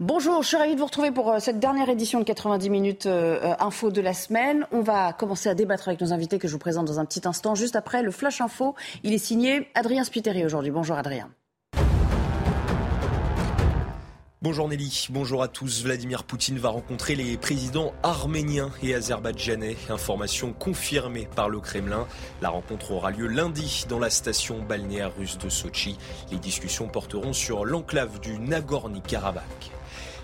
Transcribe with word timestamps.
Bonjour, 0.00 0.42
je 0.42 0.48
suis 0.48 0.56
ravie 0.56 0.74
de 0.74 0.80
vous 0.80 0.86
retrouver 0.86 1.12
pour 1.12 1.30
euh, 1.30 1.38
cette 1.38 1.60
dernière 1.60 1.88
édition 1.88 2.18
de 2.18 2.24
90 2.24 2.68
minutes 2.68 3.06
euh, 3.06 3.38
euh, 3.44 3.54
info 3.60 3.92
de 3.92 4.00
la 4.00 4.12
semaine. 4.12 4.66
On 4.72 4.80
va 4.80 5.12
commencer 5.12 5.48
à 5.48 5.54
débattre 5.54 5.86
avec 5.86 6.00
nos 6.00 6.12
invités 6.12 6.40
que 6.40 6.48
je 6.48 6.52
vous 6.52 6.58
présente 6.58 6.86
dans 6.86 6.98
un 6.98 7.04
petit 7.04 7.22
instant, 7.28 7.54
juste 7.54 7.76
après 7.76 8.02
le 8.02 8.10
Flash 8.10 8.40
Info. 8.40 8.74
Il 9.04 9.12
est 9.12 9.18
signé 9.18 9.68
Adrien 9.74 10.02
Spiteri 10.02 10.44
aujourd'hui. 10.44 10.72
Bonjour 10.72 10.96
Adrien. 10.96 11.30
Bonjour 14.42 14.68
Nelly, 14.68 15.06
bonjour 15.10 15.42
à 15.42 15.48
tous. 15.48 15.84
Vladimir 15.84 16.24
Poutine 16.24 16.58
va 16.58 16.70
rencontrer 16.70 17.14
les 17.14 17.38
présidents 17.38 17.94
arméniens 18.02 18.70
et 18.82 18.94
azerbaïdjanais. 18.94 19.76
Information 19.88 20.52
confirmée 20.52 21.28
par 21.36 21.48
le 21.48 21.60
Kremlin. 21.60 22.06
La 22.42 22.50
rencontre 22.50 22.90
aura 22.90 23.10
lieu 23.10 23.28
lundi 23.28 23.86
dans 23.88 24.00
la 24.00 24.10
station 24.10 24.60
balnéaire 24.60 25.16
russe 25.16 25.38
de 25.38 25.48
Sochi. 25.48 25.96
Les 26.32 26.38
discussions 26.38 26.88
porteront 26.88 27.32
sur 27.32 27.64
l'enclave 27.64 28.18
du 28.20 28.38
Nagorno-Karabakh. 28.38 29.70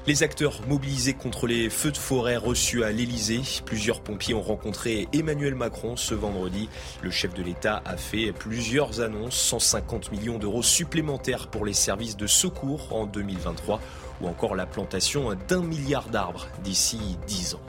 Les 0.06 0.22
acteurs 0.22 0.66
mobilisés 0.66 1.12
contre 1.12 1.46
les 1.46 1.68
feux 1.68 1.92
de 1.92 1.96
forêt 1.98 2.38
reçus 2.38 2.84
à 2.84 2.90
l'Elysée. 2.90 3.42
Plusieurs 3.66 4.00
pompiers 4.00 4.32
ont 4.32 4.40
rencontré 4.40 5.06
Emmanuel 5.12 5.54
Macron 5.54 5.94
ce 5.94 6.14
vendredi. 6.14 6.70
Le 7.02 7.10
chef 7.10 7.34
de 7.34 7.42
l'État 7.42 7.82
a 7.84 7.98
fait 7.98 8.32
plusieurs 8.32 9.02
annonces. 9.02 9.36
150 9.36 10.10
millions 10.10 10.38
d'euros 10.38 10.62
supplémentaires 10.62 11.48
pour 11.48 11.66
les 11.66 11.74
services 11.74 12.16
de 12.16 12.26
secours 12.26 12.94
en 12.94 13.04
2023 13.04 13.78
ou 14.22 14.28
encore 14.28 14.54
la 14.54 14.64
plantation 14.64 15.34
d'un 15.48 15.62
milliard 15.62 16.08
d'arbres 16.08 16.48
d'ici 16.64 16.98
10 17.26 17.56
ans. 17.56 17.60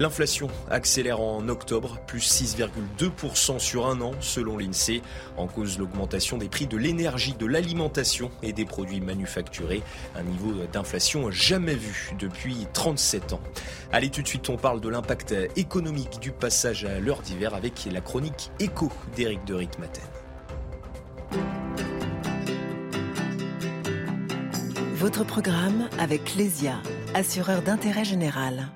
L'inflation 0.00 0.46
accélère 0.70 1.20
en 1.20 1.48
octobre, 1.48 1.98
plus 2.06 2.20
6,2% 2.20 3.58
sur 3.58 3.88
un 3.88 4.00
an 4.00 4.12
selon 4.20 4.56
l'INSEE, 4.56 5.02
en 5.36 5.48
cause 5.48 5.76
l'augmentation 5.76 6.38
des 6.38 6.48
prix 6.48 6.68
de 6.68 6.76
l'énergie, 6.76 7.34
de 7.34 7.46
l'alimentation 7.46 8.30
et 8.42 8.52
des 8.52 8.64
produits 8.64 9.00
manufacturés, 9.00 9.82
un 10.14 10.22
niveau 10.22 10.52
d'inflation 10.72 11.32
jamais 11.32 11.74
vu 11.74 12.12
depuis 12.16 12.68
37 12.72 13.32
ans. 13.32 13.40
Allez 13.90 14.10
tout 14.10 14.22
de 14.22 14.28
suite, 14.28 14.48
on 14.50 14.56
parle 14.56 14.80
de 14.80 14.88
l'impact 14.88 15.34
économique 15.56 16.20
du 16.20 16.30
passage 16.30 16.84
à 16.84 17.00
l'heure 17.00 17.22
d'hiver 17.22 17.54
avec 17.54 17.88
la 17.90 18.00
chronique 18.00 18.52
écho 18.60 18.92
d'Éric 19.16 19.44
de 19.46 19.54
Ritmaten. 19.54 20.04
Votre 24.94 25.24
programme 25.24 25.88
avec 25.98 26.36
Lesia, 26.36 26.74
assureur 27.14 27.62
d'intérêt 27.62 28.04
général. 28.04 28.68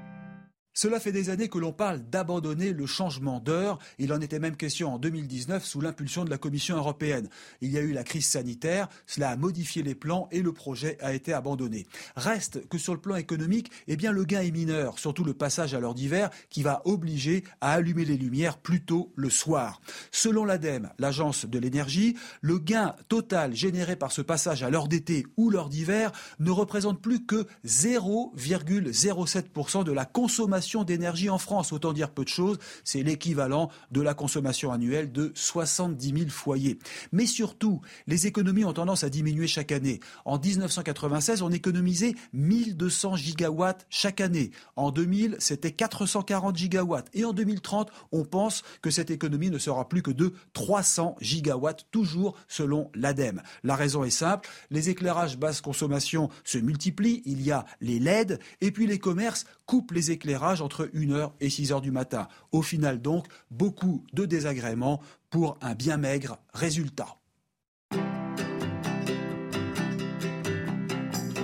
Cela 0.74 1.00
fait 1.00 1.12
des 1.12 1.28
années 1.28 1.50
que 1.50 1.58
l'on 1.58 1.72
parle 1.72 2.00
d'abandonner 2.08 2.72
le 2.72 2.86
changement 2.86 3.40
d'heure. 3.40 3.78
Il 3.98 4.10
en 4.10 4.22
était 4.22 4.38
même 4.38 4.56
question 4.56 4.94
en 4.94 4.98
2019 4.98 5.62
sous 5.62 5.82
l'impulsion 5.82 6.24
de 6.24 6.30
la 6.30 6.38
Commission 6.38 6.78
européenne. 6.78 7.28
Il 7.60 7.72
y 7.72 7.76
a 7.76 7.82
eu 7.82 7.92
la 7.92 8.04
crise 8.04 8.26
sanitaire, 8.26 8.88
cela 9.06 9.28
a 9.28 9.36
modifié 9.36 9.82
les 9.82 9.94
plans 9.94 10.30
et 10.32 10.40
le 10.40 10.52
projet 10.52 10.96
a 11.02 11.12
été 11.12 11.34
abandonné. 11.34 11.86
Reste 12.16 12.66
que 12.68 12.78
sur 12.78 12.94
le 12.94 13.00
plan 13.00 13.16
économique, 13.16 13.70
eh 13.86 13.96
bien 13.96 14.12
le 14.12 14.24
gain 14.24 14.40
est 14.40 14.50
mineur, 14.50 14.98
surtout 14.98 15.24
le 15.24 15.34
passage 15.34 15.74
à 15.74 15.80
l'heure 15.80 15.92
d'hiver 15.92 16.30
qui 16.48 16.62
va 16.62 16.80
obliger 16.86 17.44
à 17.60 17.72
allumer 17.72 18.06
les 18.06 18.16
lumières 18.16 18.56
plus 18.56 18.82
tôt 18.82 19.12
le 19.14 19.28
soir. 19.28 19.82
Selon 20.10 20.46
l'ADEME, 20.46 20.88
l'agence 20.98 21.44
de 21.44 21.58
l'énergie, 21.58 22.16
le 22.40 22.58
gain 22.58 22.96
total 23.08 23.54
généré 23.54 23.96
par 23.96 24.10
ce 24.10 24.22
passage 24.22 24.62
à 24.62 24.70
l'heure 24.70 24.88
d'été 24.88 25.26
ou 25.36 25.50
l'heure 25.50 25.68
d'hiver 25.68 26.12
ne 26.38 26.50
représente 26.50 27.02
plus 27.02 27.26
que 27.26 27.46
0,07% 27.66 29.84
de 29.84 29.92
la 29.92 30.06
consommation 30.06 30.61
d'énergie 30.84 31.30
en 31.30 31.38
France. 31.38 31.72
Autant 31.72 31.92
dire 31.92 32.10
peu 32.10 32.24
de 32.24 32.28
choses, 32.28 32.58
c'est 32.84 33.02
l'équivalent 33.02 33.70
de 33.90 34.00
la 34.00 34.14
consommation 34.14 34.72
annuelle 34.72 35.12
de 35.12 35.32
70 35.34 36.08
000 36.08 36.30
foyers. 36.30 36.78
Mais 37.12 37.26
surtout, 37.26 37.80
les 38.06 38.26
économies 38.26 38.64
ont 38.64 38.72
tendance 38.72 39.04
à 39.04 39.10
diminuer 39.10 39.46
chaque 39.46 39.72
année. 39.72 40.00
En 40.24 40.38
1996, 40.38 41.42
on 41.42 41.50
économisait 41.50 42.14
1200 42.32 43.16
gigawatts 43.16 43.86
chaque 43.90 44.20
année. 44.20 44.50
En 44.76 44.90
2000, 44.90 45.36
c'était 45.38 45.72
440 45.72 46.56
gigawatts. 46.56 47.08
Et 47.14 47.24
en 47.24 47.32
2030, 47.32 47.90
on 48.12 48.24
pense 48.24 48.62
que 48.80 48.90
cette 48.90 49.10
économie 49.10 49.50
ne 49.50 49.58
sera 49.58 49.88
plus 49.88 50.02
que 50.02 50.10
de 50.10 50.32
300 50.52 51.16
gigawatts, 51.20 51.86
toujours 51.90 52.36
selon 52.48 52.90
l'ADEME. 52.94 53.42
La 53.64 53.76
raison 53.76 54.04
est 54.04 54.10
simple, 54.10 54.48
les 54.70 54.90
éclairages 54.90 55.38
basse 55.38 55.60
consommation 55.60 56.28
se 56.44 56.58
multiplient, 56.58 57.22
il 57.24 57.42
y 57.42 57.50
a 57.50 57.64
les 57.80 57.98
LED, 57.98 58.38
et 58.60 58.70
puis 58.70 58.86
les 58.86 58.98
commerces 58.98 59.44
coupent 59.66 59.92
les 59.92 60.10
éclairages 60.10 60.51
entre 60.60 60.84
1h 60.86 61.30
et 61.40 61.48
6h 61.48 61.80
du 61.80 61.90
matin. 61.90 62.28
Au 62.50 62.62
final 62.62 63.00
donc, 63.00 63.26
beaucoup 63.50 64.04
de 64.12 64.26
désagréments 64.26 65.00
pour 65.30 65.56
un 65.62 65.74
bien 65.74 65.96
maigre 65.96 66.38
résultat. 66.52 67.16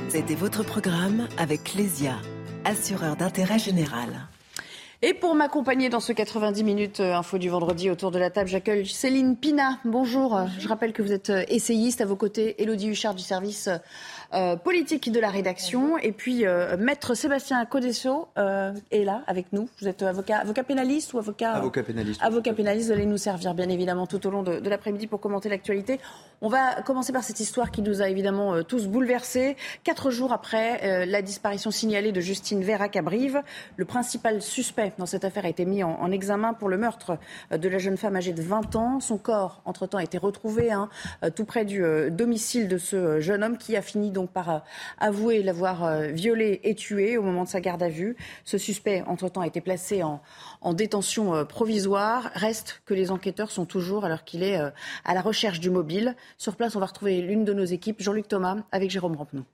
C'était 0.09 0.35
votre 0.35 0.63
programme 0.63 1.29
avec 1.37 1.75
Lesia, 1.75 2.17
assureur 2.65 3.17
d'intérêt 3.17 3.59
général. 3.59 4.29
Et 5.01 5.15
pour 5.15 5.37
m'accompagner 5.37 5.91
dans 5.91 6.01
ce 6.01 6.13
90 6.13 6.65
minutes 6.65 6.99
euh, 6.99 7.15
info 7.15 7.39
du 7.39 7.49
vendredi 7.49 7.89
autour 7.89 8.11
de 8.11 8.19
la 8.19 8.31
table, 8.31 8.49
j'accueille 8.49 8.85
Céline 8.85 9.37
Pina. 9.37 9.79
Bonjour. 9.85 10.41
Je 10.59 10.67
rappelle 10.67 10.93
que 10.93 11.03
vous 11.03 11.13
êtes 11.13 11.31
euh, 11.31 11.45
essayiste 11.47 12.01
à 12.01 12.05
vos 12.05 12.17
côtés, 12.17 12.61
Elodie 12.61 12.89
Huchard 12.89 13.15
du 13.15 13.23
service 13.23 13.69
euh, 14.35 14.57
politique 14.57 15.11
de 15.11 15.21
la 15.21 15.31
rédaction. 15.31 15.97
Et 15.97 16.13
puis, 16.13 16.47
euh, 16.47 16.77
Maître 16.77 17.15
Sébastien 17.15 17.65
Codesso 17.65 18.29
euh, 18.37 18.75
est 18.91 19.05
là 19.05 19.23
avec 19.27 19.55
nous. 19.55 19.71
Vous 19.81 19.89
êtes 19.89 20.03
avocat, 20.03 20.37
avocat 20.41 20.65
pénaliste 20.65 21.15
ou 21.15 21.19
avocat 21.19 21.53
Avocat 21.53 21.83
pénaliste. 21.83 22.21
Avocat 22.23 22.53
pénaliste, 22.53 22.89
vous 22.89 22.93
allez 22.93 23.07
nous 23.07 23.17
servir 23.17 23.55
bien 23.55 23.71
évidemment 23.71 24.07
tout 24.07 24.27
au 24.27 24.31
long 24.31 24.43
de, 24.43 24.61
de 24.61 24.69
l'après-midi 24.69 25.07
pour 25.07 25.21
commenter 25.21 25.49
l'actualité. 25.49 25.99
On 26.43 26.49
va 26.49 26.83
commencer 26.83 27.11
par 27.11 27.25
cette 27.25 27.41
histoire 27.41 27.71
qui 27.71 27.81
nous 27.81 28.03
a 28.03 28.09
évidemment 28.11 28.63
tous 28.63 28.87
bouleversés. 28.87 29.57
Quatre 29.83 30.11
jours 30.11 30.33
après 30.33 31.05
la 31.05 31.21
disparition 31.21 31.73
signalée 31.73 32.13
de 32.13 32.21
Justine 32.21 32.63
Vérac 32.63 32.95
à 32.95 33.03
Brive, 33.03 33.43
le 33.77 33.85
principal 33.85 34.41
suspect 34.41 34.93
dans 34.99 35.07
cette 35.07 35.25
affaire 35.25 35.47
a 35.47 35.49
été 35.49 35.65
mis 35.65 35.83
en, 35.83 35.91
en, 36.01 36.13
examen 36.13 36.55
pour 36.55 36.69
le 36.69 36.79
meurtre 36.79 37.19
de 37.51 37.69
la 37.69 37.79
jeune 37.79 37.97
femme 37.97 38.15
âgée 38.15 38.33
de 38.33 38.43
20 38.43 38.77
ans. 38.77 39.01
Son 39.01 39.19
corps, 39.19 39.63
entre-temps, 39.65 39.99
a 39.99 40.05
été 40.05 40.17
retrouvé 40.17 40.71
hein, 40.71 40.89
tout 41.35 41.45
près 41.45 41.65
du 41.65 41.83
domicile 42.13 42.69
de 42.69 42.79
ce 42.79 43.19
jeune 43.19 43.43
homme 43.43 43.59
qui 43.59 43.77
a 43.77 43.83
fini 43.83 44.13
donc 44.19 44.31
par 44.33 44.51
euh, 44.51 44.59
avouer 44.99 45.45
l'avoir 45.45 45.85
euh, 45.85 46.09
violé 46.09 46.61
et 46.65 46.75
tué 46.75 47.17
au 47.17 47.23
moment 47.23 47.45
de 47.45 47.49
sa 47.49 47.61
garde 47.61 47.83
à 47.83 47.89
vue. 47.89 48.17
Ce 48.45 48.59
suspect, 48.59 49.05
entre-temps, 49.07 49.43
a 49.43 49.47
été 49.47 49.61
placé 49.61 50.03
en, 50.03 50.21
en 50.61 50.75
détention 50.75 51.35
euh, 51.35 51.45
provisoire. 51.45 52.31
Reste 52.35 52.83
que 52.85 52.95
les 52.95 53.13
enquêteurs 53.13 53.53
sont 53.53 53.65
toujours, 53.65 54.05
alors 54.05 54.25
qu'il 54.25 54.43
est 54.43 54.59
à 55.05 55.15
la 55.15 55.21
recherche 55.21 55.61
du 55.61 55.71
mobile. 55.71 56.17
Sur 56.37 56.57
place, 56.57 56.75
on 56.75 56.81
va 56.81 56.87
retrouver 56.87 57.21
l'une 57.23 57.45
de 57.45 57.53
nos 57.53 57.65
équipes, 57.65 58.03
Jean-Luc 58.03 58.27
Thomas, 58.27 58.57
avec 58.73 58.91
Jérôme 58.91 59.17
Rampenou. 59.17 59.45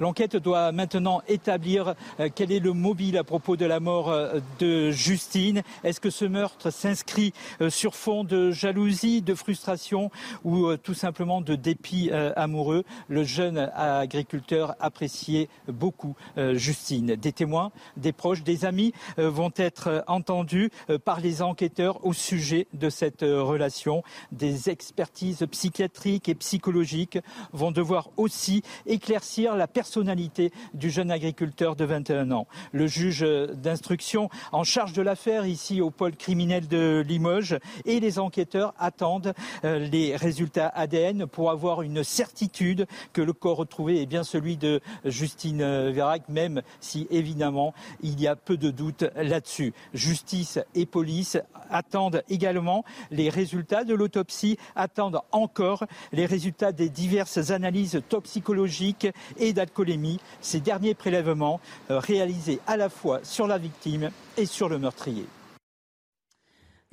L'enquête 0.00 0.36
doit 0.36 0.72
maintenant 0.72 1.22
établir 1.28 1.94
euh, 2.18 2.28
quel 2.34 2.50
est 2.50 2.58
le 2.58 2.72
mobile 2.72 3.16
à 3.16 3.22
propos 3.22 3.56
de 3.56 3.64
la 3.64 3.78
mort 3.78 4.10
euh, 4.10 4.40
de 4.58 4.90
Justine. 4.90 5.62
Est-ce 5.84 6.00
que 6.00 6.10
ce 6.10 6.24
meurtre 6.24 6.70
s'inscrit 6.70 7.32
euh, 7.60 7.70
sur 7.70 7.94
fond 7.94 8.24
de 8.24 8.50
jalousie, 8.50 9.22
de 9.22 9.34
frustration 9.34 10.10
ou 10.42 10.76
tout 10.76 10.94
simplement 10.94 11.40
de 11.40 11.54
dépit 11.54 12.10
amoureux? 12.36 12.84
Le 13.08 13.24
jeune 13.24 13.70
agriculteur 13.74 14.74
appréciait 14.80 15.48
beaucoup 15.68 16.14
Justine. 16.36 17.16
Des 17.16 17.32
témoins, 17.32 17.70
des 17.96 18.12
proches, 18.12 18.42
des 18.42 18.64
amis 18.64 18.92
vont 19.16 19.52
être 19.56 20.04
entendus 20.06 20.70
par 21.04 21.20
les 21.20 21.42
enquêteurs 21.42 22.04
au 22.04 22.12
sujet 22.12 22.66
de 22.72 22.90
cette 22.90 23.22
relation. 23.22 24.02
Des 24.32 24.70
expertises 24.70 25.46
psychiatriques 25.50 26.28
et 26.28 26.34
psychologiques 26.34 27.18
vont 27.52 27.70
devoir 27.70 28.10
aussi 28.16 28.62
éclaircir 28.86 29.56
la 29.56 29.66
perspective 29.66 29.83
personnalité 29.84 30.50
du 30.72 30.88
jeune 30.88 31.10
agriculteur 31.10 31.76
de 31.76 31.84
21 31.84 32.30
ans. 32.30 32.46
Le 32.72 32.86
juge 32.86 33.20
d'instruction 33.20 34.30
en 34.50 34.64
charge 34.64 34.94
de 34.94 35.02
l'affaire 35.02 35.44
ici 35.44 35.82
au 35.82 35.90
pôle 35.90 36.16
criminel 36.16 36.68
de 36.68 37.04
Limoges 37.06 37.58
et 37.84 38.00
les 38.00 38.18
enquêteurs 38.18 38.72
attendent 38.78 39.34
euh, 39.64 39.78
les 39.78 40.16
résultats 40.16 40.68
ADN 40.68 41.26
pour 41.26 41.50
avoir 41.50 41.82
une 41.82 42.02
certitude 42.02 42.86
que 43.12 43.20
le 43.20 43.34
corps 43.34 43.58
retrouvé 43.58 44.00
est 44.00 44.06
bien 44.06 44.24
celui 44.24 44.56
de 44.56 44.80
Justine 45.04 45.90
Vérac, 45.90 46.30
même 46.30 46.62
si 46.80 47.06
évidemment 47.10 47.74
il 48.02 48.18
y 48.18 48.26
a 48.26 48.36
peu 48.36 48.56
de 48.56 48.70
doutes 48.70 49.04
là-dessus. 49.16 49.74
Justice 49.92 50.58
et 50.74 50.86
police 50.86 51.36
attendent 51.68 52.22
également 52.30 52.84
les 53.10 53.28
résultats 53.28 53.84
de 53.84 53.94
l'autopsie, 53.94 54.56
attendent 54.76 55.20
encore 55.30 55.84
les 56.12 56.24
résultats 56.24 56.72
des 56.72 56.88
diverses 56.88 57.50
analyses 57.50 58.00
toxicologiques 58.08 59.08
et 59.38 59.52
d'alcoolémie. 59.74 60.20
Ces 60.40 60.60
derniers 60.60 60.94
prélèvements 60.94 61.60
euh, 61.90 61.98
réalisés 61.98 62.60
à 62.66 62.76
la 62.76 62.88
fois 62.88 63.20
sur 63.22 63.46
la 63.46 63.58
victime 63.58 64.10
et 64.36 64.46
sur 64.46 64.68
le 64.68 64.78
meurtrier. 64.78 65.26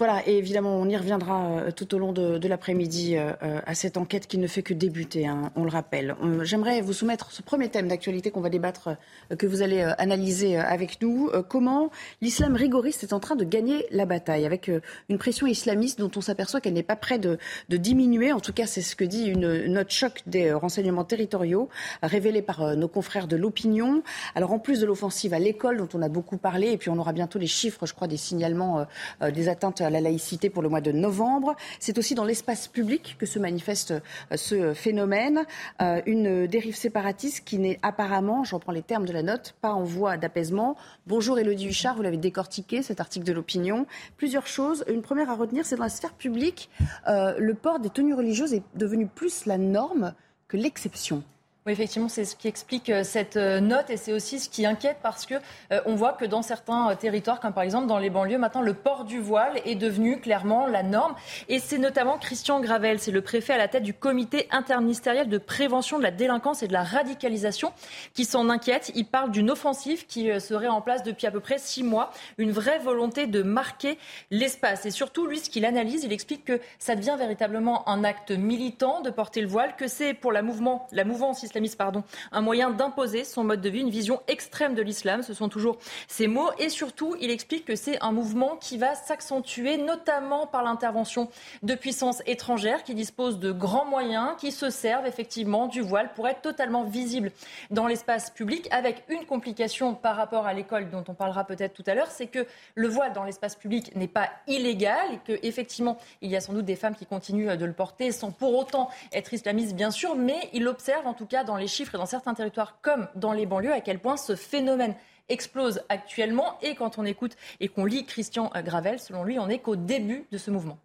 Voilà, 0.01 0.27
et 0.27 0.36
évidemment, 0.36 0.77
on 0.77 0.89
y 0.89 0.98
reviendra 0.98 1.45
euh, 1.45 1.71
tout 1.71 1.94
au 1.94 2.00
long 2.00 2.12
de, 2.12 2.48
l'après-midi 2.48 3.18
euh, 3.18 3.33
euh, 3.44 3.59
à 3.68 3.75
cette 3.75 3.98
enquête 3.98 4.25
qui 4.25 4.39
ne 4.39 4.48
fait 4.48 4.63
que 4.63 4.74
débuter, 4.74 5.27
hein, 5.27 5.51
on 5.56 5.63
le 5.63 5.69
rappelle. 5.69 6.15
J'aimerais 6.42 6.81
vous 6.81 6.92
soumettre 6.92 7.31
ce 7.31 7.44
premier 7.44 7.69
thème 7.69 7.88
d'actualité 7.88 8.31
qu'on 8.31 8.42
va 8.42 8.50
débattre, 8.50 8.98
que 9.38 9.45
vous 9.45 9.62
allez 9.62 9.83
analyser 10.00 10.57
avec 10.57 11.03
nous. 11.03 11.30
comment 11.48 11.92
l'islam 12.19 12.56
rigoriste 12.56 13.03
est 13.03 13.13
en 13.13 13.19
train 13.19 13.36
de 13.36 13.44
gagner 13.44 13.86
la 13.92 14.07
bataille, 14.07 14.48
avec 14.48 14.71
une 15.07 15.19
pression 15.19 15.45
islamiste 15.45 16.00
dont 16.00 16.09
on 16.15 16.21
s'aperçoit 16.21 16.62
qu'elle 16.62 16.74
n'est 16.74 16.81
pas 16.81 16.95
près 16.95 17.19
de, 17.19 17.38
diminuer. 17.69 18.33
En 18.33 18.39
tout 18.39 18.53
cas, 18.53 18.65
c'est 18.65 18.81
ce 18.81 18.95
que 18.95 19.03
dit 19.03 19.27
une 19.27 19.68
note 19.68 19.92
choc 19.92 20.24
des 20.25 20.51
renseignements 20.51 21.03
territoriaux, 21.03 21.69
révélée 22.01 22.42
par 22.42 22.75
nos 22.75 22.88
confrères 22.88 23.27
de 23.27 23.36
l'opinion. 23.36 24.01
Alors, 24.33 24.51
en 24.51 24.57
plus 24.57 24.80
de 24.80 24.88
l'offensive 24.88 25.36
à 25.36 25.39
l'école, 25.39 25.77
dont 25.77 25.89
on 25.94 26.01
a 26.01 26.09
beaucoup 26.09 26.38
parlé, 26.38 26.71
et 26.71 26.77
puis 26.77 26.89
on 26.89 26.98
aura 26.98 27.13
bientôt 27.13 27.38
les 27.38 27.45
chiffres, 27.45 27.86
je 27.86 27.94
crois, 27.94 28.07
des 28.07 28.18
signalements 28.18 28.88
des 29.21 29.48
atteintes 29.48 29.81
à 29.81 29.90
la 29.91 30.01
laïcité 30.01 30.49
pour 30.49 30.63
le 30.63 30.69
mois 30.69 30.81
de 30.81 30.91
novembre. 30.91 31.55
C'est 31.79 31.97
aussi 31.97 32.15
dans 32.15 32.25
l'espace 32.25 32.67
public 32.67 33.15
que 33.19 33.25
se 33.25 33.39
manifeste 33.39 33.91
euh, 33.91 34.38
ce 34.38 34.73
phénomène. 34.73 35.45
Euh, 35.81 36.01
une 36.05 36.47
dérive 36.47 36.75
séparatiste 36.75 37.43
qui 37.45 37.59
n'est 37.59 37.79
apparemment, 37.81 38.43
je 38.43 38.55
reprends 38.55 38.71
les 38.71 38.81
termes 38.81 39.05
de 39.05 39.13
la 39.13 39.23
note, 39.23 39.55
pas 39.61 39.73
en 39.73 39.83
voie 39.83 40.17
d'apaisement. 40.17 40.75
Bonjour 41.07 41.38
Elodie 41.39 41.67
Huchard, 41.67 41.95
vous 41.95 42.01
l'avez 42.01 42.17
décortiqué, 42.17 42.81
cet 42.81 42.99
article 42.99 43.25
de 43.25 43.33
l'opinion. 43.33 43.85
Plusieurs 44.17 44.47
choses. 44.47 44.83
Une 44.88 45.01
première 45.01 45.29
à 45.29 45.35
retenir, 45.35 45.65
c'est 45.65 45.75
dans 45.75 45.83
la 45.83 45.89
sphère 45.89 46.13
publique, 46.13 46.69
euh, 47.07 47.35
le 47.38 47.53
port 47.53 47.79
des 47.79 47.89
tenues 47.89 48.13
religieuses 48.13 48.53
est 48.53 48.63
devenu 48.75 49.07
plus 49.07 49.45
la 49.45 49.57
norme 49.57 50.13
que 50.47 50.57
l'exception. 50.57 51.23
Oui, 51.68 51.74
effectivement, 51.74 52.10
c'est 52.10 52.25
ce 52.25 52.36
qui 52.36 52.48
explique 52.48 52.90
euh, 52.90 53.04
cette 53.04 53.38
euh, 53.38 53.60
note 53.60 53.92
et 53.92 53.98
c'est 53.98 54.13
aussi 54.13 54.40
ce 54.40 54.50
qui 54.50 54.66
inquiète 54.66 54.98
parce 55.04 55.28
que 55.28 55.36
euh, 55.72 55.80
on 55.86 55.94
voit 55.94 56.13
que 56.13 56.25
dans 56.25 56.42
certains 56.42 56.96
territoires, 56.96 57.40
comme 57.40 57.54
par 57.54 57.62
exemple 57.62 57.86
dans 57.86 58.00
les 58.00 58.10
banlieues, 58.10 58.40
maintenant 58.40 58.63
le 58.63 58.74
port 58.74 59.06
du 59.06 59.19
voile 59.19 59.62
est 59.63 59.75
devenu 59.75 60.19
clairement 60.19 60.66
la 60.66 60.81
norme. 60.81 61.13
Et 61.50 61.60
c'est 61.60 61.78
notamment 61.78 62.18
Christian 62.18 62.62
Gravel, 62.62 63.00
c'est 63.00 63.12
le 63.12 63.22
préfet 63.22 63.54
à 63.54 63.60
la 63.60 63.68
tête 63.68 63.84
du 63.84 63.94
comité 63.94 64.48
interministériel 64.50 65.30
de 65.30 65.38
prévention 65.38 66.00
de 66.00 66.04
la 66.04 66.10
délinquance 66.10 66.63
et 66.63 66.68
de 66.68 66.74
la 66.74 66.81
radicalisation, 66.81 67.74
qui 68.16 68.25
s'en 68.25 68.50
inquiète. 68.50 68.92
Il 68.96 69.06
parle 69.06 69.30
d'une 69.30 69.52
offensive 69.52 70.08
qui 70.08 70.31
serait 70.42 70.68
en 70.68 70.81
place 70.81 71.04
depuis 71.04 71.28
à 71.28 71.31
peu 71.31 71.42
près 71.42 71.60
six 71.60 71.84
mois, 71.84 72.10
une 72.40 72.52
vraie 72.52 72.80
volonté 72.80 73.28
de 73.28 73.44
marquer 73.44 74.00
l'espace. 74.31 74.88
Et 74.88 74.92
surtout, 74.92 75.28
lui, 75.28 75.38
ce 75.38 75.52
qu'il 75.52 75.66
analyse, 75.66 76.06
il 76.06 76.12
explique 76.12 76.44
que 76.44 76.60
ça 76.80 76.96
devient 76.96 77.18
véritablement 77.19 77.88
un 77.88 78.04
acte 78.04 78.31
militant 78.31 79.02
de 79.02 79.12
porter 79.12 79.42
le 79.42 79.48
voile, 79.48 79.75
que 79.75 79.88
c'est 79.88 80.16
pour 80.16 80.31
la 80.31 80.42
mouvement, 80.42 80.88
la 80.92 81.04
mouvance 81.04 81.44
islamiste, 81.51 81.77
pardon, 81.77 82.03
un 82.31 82.42
moyen 82.42 82.69
d'imposer 82.69 83.24
son 83.24 83.44
mode 83.44 83.62
de 83.62 83.69
vie, 83.69 83.81
une 83.81 83.89
vision 83.89 84.21
extrême 84.27 84.74
de 84.74 84.81
l'islam. 84.81 85.21
Ce 85.21 85.33
sont 85.33 85.50
toujours 85.50 85.77
ces 86.07 86.27
mots. 86.27 86.50
Et 86.59 86.69
surtout, 86.69 87.15
il 87.19 87.30
explique 87.30 87.65
que 87.65 87.75
c'est 87.75 88.01
un 88.01 88.12
mouvement 88.12 88.56
qui 88.56 88.77
va 88.77 88.95
s'accentuer, 88.95 89.77
notamment 89.77 90.48
par 90.48 90.63
l'intervention 90.63 91.30
de 91.63 91.75
puissances 91.75 92.24
étrangères 92.25 92.83
qui 92.83 92.95
disposent 92.95 93.39
de 93.39 93.51
grands 93.51 93.86
moyens, 93.86 94.31
qui 94.39 94.51
se 94.51 94.69
servent 94.69 95.06
effectivement 95.06 95.68
du 95.68 95.81
voile 95.81 96.13
pour 96.13 96.27
être 96.27 96.42
totalement 96.42 96.83
visible 96.83 97.31
dans 97.69 97.88
l'espace 97.88 98.30
public, 98.30 98.68
avec 98.71 99.03
une 99.09 99.25
complication 99.25 99.94
par 99.94 100.15
rapport 100.15 100.45
à 100.48 100.53
l'école 100.53 100.89
dont 100.89 101.03
on 101.07 101.13
parlera 101.13 101.44
peut-être 101.44 101.74
tout 101.74 101.83
à 101.88 101.94
l'heure, 101.94 102.09
c'est 102.09 102.27
que 102.27 102.45
le 102.75 102.88
voile 102.88 103.13
dans 103.13 103.24
l'espace 103.24 103.56
public 103.56 103.95
n'est 103.95 104.07
pas 104.07 104.30
illégal 104.48 105.13
et 105.13 105.18
que 105.18 105.39
effectivement 105.45 105.98
il 106.21 106.30
y 106.31 106.36
a 106.36 106.42
sans 106.42 106.53
doute 106.53 106.65
des 106.65 106.75
femmes 106.75 106.95
qui 106.95 107.06
continuent 107.06 107.56
de 107.56 107.65
le 107.65 107.74
porter 107.74 108.12
sans 108.12 108.31
pour 108.31 108.56
autant 108.56 108.89
être 109.13 109.33
islamistes 109.33 109.75
bien 109.75 109.92
sûr, 109.92 110.15
mais 110.15 110.50
il 110.53 110.68
observe 110.68 111.07
en 111.07 111.13
tout 111.13 111.25
cas 111.25 111.40
dans 111.43 111.57
les 111.57 111.67
chiffres 111.67 111.95
et 111.95 111.97
dans 111.97 112.05
certains 112.05 112.33
territoires 112.33 112.79
comme 112.81 113.07
dans 113.15 113.33
les 113.33 113.45
banlieues 113.45 113.73
à 113.73 113.81
quel 113.81 113.99
point 113.99 114.17
ce 114.17 114.35
phénomène 114.35 114.95
explose 115.29 115.81
actuellement. 115.89 116.57
Et 116.61 116.75
quand 116.75 116.97
on 116.97 117.05
écoute 117.05 117.35
et 117.59 117.67
qu'on 117.67 117.85
lit 117.85 118.05
Christian 118.05 118.51
Gravel, 118.63 118.99
selon 118.99 119.23
lui, 119.23 119.39
on 119.39 119.47
n'est 119.47 119.59
qu'au 119.59 119.75
début 119.75 120.25
de 120.31 120.38
ce 120.38 120.51
mouvement. 120.51 120.77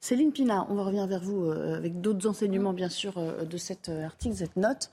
Céline 0.00 0.32
Pina, 0.32 0.66
on 0.70 0.74
va 0.74 0.84
revenir 0.84 1.06
vers 1.06 1.20
vous 1.20 1.46
euh, 1.46 1.76
avec 1.76 2.00
d'autres 2.00 2.28
enseignements, 2.28 2.72
bien 2.72 2.88
sûr, 2.88 3.18
euh, 3.18 3.44
de 3.44 3.56
cet 3.56 3.88
euh, 3.88 4.04
article, 4.04 4.36
cette 4.36 4.56
note. 4.56 4.90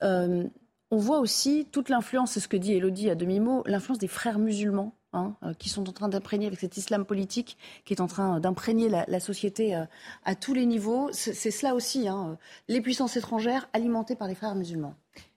on 0.00 0.96
voit 0.96 1.18
aussi 1.18 1.66
toute 1.70 1.88
l'influence, 1.88 2.32
c'est 2.32 2.40
ce 2.40 2.48
que 2.48 2.56
dit 2.56 2.72
Elodie 2.72 3.10
à 3.10 3.14
demi-mot, 3.14 3.62
l'influence 3.66 3.98
des 3.98 4.08
frères 4.08 4.38
musulmans 4.38 4.94
Hein, 5.16 5.34
euh, 5.42 5.54
qui 5.54 5.70
sont 5.70 5.88
en 5.88 5.92
train 5.92 6.08
d'imprégner 6.08 6.46
avec 6.46 6.60
cet 6.60 6.76
islam 6.76 7.06
politique 7.06 7.56
qui 7.86 7.94
est 7.94 8.02
en 8.02 8.06
train 8.06 8.38
d'imprégner 8.38 8.90
la, 8.90 9.20
société 9.20 9.74
euh, 9.74 9.84
à 10.26 10.34
tous 10.34 10.52
les 10.52 10.66
niveaux. 10.66 11.08
C'est 11.12 11.50
cela 11.50 11.74
aussi, 11.74 12.06
hein, 12.06 12.36
les 12.68 12.82
puissances 12.82 13.16
étrangères 13.16 13.66
alimentées 13.72 14.14
par 14.14 14.28
les 14.28 14.34
frères 14.34 14.54
musulmans. 14.54 14.94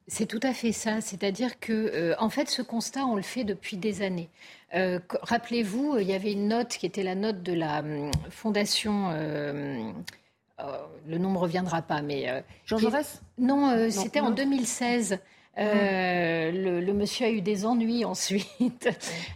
C'est 0.08 0.26
tout 0.26 0.40
à 0.44 0.54
fait 0.54 0.74
ça. 0.74 1.00
C'est-à-dire 1.00 1.62
que, 1.62 1.72
euh, 1.72 2.16
en 2.20 2.30
fait, 2.30 2.50
ce 2.50 2.62
constat, 2.62 3.06
on 3.06 3.16
le 3.16 3.22
fait 3.22 3.46
depuis 3.46 3.78
des 3.78 4.02
années. 4.02 4.30
Rappelez-vous, 4.74 5.98
il 6.00 6.08
y 6.08 6.14
avait 6.14 6.34
une 6.34 6.50
note 6.50 6.70
qui 6.70 6.86
était 6.86 7.04
la 7.04 7.16
note 7.16 7.42
de 7.42 7.54
la 7.54 7.80
hum, 7.80 8.12
fondation. 8.30 9.12
le 9.12 11.18
nom 11.18 11.32
ne 11.32 11.38
reviendra 11.38 11.82
pas, 11.82 12.02
mais. 12.02 12.44
Jean 12.66 12.78
Jaurès? 12.78 13.22
Non, 13.38 13.90
c'était 13.90 14.20
en 14.20 14.32
2016. 14.32 15.20
Euh, 15.58 16.52
le, 16.52 16.94
monsieur 16.94 17.26
a 17.26 17.30
eu 17.30 17.42
des 17.42 17.66
ennuis 17.66 18.06
ensuite. 18.06 18.90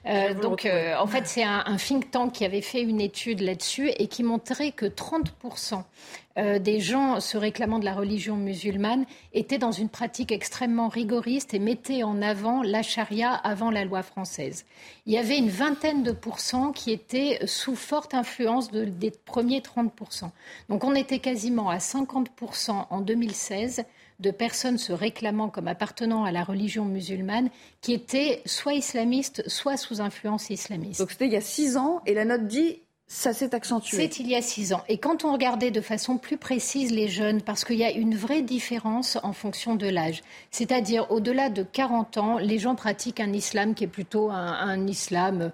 Euh, 0.06 0.34
donc, 0.34 0.66
euh, 0.66 0.96
en 0.98 1.08
fait, 1.08 1.28
c'est 1.28 1.44
un, 1.44 1.76
think 1.78 2.12
tank 2.12 2.34
qui 2.34 2.46
avait 2.46 2.62
fait 2.62 2.82
une 2.82 3.02
étude 3.02 3.42
là-dessus 3.42 3.90
et 3.98 4.08
qui 4.08 4.24
montrait 4.24 4.72
que 4.72 4.86
30% 4.86 5.84
des 6.36 6.80
gens 6.80 7.20
se 7.20 7.38
réclamant 7.38 7.78
de 7.78 7.86
la 7.86 7.94
religion 7.94 8.36
musulmane 8.36 9.06
étaient 9.34 9.60
dans 9.60 9.72
une 9.72 9.90
pratique 9.90 10.32
extrêmement 10.32 10.88
rigoriste 10.88 11.54
et 11.54 11.60
mettaient 11.60 12.02
en 12.02 12.24
avant 12.24 12.64
la 12.64 12.82
charia 12.82 13.32
avant 13.32 13.70
la 13.70 13.86
loi 13.86 14.02
française. 14.02 14.66
Il 15.06 15.14
y 15.14 15.20
avait 15.20 15.38
une 15.38 15.52
vingtaine 15.52 16.02
de 16.02 16.12
pourcents 16.12 16.72
qui 16.72 16.92
étaient 16.92 17.38
sous 17.46 17.76
forte 17.76 18.16
influence 18.16 18.72
des 18.72 19.12
premiers 19.12 19.60
30%. 19.60 20.32
Donc, 20.70 20.84
on 20.84 20.96
était 20.96 21.20
quasiment 21.20 21.70
à 21.70 21.78
50% 21.78 22.88
en 22.90 23.02
2016 23.02 23.86
de 24.20 24.32
personnes 24.32 24.78
se 24.78 24.94
réclamant 24.94 25.50
comme 25.50 25.68
appartenant 25.68 26.24
à 26.24 26.32
la 26.32 26.44
religion 26.44 26.86
musulmane 26.86 27.50
qui 27.82 27.94
étaient 27.94 28.42
soit 28.46 28.74
islamistes, 28.74 29.44
soit 29.48 29.78
sous 29.78 30.02
influence 30.02 30.50
islamiste. 30.50 31.00
Donc 31.00 31.12
c'était 31.12 31.28
il 31.28 31.34
y 31.34 31.38
a 31.38 31.42
six 31.42 31.78
ans 31.78 32.02
et 32.06 32.14
la 32.14 32.26
note 32.26 32.48
dit 32.48 32.80
ça 33.08 33.34
s'est 33.34 33.54
accentué. 33.54 33.98
C'est 33.98 34.20
il 34.20 34.28
y 34.28 34.36
a 34.36 34.42
six 34.42 34.74
ans. 34.74 34.82
Et 34.88 34.98
quand 34.98 35.24
on 35.24 35.34
regardait 35.34 35.72
de 35.72 35.82
façon 35.82 36.18
plus 36.18 36.38
précise 36.38 36.92
les 36.92 37.08
jeunes, 37.08 37.42
parce 37.42 37.64
qu'il 37.64 37.76
y 37.76 37.84
a 37.84 37.92
une 37.92 38.16
vraie 38.16 38.42
différence 38.42 39.20
en 39.22 39.34
fonction 39.34 39.76
de 39.76 39.88
l'âge, 39.88 40.24
c'est-à-dire 40.52 41.12
au-delà 41.12 41.50
de 41.50 41.64
40 41.64 42.18
ans, 42.18 42.38
les 42.40 42.58
gens 42.58 42.76
pratiquent 42.76 43.20
un 43.20 43.34
islam 43.34 43.76
qui 43.76 43.84
est 43.84 43.88
plutôt 43.88 44.32
un 44.32 44.88
islam 44.88 45.52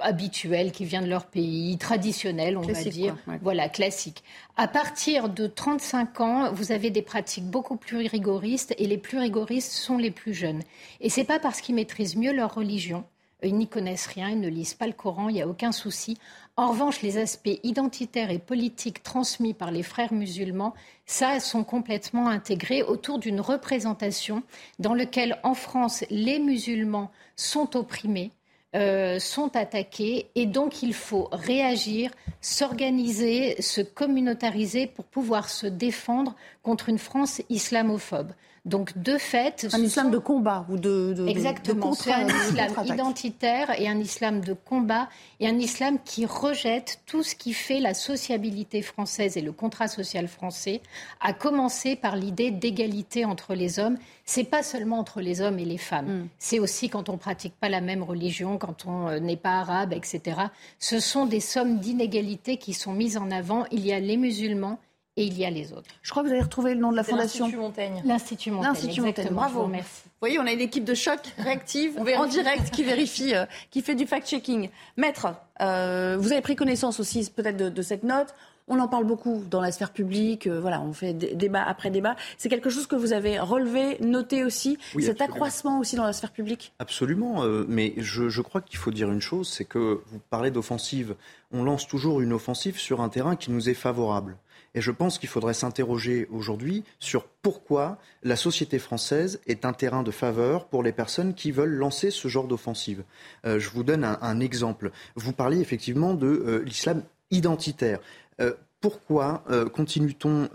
habituel 0.00 0.72
qui 0.72 0.84
vient 0.84 1.02
de 1.02 1.08
leur 1.08 1.26
pays, 1.26 1.76
traditionnel, 1.78 2.56
on 2.56 2.62
va 2.62 2.84
dire. 2.84 3.16
Voilà, 3.42 3.68
classique. 3.68 4.22
À 4.56 4.68
partir 4.68 5.28
de 5.28 5.46
35 5.46 6.20
ans, 6.20 6.52
vous 6.52 6.72
avez 6.72 6.90
des 6.90 7.02
pratiques 7.02 7.46
beaucoup 7.46 7.76
plus 7.76 8.06
rigoristes 8.06 8.74
et 8.78 8.86
les 8.86 8.98
plus 8.98 9.18
rigoristes 9.18 9.72
sont 9.72 9.98
les 9.98 10.10
plus 10.10 10.34
jeunes. 10.34 10.62
Et 11.00 11.08
c'est 11.08 11.24
pas 11.24 11.38
parce 11.38 11.60
qu'ils 11.60 11.74
maîtrisent 11.74 12.16
mieux 12.16 12.32
leur 12.32 12.54
religion, 12.54 13.04
ils 13.42 13.56
n'y 13.56 13.68
connaissent 13.68 14.06
rien, 14.06 14.30
ils 14.30 14.40
ne 14.40 14.48
lisent 14.48 14.74
pas 14.74 14.86
le 14.86 14.92
Coran, 14.92 15.28
il 15.28 15.34
n'y 15.34 15.42
a 15.42 15.48
aucun 15.48 15.72
souci. 15.72 16.16
En 16.56 16.70
revanche, 16.70 17.02
les 17.02 17.18
aspects 17.18 17.60
identitaires 17.62 18.30
et 18.30 18.38
politiques 18.38 19.02
transmis 19.02 19.52
par 19.52 19.70
les 19.70 19.82
frères 19.82 20.14
musulmans, 20.14 20.74
ça, 21.04 21.38
sont 21.38 21.64
complètement 21.64 22.28
intégrés 22.28 22.82
autour 22.82 23.18
d'une 23.18 23.40
représentation 23.40 24.42
dans 24.78 24.94
laquelle, 24.94 25.38
en 25.42 25.54
France, 25.54 26.04
les 26.08 26.38
musulmans 26.38 27.10
sont 27.36 27.76
opprimés, 27.76 28.32
euh, 28.76 29.18
sont 29.18 29.56
attaqués 29.56 30.28
et 30.34 30.44
donc 30.46 30.82
il 30.82 30.92
faut 30.92 31.28
réagir, 31.32 32.10
s'organiser, 32.40 33.60
se 33.62 33.80
communautariser 33.80 34.86
pour 34.86 35.06
pouvoir 35.06 35.48
se 35.48 35.66
défendre 35.66 36.36
contre 36.62 36.90
une 36.90 36.98
France 36.98 37.40
islamophobe. 37.48 38.32
Donc, 38.66 38.98
de 38.98 39.16
fait. 39.16 39.68
Un 39.72 39.82
islam 39.82 40.10
de 40.10 40.18
combat 40.18 40.66
ou 40.68 40.76
de. 40.76 41.14
de 41.14 41.28
Exactement. 41.28 41.92
Un 42.08 42.26
islam 42.26 42.84
identitaire 42.84 43.80
et 43.80 43.88
un 43.88 43.98
islam 44.00 44.40
de 44.40 44.54
combat 44.54 45.08
et 45.38 45.48
un 45.48 45.58
islam 45.58 45.98
qui 46.04 46.26
rejette 46.26 47.00
tout 47.06 47.22
ce 47.22 47.36
qui 47.36 47.52
fait 47.52 47.78
la 47.78 47.94
sociabilité 47.94 48.82
française 48.82 49.36
et 49.36 49.40
le 49.40 49.52
contrat 49.52 49.86
social 49.86 50.26
français, 50.26 50.80
à 51.20 51.32
commencer 51.32 51.94
par 51.94 52.16
l'idée 52.16 52.50
d'égalité 52.50 53.24
entre 53.24 53.54
les 53.54 53.78
hommes. 53.78 53.96
C'est 54.24 54.44
pas 54.44 54.64
seulement 54.64 54.98
entre 54.98 55.20
les 55.20 55.40
hommes 55.40 55.60
et 55.60 55.64
les 55.64 55.78
femmes. 55.78 56.22
Mm. 56.22 56.28
C'est 56.38 56.58
aussi 56.58 56.88
quand 56.88 57.08
on 57.08 57.16
pratique 57.16 57.54
pas 57.60 57.68
la 57.68 57.80
même 57.80 58.02
religion, 58.02 58.58
quand 58.58 58.84
on 58.84 59.06
euh, 59.06 59.20
n'est 59.20 59.36
pas 59.36 59.60
arabe, 59.60 59.92
etc. 59.92 60.40
Ce 60.80 60.98
sont 60.98 61.26
des 61.26 61.38
sommes 61.38 61.78
d'inégalité 61.78 62.56
qui 62.56 62.74
sont 62.74 62.92
mises 62.92 63.16
en 63.16 63.30
avant. 63.30 63.64
Il 63.70 63.86
y 63.86 63.92
a 63.92 64.00
les 64.00 64.16
musulmans 64.16 64.80
et 65.16 65.24
il 65.24 65.38
y 65.38 65.44
a 65.44 65.50
les 65.50 65.72
autres. 65.72 65.88
Je 66.02 66.10
crois 66.10 66.22
que 66.22 66.28
vous 66.28 66.34
avez 66.34 66.42
retrouvé 66.42 66.74
le 66.74 66.80
nom 66.80 66.90
de 66.90 66.96
la 66.96 67.02
fondation. 67.02 67.46
L'Institut 67.46 67.60
Montaigne. 67.60 68.02
L'Institut 68.04 68.50
Montaigne. 68.50 68.72
L'Institut 68.72 69.00
Montaigne. 69.00 69.28
Bravo. 69.30 69.66
Merci. 69.66 70.02
Vous 70.04 70.10
voyez, 70.20 70.38
on 70.38 70.46
a 70.46 70.52
une 70.52 70.60
équipe 70.60 70.84
de 70.84 70.94
choc 70.94 71.20
réactive 71.38 71.98
en 71.98 72.26
direct 72.26 72.70
qui 72.70 72.84
vérifie, 72.84 73.34
euh, 73.34 73.46
qui 73.70 73.80
fait 73.80 73.94
du 73.94 74.06
fact-checking. 74.06 74.68
Maître, 74.96 75.28
euh, 75.62 76.16
vous 76.18 76.32
avez 76.32 76.42
pris 76.42 76.54
connaissance 76.54 77.00
aussi 77.00 77.30
peut-être 77.34 77.56
de, 77.56 77.82
cette 77.82 78.02
note. 78.02 78.34
On 78.68 78.80
en 78.80 78.88
parle 78.88 79.04
beaucoup 79.04 79.44
dans 79.48 79.60
la 79.60 79.72
sphère 79.72 79.92
publique. 79.92 80.48
Euh, 80.48 80.60
voilà, 80.60 80.82
on 80.82 80.92
fait 80.92 81.14
débat 81.14 81.62
après 81.62 81.90
débat. 81.90 82.16
C'est 82.36 82.48
quelque 82.50 82.68
chose 82.68 82.86
que 82.86 82.96
vous 82.96 83.14
avez 83.14 83.38
relevé, 83.38 83.96
noté 84.00 84.44
aussi, 84.44 84.76
cet 85.00 85.22
accroissement 85.22 85.78
aussi 85.78 85.96
dans 85.96 86.04
la 86.04 86.12
sphère 86.12 86.32
publique? 86.32 86.74
Absolument. 86.78 87.42
mais 87.68 87.94
je, 87.96 88.28
je 88.28 88.42
crois 88.42 88.60
qu'il 88.60 88.78
faut 88.78 88.90
dire 88.90 89.10
une 89.10 89.20
chose, 89.20 89.48
c'est 89.48 89.64
que 89.64 90.02
vous 90.06 90.18
parlez 90.28 90.50
d'offensive. 90.50 91.14
On 91.52 91.62
lance 91.62 91.86
toujours 91.86 92.20
une 92.20 92.32
offensive 92.34 92.78
sur 92.78 93.00
un 93.00 93.08
terrain 93.08 93.36
qui 93.36 93.50
nous 93.50 93.70
est 93.70 93.74
favorable. 93.74 94.36
Et 94.74 94.80
je 94.80 94.90
pense 94.90 95.18
qu'il 95.18 95.28
faudrait 95.28 95.54
s'interroger 95.54 96.26
aujourd'hui 96.30 96.84
sur 96.98 97.24
pourquoi 97.24 97.98
la 98.22 98.36
société 98.36 98.78
française 98.78 99.40
est 99.46 99.64
un 99.64 99.72
terrain 99.72 100.02
de 100.02 100.10
faveur 100.10 100.66
pour 100.66 100.82
les 100.82 100.92
personnes 100.92 101.34
qui 101.34 101.50
veulent 101.50 101.74
lancer 101.74 102.10
ce 102.10 102.28
genre 102.28 102.46
d'offensive. 102.46 103.02
Euh, 103.46 103.58
je 103.58 103.70
vous 103.70 103.82
donne 103.82 104.04
un, 104.04 104.40
exemple. 104.40 104.90
Vous 105.14 105.32
parliez 105.32 105.60
effectivement 105.60 106.14
de 106.14 106.26
euh, 106.26 106.62
l'islam 106.64 107.02
identitaire. 107.30 108.00
Euh, 108.40 108.52
pourquoi 108.80 109.42
continue-t-on 109.72 110.48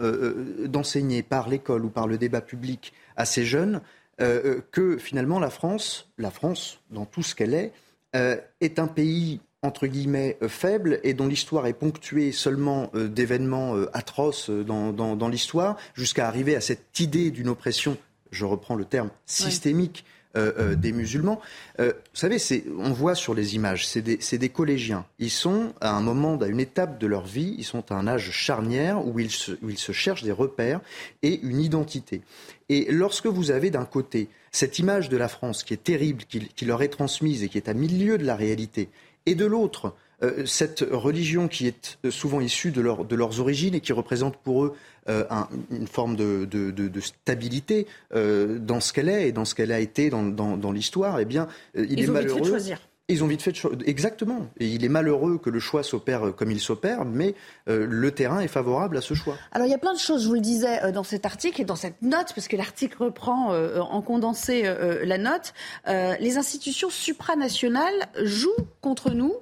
d'enseigner 0.67 1.21
par 1.21 1.49
l'école 1.49 1.83
ou 1.83 1.89
par 1.89 2.07
le 2.07 2.17
débat 2.17 2.39
public 2.39 2.93
à 3.17 3.25
ces 3.25 3.43
jeunes 3.43 3.81
que 4.19 4.97
finalement 4.97 5.39
la 5.39 5.49
France, 5.49 6.07
la 6.17 6.31
France 6.31 6.79
dans 6.91 7.05
tout 7.05 7.23
ce 7.23 7.35
qu'elle 7.35 7.53
est, 7.53 7.73
est 8.13 8.79
un 8.79 8.87
pays 8.87 9.41
entre 9.63 9.85
guillemets 9.85 10.37
euh, 10.41 10.47
faible 10.47 10.99
et 11.03 11.13
dont 11.13 11.27
l'histoire 11.27 11.67
est 11.67 11.73
ponctuée 11.73 12.31
seulement 12.31 12.89
euh, 12.95 13.07
d'événements 13.07 13.75
euh, 13.75 13.89
atroces 13.93 14.49
dans, 14.49 14.91
dans, 14.91 15.29
l'histoire, 15.29 15.77
jusqu'à 15.93 16.27
arriver 16.27 16.55
à 16.55 16.61
cette 16.61 16.99
idée 16.99 17.29
d'une 17.29 17.47
oppression, 17.47 17.97
je 18.31 18.45
reprends 18.45 18.75
le 18.75 18.85
terme, 18.85 19.09
systémique. 19.25 20.03
des 20.33 20.93
musulmans. 20.93 21.41
vous 21.77 21.91
savez, 22.13 22.37
on 22.79 22.93
voit 22.93 23.15
sur 23.15 23.33
les 23.33 23.55
images, 23.55 23.85
c'est 23.85 24.01
des, 24.01 24.17
des, 24.17 24.49
collégiens. 24.49 25.05
Ils 25.19 25.29
sont 25.29 25.73
à 25.81 25.91
un 25.91 25.99
moment, 25.99 26.37
à 26.37 26.47
une 26.47 26.61
étape 26.61 26.99
de 26.99 27.07
leur 27.07 27.25
vie, 27.25 27.53
ils 27.57 27.65
sont 27.65 27.91
à 27.91 27.95
un 27.95 28.07
âge 28.07 28.31
charnière 28.31 29.05
où 29.05 29.19
ils 29.19 29.29
se, 29.29 29.51
où 29.61 29.69
ils 29.69 29.77
se 29.77 29.91
cherchent 29.91 30.23
des 30.23 30.31
repères 30.31 30.79
et 31.21 31.41
une 31.41 31.59
identité. 31.59 32.21
Et 32.69 32.87
lorsque 32.89 33.27
vous 33.27 33.51
avez 33.51 33.71
d'un 33.71 33.83
côté 33.83 34.29
cette 34.53 34.79
image 34.79 35.09
de 35.09 35.17
la 35.17 35.27
France 35.27 35.63
qui 35.63 35.73
est 35.73 35.83
terrible, 35.83 36.23
qui, 36.23 36.47
qui 36.47 36.63
leur 36.63 36.81
est 36.81 36.87
transmise 36.87 37.43
et 37.43 37.49
qui 37.49 37.57
est 37.57 37.67
à 37.67 37.73
milieu 37.73 38.17
de 38.17 38.25
la 38.25 38.37
réalité, 38.37 38.87
et 39.25 39.35
de 39.35 39.45
l'autre, 39.45 39.93
euh, 40.23 40.45
cette 40.45 40.85
religion 40.91 41.47
qui 41.47 41.67
est 41.67 41.97
euh, 42.05 42.11
souvent 42.11 42.41
issue 42.41 42.71
de, 42.71 42.81
de, 42.81 43.15
leurs 43.15 43.39
origines 43.39 43.73
et 43.73 43.79
qui 43.79 43.91
représente 43.91 44.37
pour 44.37 44.65
eux 44.65 44.75
euh, 45.09 45.25
une 45.71 45.87
forme 45.87 46.15
de, 46.15 46.91
stabilité 46.99 47.87
dans 48.13 48.79
ce 48.79 48.93
qu'elle 48.93 49.09
est 49.09 49.29
et 49.29 49.31
dans 49.31 49.45
ce 49.45 49.55
qu'elle 49.55 49.71
a 49.71 49.79
été 49.79 50.11
dans, 50.11 50.71
l'histoire, 50.71 51.19
eh 51.19 51.25
bien, 51.25 51.47
il 51.75 51.99
est 51.99 52.07
malheureux. 52.07 52.43
choisir. 52.43 52.79
Ils 53.11 53.25
ont 53.25 53.27
vite 53.27 53.41
fait 53.41 53.51
de 53.51 53.89
Exactement. 53.89 54.47
Et 54.57 54.67
il 54.67 54.85
est 54.85 54.89
malheureux 54.89 55.37
que 55.37 55.49
le 55.49 55.59
choix 55.59 55.83
s'opère 55.83 56.33
comme 56.35 56.49
il 56.49 56.61
s'opère, 56.61 57.03
mais 57.03 57.35
euh, 57.67 57.85
le 57.89 58.11
terrain 58.11 58.39
est 58.39 58.47
favorable 58.47 58.97
à 58.97 59.01
ce 59.01 59.13
choix. 59.13 59.35
Alors 59.51 59.67
il 59.67 59.71
y 59.71 59.73
a 59.73 59.77
plein 59.77 59.93
de 59.93 59.99
choses, 59.99 60.23
je 60.23 60.27
vous 60.29 60.35
le 60.35 60.39
disais, 60.39 60.81
euh, 60.83 60.91
dans 60.91 61.03
cet 61.03 61.25
article 61.25 61.61
et 61.61 61.65
dans 61.65 61.75
cette 61.75 62.01
note, 62.01 62.31
parce 62.33 62.47
que 62.47 62.55
l'article 62.55 63.03
reprend 63.03 63.51
euh, 63.51 63.79
en 63.79 64.01
condensé 64.01 64.63
la 65.03 65.17
note. 65.17 65.53
les 65.87 66.37
institutions 66.37 66.89
supranationales 66.89 68.07
jouent 68.23 68.49
contre 68.81 69.11
nous. 69.11 69.33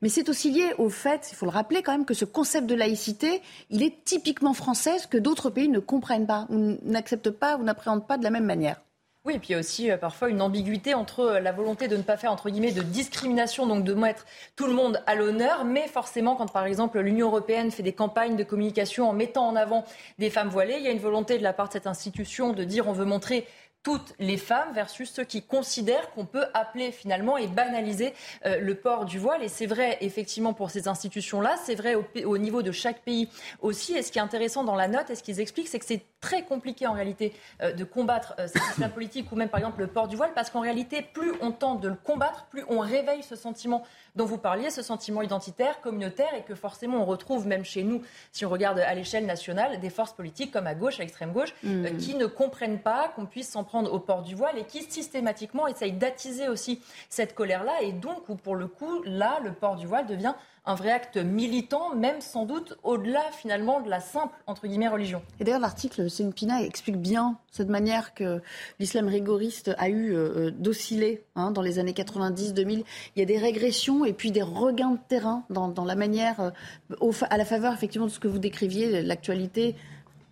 Mais 0.00 0.08
c'est 0.08 0.28
aussi 0.28 0.52
lié 0.52 0.74
au 0.78 0.88
fait, 0.90 1.28
il 1.32 1.34
faut 1.34 1.46
le 1.46 1.50
rappeler 1.50 1.82
quand 1.82 1.90
même, 1.90 2.04
que 2.04 2.14
ce 2.14 2.24
concept 2.24 2.68
de 2.68 2.76
laïcité, 2.76 3.42
il 3.70 3.82
est 3.82 4.04
typiquement 4.04 4.54
français, 4.54 4.96
que 5.10 5.18
d'autres 5.18 5.50
pays 5.50 5.68
ne 5.68 5.80
comprennent 5.80 6.26
pas, 6.26 6.46
ou 6.50 6.78
n'acceptent 6.84 7.30
pas, 7.30 7.56
ou 7.56 7.64
n'appréhendent 7.64 8.06
pas 8.06 8.16
de 8.16 8.22
la 8.22 8.30
même 8.30 8.44
manière. 8.44 8.80
Oui, 9.24 9.34
et 9.34 9.38
puis 9.38 9.48
il 9.48 9.52
y 9.52 9.54
a 9.56 9.58
aussi 9.58 9.90
euh, 9.90 9.96
parfois 9.96 10.28
une 10.30 10.40
ambiguïté 10.40 10.94
entre 10.94 11.20
euh, 11.20 11.40
la 11.40 11.50
volonté 11.52 11.88
de 11.88 11.96
ne 11.96 12.02
pas 12.02 12.16
faire, 12.16 12.32
entre 12.32 12.50
guillemets, 12.50 12.72
de 12.72 12.82
discrimination, 12.82 13.66
donc 13.66 13.84
de 13.84 13.92
mettre 13.92 14.24
tout 14.54 14.66
le 14.66 14.72
monde 14.72 15.02
à 15.06 15.16
l'honneur, 15.16 15.64
mais 15.64 15.88
forcément, 15.88 16.36
quand 16.36 16.50
par 16.50 16.64
exemple 16.64 17.00
l'Union 17.00 17.26
européenne 17.26 17.70
fait 17.70 17.82
des 17.82 17.92
campagnes 17.92 18.36
de 18.36 18.44
communication 18.44 19.08
en 19.08 19.12
mettant 19.12 19.48
en 19.48 19.56
avant 19.56 19.84
des 20.18 20.30
femmes 20.30 20.48
voilées, 20.48 20.76
il 20.78 20.84
y 20.84 20.88
a 20.88 20.92
une 20.92 21.00
volonté 21.00 21.36
de 21.36 21.42
la 21.42 21.52
part 21.52 21.66
de 21.68 21.72
cette 21.72 21.88
institution 21.88 22.52
de 22.52 22.64
dire 22.64 22.88
on 22.88 22.92
veut 22.92 23.04
montrer 23.04 23.46
toutes 23.82 24.14
les 24.18 24.36
femmes 24.36 24.72
versus 24.74 25.10
ceux 25.10 25.24
qui 25.24 25.42
considèrent 25.42 26.10
qu'on 26.10 26.26
peut 26.26 26.44
appeler 26.52 26.90
finalement 26.90 27.36
et 27.36 27.46
banaliser 27.46 28.12
euh, 28.44 28.58
le 28.60 28.74
port 28.74 29.04
du 29.04 29.18
voile. 29.18 29.42
Et 29.42 29.48
c'est 29.48 29.66
vrai 29.66 29.98
effectivement 30.00 30.52
pour 30.52 30.70
ces 30.70 30.88
institutions-là, 30.88 31.56
c'est 31.64 31.74
vrai 31.74 31.94
au, 31.94 32.38
niveau 32.38 32.62
de 32.62 32.72
chaque 32.72 33.02
pays 33.02 33.28
aussi. 33.60 33.96
Et 33.96 34.02
ce 34.02 34.10
qui 34.10 34.18
est 34.18 34.22
intéressant 34.22 34.64
dans 34.64 34.74
la 34.74 34.88
note 34.88 35.10
et 35.10 35.14
ce 35.14 35.22
qu'ils 35.22 35.40
expliquent, 35.40 35.68
c'est 35.68 35.78
que 35.78 35.84
c'est 35.84 36.04
très 36.20 36.42
compliqué 36.42 36.86
en 36.86 36.92
réalité 36.92 37.32
euh, 37.62 37.72
de 37.72 37.84
combattre 37.84 38.34
euh, 38.38 38.48
cette 38.48 38.62
islam 38.72 38.90
politique 38.90 39.30
ou 39.30 39.36
même 39.36 39.48
par 39.48 39.60
exemple 39.60 39.80
le 39.80 39.86
port 39.86 40.08
du 40.08 40.16
voile, 40.16 40.32
parce 40.34 40.50
qu'en 40.50 40.60
réalité, 40.60 41.02
plus 41.02 41.32
on 41.40 41.52
tente 41.52 41.80
de 41.80 41.88
le 41.88 41.94
combattre, 41.94 42.46
plus 42.50 42.64
on 42.68 42.80
réveille 42.80 43.22
ce 43.22 43.36
sentiment 43.36 43.84
dont 44.16 44.24
vous 44.24 44.38
parliez, 44.38 44.70
ce 44.70 44.82
sentiment 44.82 45.22
identitaire, 45.22 45.80
communautaire, 45.80 46.34
et 46.36 46.42
que 46.42 46.56
forcément 46.56 46.98
on 46.98 47.04
retrouve 47.04 47.46
même 47.46 47.64
chez 47.64 47.84
nous, 47.84 48.02
si 48.32 48.44
on 48.44 48.50
regarde 48.50 48.80
à 48.80 48.94
l'échelle 48.94 49.26
nationale, 49.26 49.78
des 49.78 49.90
forces 49.90 50.12
politiques 50.12 50.50
comme 50.50 50.66
à 50.66 50.74
gauche, 50.74 50.98
à 50.98 51.02
l'extrême 51.02 51.32
gauche, 51.32 51.54
mmh. 51.62 51.96
qui 51.98 52.16
ne 52.16 52.26
comprennent 52.26 52.80
pas 52.80 53.08
qu'on 53.14 53.26
puisse 53.26 53.50
s'en 53.50 53.64
prendre 53.68 53.92
au 53.92 54.00
port 54.00 54.22
du 54.22 54.34
voile 54.34 54.58
et 54.58 54.64
qui 54.64 54.82
systématiquement 54.82 55.66
essayent 55.66 55.92
d'attiser 55.92 56.48
aussi 56.48 56.80
cette 57.10 57.34
colère-là. 57.34 57.82
Et 57.82 57.92
donc, 57.92 58.28
où 58.28 58.34
pour 58.34 58.56
le 58.56 58.66
coup, 58.66 59.02
là, 59.04 59.40
le 59.44 59.52
port 59.52 59.76
du 59.76 59.86
voile 59.86 60.06
devient 60.06 60.34
un 60.68 60.74
vrai 60.74 60.90
acte 60.90 61.16
militant, 61.16 61.94
même 61.94 62.20
sans 62.20 62.44
doute 62.44 62.76
au-delà 62.82 63.22
finalement 63.32 63.80
de 63.80 63.88
la 63.88 64.00
simple 64.00 64.34
entre 64.46 64.66
guillemets 64.66 64.88
religion. 64.88 65.22
Et 65.40 65.44
d'ailleurs 65.44 65.60
l'article 65.60 66.06
Pina 66.34 66.62
explique 66.62 66.98
bien 66.98 67.38
cette 67.50 67.70
manière 67.70 68.12
que 68.12 68.42
l'islam 68.78 69.08
rigoriste 69.08 69.74
a 69.78 69.88
eu 69.88 70.12
euh, 70.12 70.48
euh, 70.48 70.50
d'osciller 70.50 71.24
hein, 71.36 71.52
dans 71.52 71.62
les 71.62 71.78
années 71.78 71.92
90-2000. 71.92 72.84
Il 73.16 73.18
y 73.18 73.22
a 73.22 73.24
des 73.24 73.38
régressions 73.38 74.04
et 74.04 74.12
puis 74.12 74.30
des 74.30 74.42
regains 74.42 74.90
de 74.90 74.98
terrain 75.08 75.44
dans, 75.48 75.72
la 75.86 75.94
manière, 75.94 76.52
euh, 77.00 77.12
à 77.30 77.38
la 77.38 77.46
faveur 77.46 77.72
effectivement 77.72 78.06
de 78.06 78.12
ce 78.12 78.20
que 78.20 78.28
vous 78.28 78.38
décriviez, 78.38 79.02
l'actualité 79.02 79.74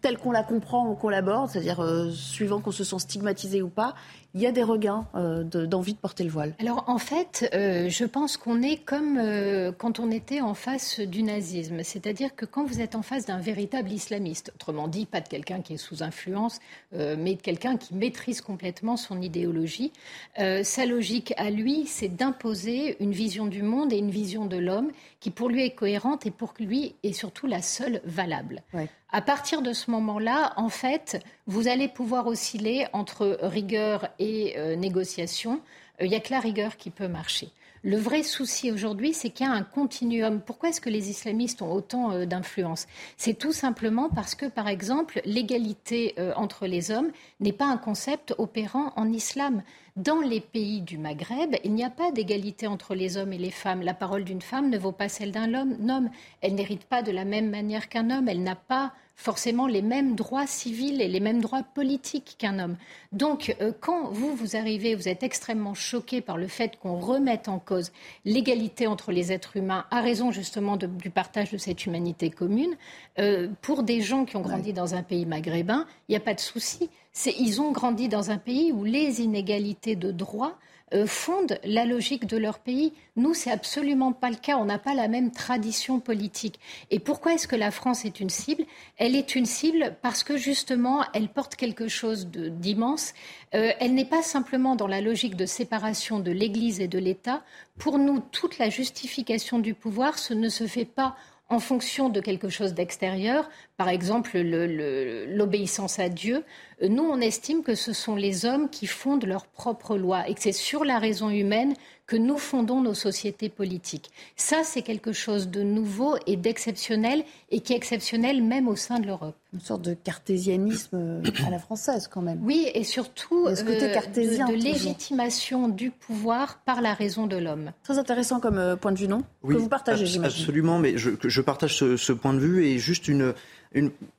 telle 0.00 0.18
qu'on 0.18 0.30
la 0.30 0.42
comprend 0.42 0.88
ou 0.88 0.94
qu'on 0.94 1.08
l'aborde, 1.08 1.50
c'est-à-dire 1.50 1.82
suivant 2.12 2.60
qu'on 2.60 2.70
se 2.70 2.84
sent 2.84 2.98
stigmatisé 2.98 3.62
ou 3.62 3.68
pas, 3.68 3.94
il 4.36 4.42
y 4.42 4.46
a 4.46 4.52
des 4.52 4.62
regains 4.62 5.06
euh, 5.14 5.42
d'envie 5.44 5.94
de, 5.94 5.98
porter 5.98 6.22
le 6.22 6.28
voile 6.28 6.54
Alors 6.58 6.84
en 6.88 6.98
fait, 6.98 7.48
euh, 7.54 7.88
je 7.88 8.04
pense 8.04 8.36
qu'on 8.36 8.62
est 8.62 8.76
comme 8.76 9.16
euh, 9.16 9.72
quand 9.72 9.98
on 9.98 10.10
était 10.10 10.42
en 10.42 10.52
face 10.52 11.00
du 11.00 11.22
nazisme. 11.22 11.82
C'est-à-dire 11.82 12.36
que 12.36 12.44
quand 12.44 12.64
vous 12.64 12.82
êtes 12.82 12.94
en 12.94 13.02
face 13.02 13.24
d'un 13.24 13.38
véritable 13.38 13.90
islamiste, 13.90 14.52
autrement 14.54 14.88
dit, 14.88 15.06
pas 15.06 15.22
de 15.22 15.28
quelqu'un 15.28 15.62
qui 15.62 15.74
est 15.74 15.78
sous 15.78 16.02
influence, 16.02 16.60
mais 16.92 17.34
de 17.34 17.40
quelqu'un 17.40 17.78
qui 17.78 17.94
maîtrise 17.94 18.42
complètement 18.42 18.96
son 18.96 19.22
idéologie, 19.22 19.92
sa 20.36 20.86
logique 20.86 21.32
à 21.36 21.50
lui, 21.50 21.86
c'est 21.86 22.08
d'imposer 22.08 22.96
une 23.02 23.12
vision 23.12 23.46
du 23.46 23.62
monde 23.62 23.92
et 23.92 23.98
une 23.98 24.10
vision 24.10 24.44
de 24.44 24.58
l'homme 24.58 24.90
qui 25.20 25.30
pour 25.30 25.48
lui 25.48 25.64
est 25.64 25.74
cohérente 25.74 26.26
et 26.26 26.30
pour 26.30 26.52
lui 26.60 26.94
est 27.02 27.12
surtout 27.12 27.46
la 27.46 27.62
seule 27.62 28.00
valable. 28.04 28.62
À 29.10 29.22
partir 29.22 29.62
de 29.62 29.72
ce 29.72 29.90
moment-là, 29.90 30.52
en 30.56 30.68
fait, 30.68 31.22
vous 31.46 31.68
allez 31.68 31.88
pouvoir 31.88 32.26
osciller 32.26 32.86
entre 32.92 33.38
rigueur 33.42 34.08
et 34.18 34.54
euh, 34.58 34.74
négociation. 34.74 35.60
Euh, 36.00 36.06
il 36.06 36.10
n'y 36.10 36.16
a 36.16 36.20
que 36.20 36.32
la 36.32 36.40
rigueur 36.40 36.76
qui 36.76 36.90
peut 36.90 37.08
marcher. 37.08 37.50
Le 37.84 37.98
vrai 37.98 38.24
souci 38.24 38.72
aujourd'hui, 38.72 39.14
c'est 39.14 39.30
qu'il 39.30 39.46
y 39.46 39.48
a 39.48 39.52
un 39.52 39.62
continuum. 39.62 40.40
Pourquoi 40.40 40.70
est-ce 40.70 40.80
que 40.80 40.90
les 40.90 41.08
islamistes 41.08 41.62
ont 41.62 41.70
autant 41.72 42.10
euh, 42.10 42.26
d'influence? 42.26 42.88
C'est 43.16 43.38
tout 43.38 43.52
simplement 43.52 44.08
parce 44.08 44.34
que, 44.34 44.46
par 44.46 44.66
exemple, 44.66 45.20
l'égalité 45.24 46.16
entre 46.34 46.66
les 46.66 46.90
hommes 46.90 47.12
n'est 47.38 47.52
pas 47.52 47.66
un 47.66 47.76
concept 47.76 48.34
opérant 48.38 48.92
en 48.96 49.12
islam. 49.12 49.62
Dans 49.94 50.20
les 50.20 50.40
pays 50.40 50.80
du 50.80 50.98
Maghreb, 50.98 51.54
il 51.62 51.74
n'y 51.74 51.84
a 51.84 51.90
pas 51.90 52.10
d'égalité 52.10 52.66
entre 52.66 52.96
les 52.96 53.16
hommes 53.16 53.32
et 53.32 53.38
les 53.38 53.52
femmes. 53.52 53.82
La 53.82 53.94
parole 53.94 54.24
d'une 54.24 54.42
femme 54.42 54.68
ne 54.68 54.78
vaut 54.78 54.92
pas 54.92 55.08
celle 55.08 55.30
d'un 55.30 55.54
homme. 55.54 56.10
Elle 56.40 56.56
n'hérite 56.56 56.84
pas 56.84 57.02
de 57.02 57.12
la 57.12 57.24
même 57.24 57.50
manière 57.50 57.88
qu'un 57.88 58.10
homme. 58.10 58.28
Elle 58.28 58.42
n'a 58.42 58.56
pas 58.56 58.92
forcément 59.16 59.66
les 59.66 59.82
mêmes 59.82 60.14
droits 60.14 60.46
civils 60.46 61.00
et 61.00 61.08
les 61.08 61.20
mêmes 61.20 61.40
droits 61.40 61.62
politiques 61.62 62.36
qu'un 62.38 62.58
homme. 62.58 62.76
Donc, 63.12 63.56
euh, 63.60 63.72
quand 63.80 64.10
vous, 64.10 64.36
vous 64.36 64.56
arrivez, 64.56 64.94
vous 64.94 65.08
êtes 65.08 65.22
extrêmement 65.22 65.74
choqué 65.74 66.20
par 66.20 66.36
le 66.36 66.46
fait 66.46 66.78
qu'on 66.78 66.98
remette 66.98 67.48
en 67.48 67.58
cause 67.58 67.92
l'égalité 68.26 68.86
entre 68.86 69.12
les 69.12 69.32
êtres 69.32 69.56
humains, 69.56 69.86
à 69.90 70.02
raison 70.02 70.30
justement 70.30 70.76
du 70.76 71.10
partage 71.10 71.50
de 71.50 71.56
cette 71.56 71.86
humanité 71.86 72.30
commune, 72.30 72.76
euh, 73.18 73.48
pour 73.62 73.82
des 73.82 74.02
gens 74.02 74.26
qui 74.26 74.36
ont 74.36 74.42
grandi 74.42 74.74
dans 74.74 74.94
un 74.94 75.02
pays 75.02 75.24
maghrébin, 75.24 75.86
il 76.08 76.12
n'y 76.12 76.16
a 76.16 76.20
pas 76.20 76.34
de 76.34 76.40
souci. 76.40 76.90
Ils 77.24 77.60
ont 77.60 77.72
grandi 77.72 78.08
dans 78.08 78.30
un 78.30 78.38
pays 78.38 78.72
où 78.72 78.84
les 78.84 79.20
inégalités 79.22 79.96
de 79.96 80.10
droits 80.12 80.58
euh, 80.94 81.04
fondent 81.04 81.58
la 81.64 81.84
logique 81.84 82.26
de 82.26 82.36
leur 82.36 82.60
pays. 82.60 82.92
Nous, 83.16 83.34
c'est 83.34 83.50
absolument 83.50 84.12
pas 84.12 84.30
le 84.30 84.36
cas. 84.36 84.56
On 84.56 84.66
n'a 84.66 84.78
pas 84.78 84.94
la 84.94 85.08
même 85.08 85.32
tradition 85.32 85.98
politique. 85.98 86.60
Et 86.92 87.00
pourquoi 87.00 87.34
est-ce 87.34 87.48
que 87.48 87.56
la 87.56 87.72
France 87.72 88.04
est 88.04 88.20
une 88.20 88.30
cible? 88.30 88.64
Elle 88.96 89.16
est 89.16 89.34
une 89.34 89.46
cible 89.46 89.96
parce 90.00 90.22
que 90.22 90.36
justement, 90.36 91.02
elle 91.12 91.28
porte 91.28 91.56
quelque 91.56 91.88
chose 91.88 92.28
d'immense. 92.28 93.14
Euh, 93.54 93.72
elle 93.80 93.94
n'est 93.94 94.04
pas 94.04 94.22
simplement 94.22 94.76
dans 94.76 94.86
la 94.86 95.00
logique 95.00 95.34
de 95.34 95.46
séparation 95.46 96.20
de 96.20 96.30
l'Église 96.30 96.80
et 96.80 96.88
de 96.88 97.00
l'État. 97.00 97.42
Pour 97.78 97.98
nous, 97.98 98.20
toute 98.20 98.58
la 98.58 98.70
justification 98.70 99.58
du 99.58 99.74
pouvoir, 99.74 100.20
ce 100.20 100.34
ne 100.34 100.48
se 100.48 100.68
fait 100.68 100.84
pas 100.84 101.16
en 101.48 101.60
fonction 101.60 102.08
de 102.08 102.20
quelque 102.20 102.48
chose 102.48 102.74
d'extérieur, 102.74 103.48
par 103.76 103.88
exemple 103.88 104.38
l'obéissance 104.38 105.98
à 105.98 106.08
Dieu, 106.08 106.44
nous, 106.82 107.04
on 107.04 107.20
estime 107.20 107.62
que 107.62 107.74
ce 107.74 107.92
sont 107.92 108.16
les 108.16 108.44
hommes 108.44 108.68
qui 108.68 108.86
fondent 108.86 109.24
leurs 109.24 109.46
propres 109.46 109.96
lois 109.96 110.28
et 110.28 110.34
que 110.34 110.40
c'est 110.40 110.52
sur 110.52 110.84
la 110.84 110.98
raison 110.98 111.30
humaine 111.30 111.74
que 112.06 112.16
nous 112.16 112.38
fondons 112.38 112.80
nos 112.80 112.94
sociétés 112.94 113.48
politiques. 113.48 114.10
Ça, 114.36 114.62
c'est 114.64 114.82
quelque 114.82 115.12
chose 115.12 115.48
de 115.48 115.62
nouveau 115.62 116.16
et 116.26 116.36
d'exceptionnel 116.36 117.24
et 117.50 117.60
qui 117.60 117.72
est 117.72 117.76
exceptionnel 117.76 118.42
même 118.42 118.68
au 118.68 118.76
sein 118.76 119.00
de 119.00 119.06
l'Europe. 119.06 119.34
Une 119.52 119.60
sorte 119.60 119.82
de 119.82 119.94
cartésianisme 119.94 120.96
euh, 120.96 121.46
à 121.46 121.50
la 121.50 121.58
française 121.58 122.08
quand 122.08 122.22
même. 122.22 122.40
Oui, 122.42 122.68
et 122.74 122.84
surtout 122.84 123.48
ce 123.54 123.64
côté 123.64 123.84
euh, 123.84 123.94
cartésien, 123.94 124.46
de, 124.46 124.54
légitimation 124.54 125.68
du 125.68 125.90
pouvoir 125.90 126.58
par 126.64 126.80
la 126.80 126.94
raison 126.94 127.26
de 127.26 127.36
l'homme. 127.36 127.72
Très 127.82 127.98
intéressant 127.98 128.38
comme 128.38 128.58
euh, 128.58 128.76
point 128.76 128.92
de 128.92 128.98
vue, 128.98 129.08
non? 129.08 129.22
Que 129.46 129.54
vous 129.54 129.68
partagez, 129.68 130.06
j'imagine. 130.06 130.42
Absolument, 130.42 130.78
mais 130.78 130.98
je, 130.98 131.10
je 131.22 131.40
partage 131.40 131.76
ce, 131.76 131.96
ce, 131.96 132.12
point 132.12 132.34
de 132.34 132.40
vue 132.40 132.66
et 132.66 132.78
juste 132.78 133.08
une, 133.08 133.34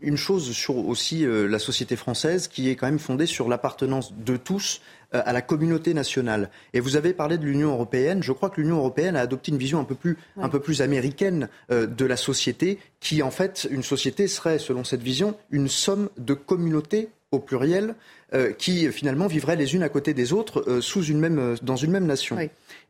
une, 0.02 0.18
chose 0.18 0.52
sur 0.52 0.78
aussi 0.88 1.26
euh, 1.26 1.48
la 1.48 1.60
société 1.60 1.96
française 1.96 2.48
qui 2.48 2.70
est 2.70 2.76
quand 2.76 2.88
même 2.88 3.00
fondée 3.00 3.26
sur 3.26 3.50
l'appartenance 3.50 4.14
de 4.14 4.38
tous 4.38 4.82
à 5.12 5.34
la 5.34 5.42
communauté 5.42 5.94
nationale. 5.94 6.50
Et 6.74 6.80
vous 6.80 6.96
avez 6.96 7.14
parlé 7.14 7.38
de 7.38 7.46
l'Union 7.46 7.70
européenne. 7.70 8.24
Je 8.24 8.32
crois 8.32 8.50
que 8.50 8.62
l'Union 8.62 8.78
européenne 8.78 9.16
a 9.16 9.22
adopté 9.22 9.52
une 9.52 9.58
vision 9.58 9.80
un 9.80 9.84
peu 9.84 9.96
plus, 9.96 10.18
un 10.38 10.50
peu 10.50 10.60
plus 10.60 10.82
américaine 10.82 11.50
euh, 11.72 11.88
de 11.88 12.06
la 12.06 12.18
société, 12.18 12.80
qui 13.00 13.22
en 13.24 13.32
fait, 13.32 13.68
une 13.72 13.84
société 13.84 14.28
serait, 14.28 14.60
selon 14.60 14.84
cette 14.84 15.02
vision, 15.02 15.36
une 15.52 15.68
somme 15.68 16.10
de 16.18 16.34
communautés 16.34 17.10
au 17.32 17.40
pluriel 17.40 17.96
qui 18.58 18.92
finalement 18.92 19.28
vivraient 19.28 19.56
les 19.56 19.74
unes 19.74 19.84
à 19.84 19.90
côté 19.90 20.14
des 20.14 20.34
autres 20.34 20.82
sous 20.82 21.04
une 21.04 21.20
même, 21.20 21.56
dans 21.62 21.78
une 21.78 21.92
même 21.92 22.06
nation. 22.06 22.38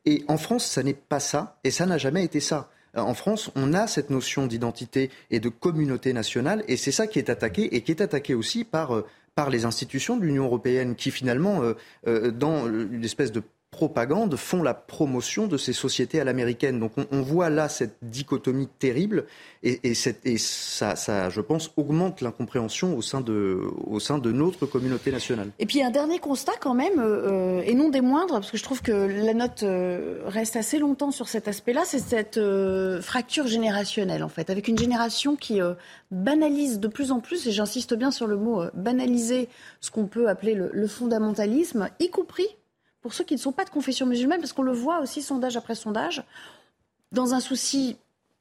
Et 0.05 0.23
en 0.27 0.37
France, 0.37 0.65
ça 0.65 0.83
n'est 0.83 0.93
pas 0.93 1.19
ça, 1.19 1.59
et 1.63 1.69
ça 1.69 1.85
n'a 1.85 1.97
jamais 1.97 2.23
été 2.23 2.39
ça. 2.39 2.69
Euh, 2.97 3.01
en 3.01 3.13
France, 3.13 3.51
on 3.55 3.73
a 3.73 3.87
cette 3.87 4.09
notion 4.09 4.47
d'identité 4.47 5.09
et 5.31 5.39
de 5.39 5.49
communauté 5.49 6.13
nationale, 6.13 6.63
et 6.67 6.77
c'est 6.77 6.91
ça 6.91 7.07
qui 7.07 7.19
est 7.19 7.29
attaqué, 7.29 7.75
et 7.75 7.81
qui 7.81 7.91
est 7.91 8.01
attaqué 8.01 8.33
aussi 8.33 8.63
par, 8.63 8.95
euh, 8.95 9.05
par 9.37 9.51
les 9.51 9.65
institutions 9.65 10.17
de 10.17 10.25
l'Union 10.25 10.45
européenne, 10.45 10.95
qui 10.95 11.11
finalement, 11.11 11.61
euh, 12.07 12.31
dans 12.31 12.65
une 12.65 13.05
espèce 13.05 13.31
de 13.31 13.43
propagande 13.71 14.35
font 14.37 14.63
la 14.63 14.73
promotion 14.73 15.47
de 15.47 15.57
ces 15.57 15.73
sociétés 15.73 16.21
à 16.21 16.23
l'américaine. 16.23 16.79
Donc 16.79 16.93
on, 17.11 17.21
voit 17.21 17.49
là 17.49 17.67
cette 17.67 17.97
dichotomie 18.01 18.67
terrible 18.79 19.25
et, 19.61 19.93
ça, 19.93 20.95
je 21.29 21.41
pense, 21.41 21.71
augmente 21.75 22.21
l'incompréhension 22.21 22.95
au, 22.95 23.01
sein 23.01 23.19
de, 23.21 24.31
notre 24.31 24.65
communauté 24.65 25.11
nationale. 25.11 25.49
Et 25.59 25.65
puis 25.65 25.83
un 25.83 25.91
dernier 25.91 26.19
constat 26.19 26.53
quand 26.61 26.73
même, 26.73 26.99
euh, 26.99 27.61
et 27.65 27.75
non 27.75 27.89
des 27.89 28.01
moindres, 28.01 28.35
parce 28.35 28.51
que 28.51 28.57
je 28.57 28.63
trouve 28.63 28.81
que 28.81 28.91
la 28.91 29.33
note 29.33 29.63
euh, 29.63 30.21
reste 30.25 30.55
assez 30.55 30.79
longtemps 30.79 31.11
sur 31.11 31.27
cet 31.27 31.49
aspect-là, 31.49 31.81
c'est 31.85 31.99
cette 31.99 32.37
euh, 32.37 33.01
fracture 33.01 33.47
générationnelle 33.47 34.23
en 34.23 34.29
fait, 34.29 34.49
avec 34.49 34.69
une 34.69 34.77
génération 34.77 35.35
qui 35.35 35.59
banalise 36.11 36.79
de 36.79 36.87
plus 36.87 37.11
en 37.11 37.19
plus, 37.19 37.45
et 37.47 37.51
j'insiste 37.51 37.93
bien 37.95 38.11
sur 38.11 38.27
le 38.27 38.37
mot 38.37 38.63
banaliser 38.73 39.49
ce 39.81 39.91
qu'on 39.91 40.07
peut 40.07 40.29
appeler 40.29 40.53
le, 40.53 40.69
le 40.71 40.87
fondamentalisme, 40.87 41.89
y 41.99 42.09
compris 42.09 42.47
pour 43.01 43.13
ceux 43.13 43.23
qui 43.23 43.35
ne 43.35 43.39
sont 43.39 43.51
pas 43.51 43.65
de 43.65 43.69
confession 43.69 44.05
musulmane, 44.05 44.39
parce 44.39 44.53
qu'on 44.53 44.63
le 44.63 44.73
voit 44.73 44.99
aussi 44.99 45.21
sondage 45.21 45.57
après 45.57 45.75
sondage, 45.75 46.23
dans 47.11 47.33
un 47.33 47.39
souci 47.39 47.97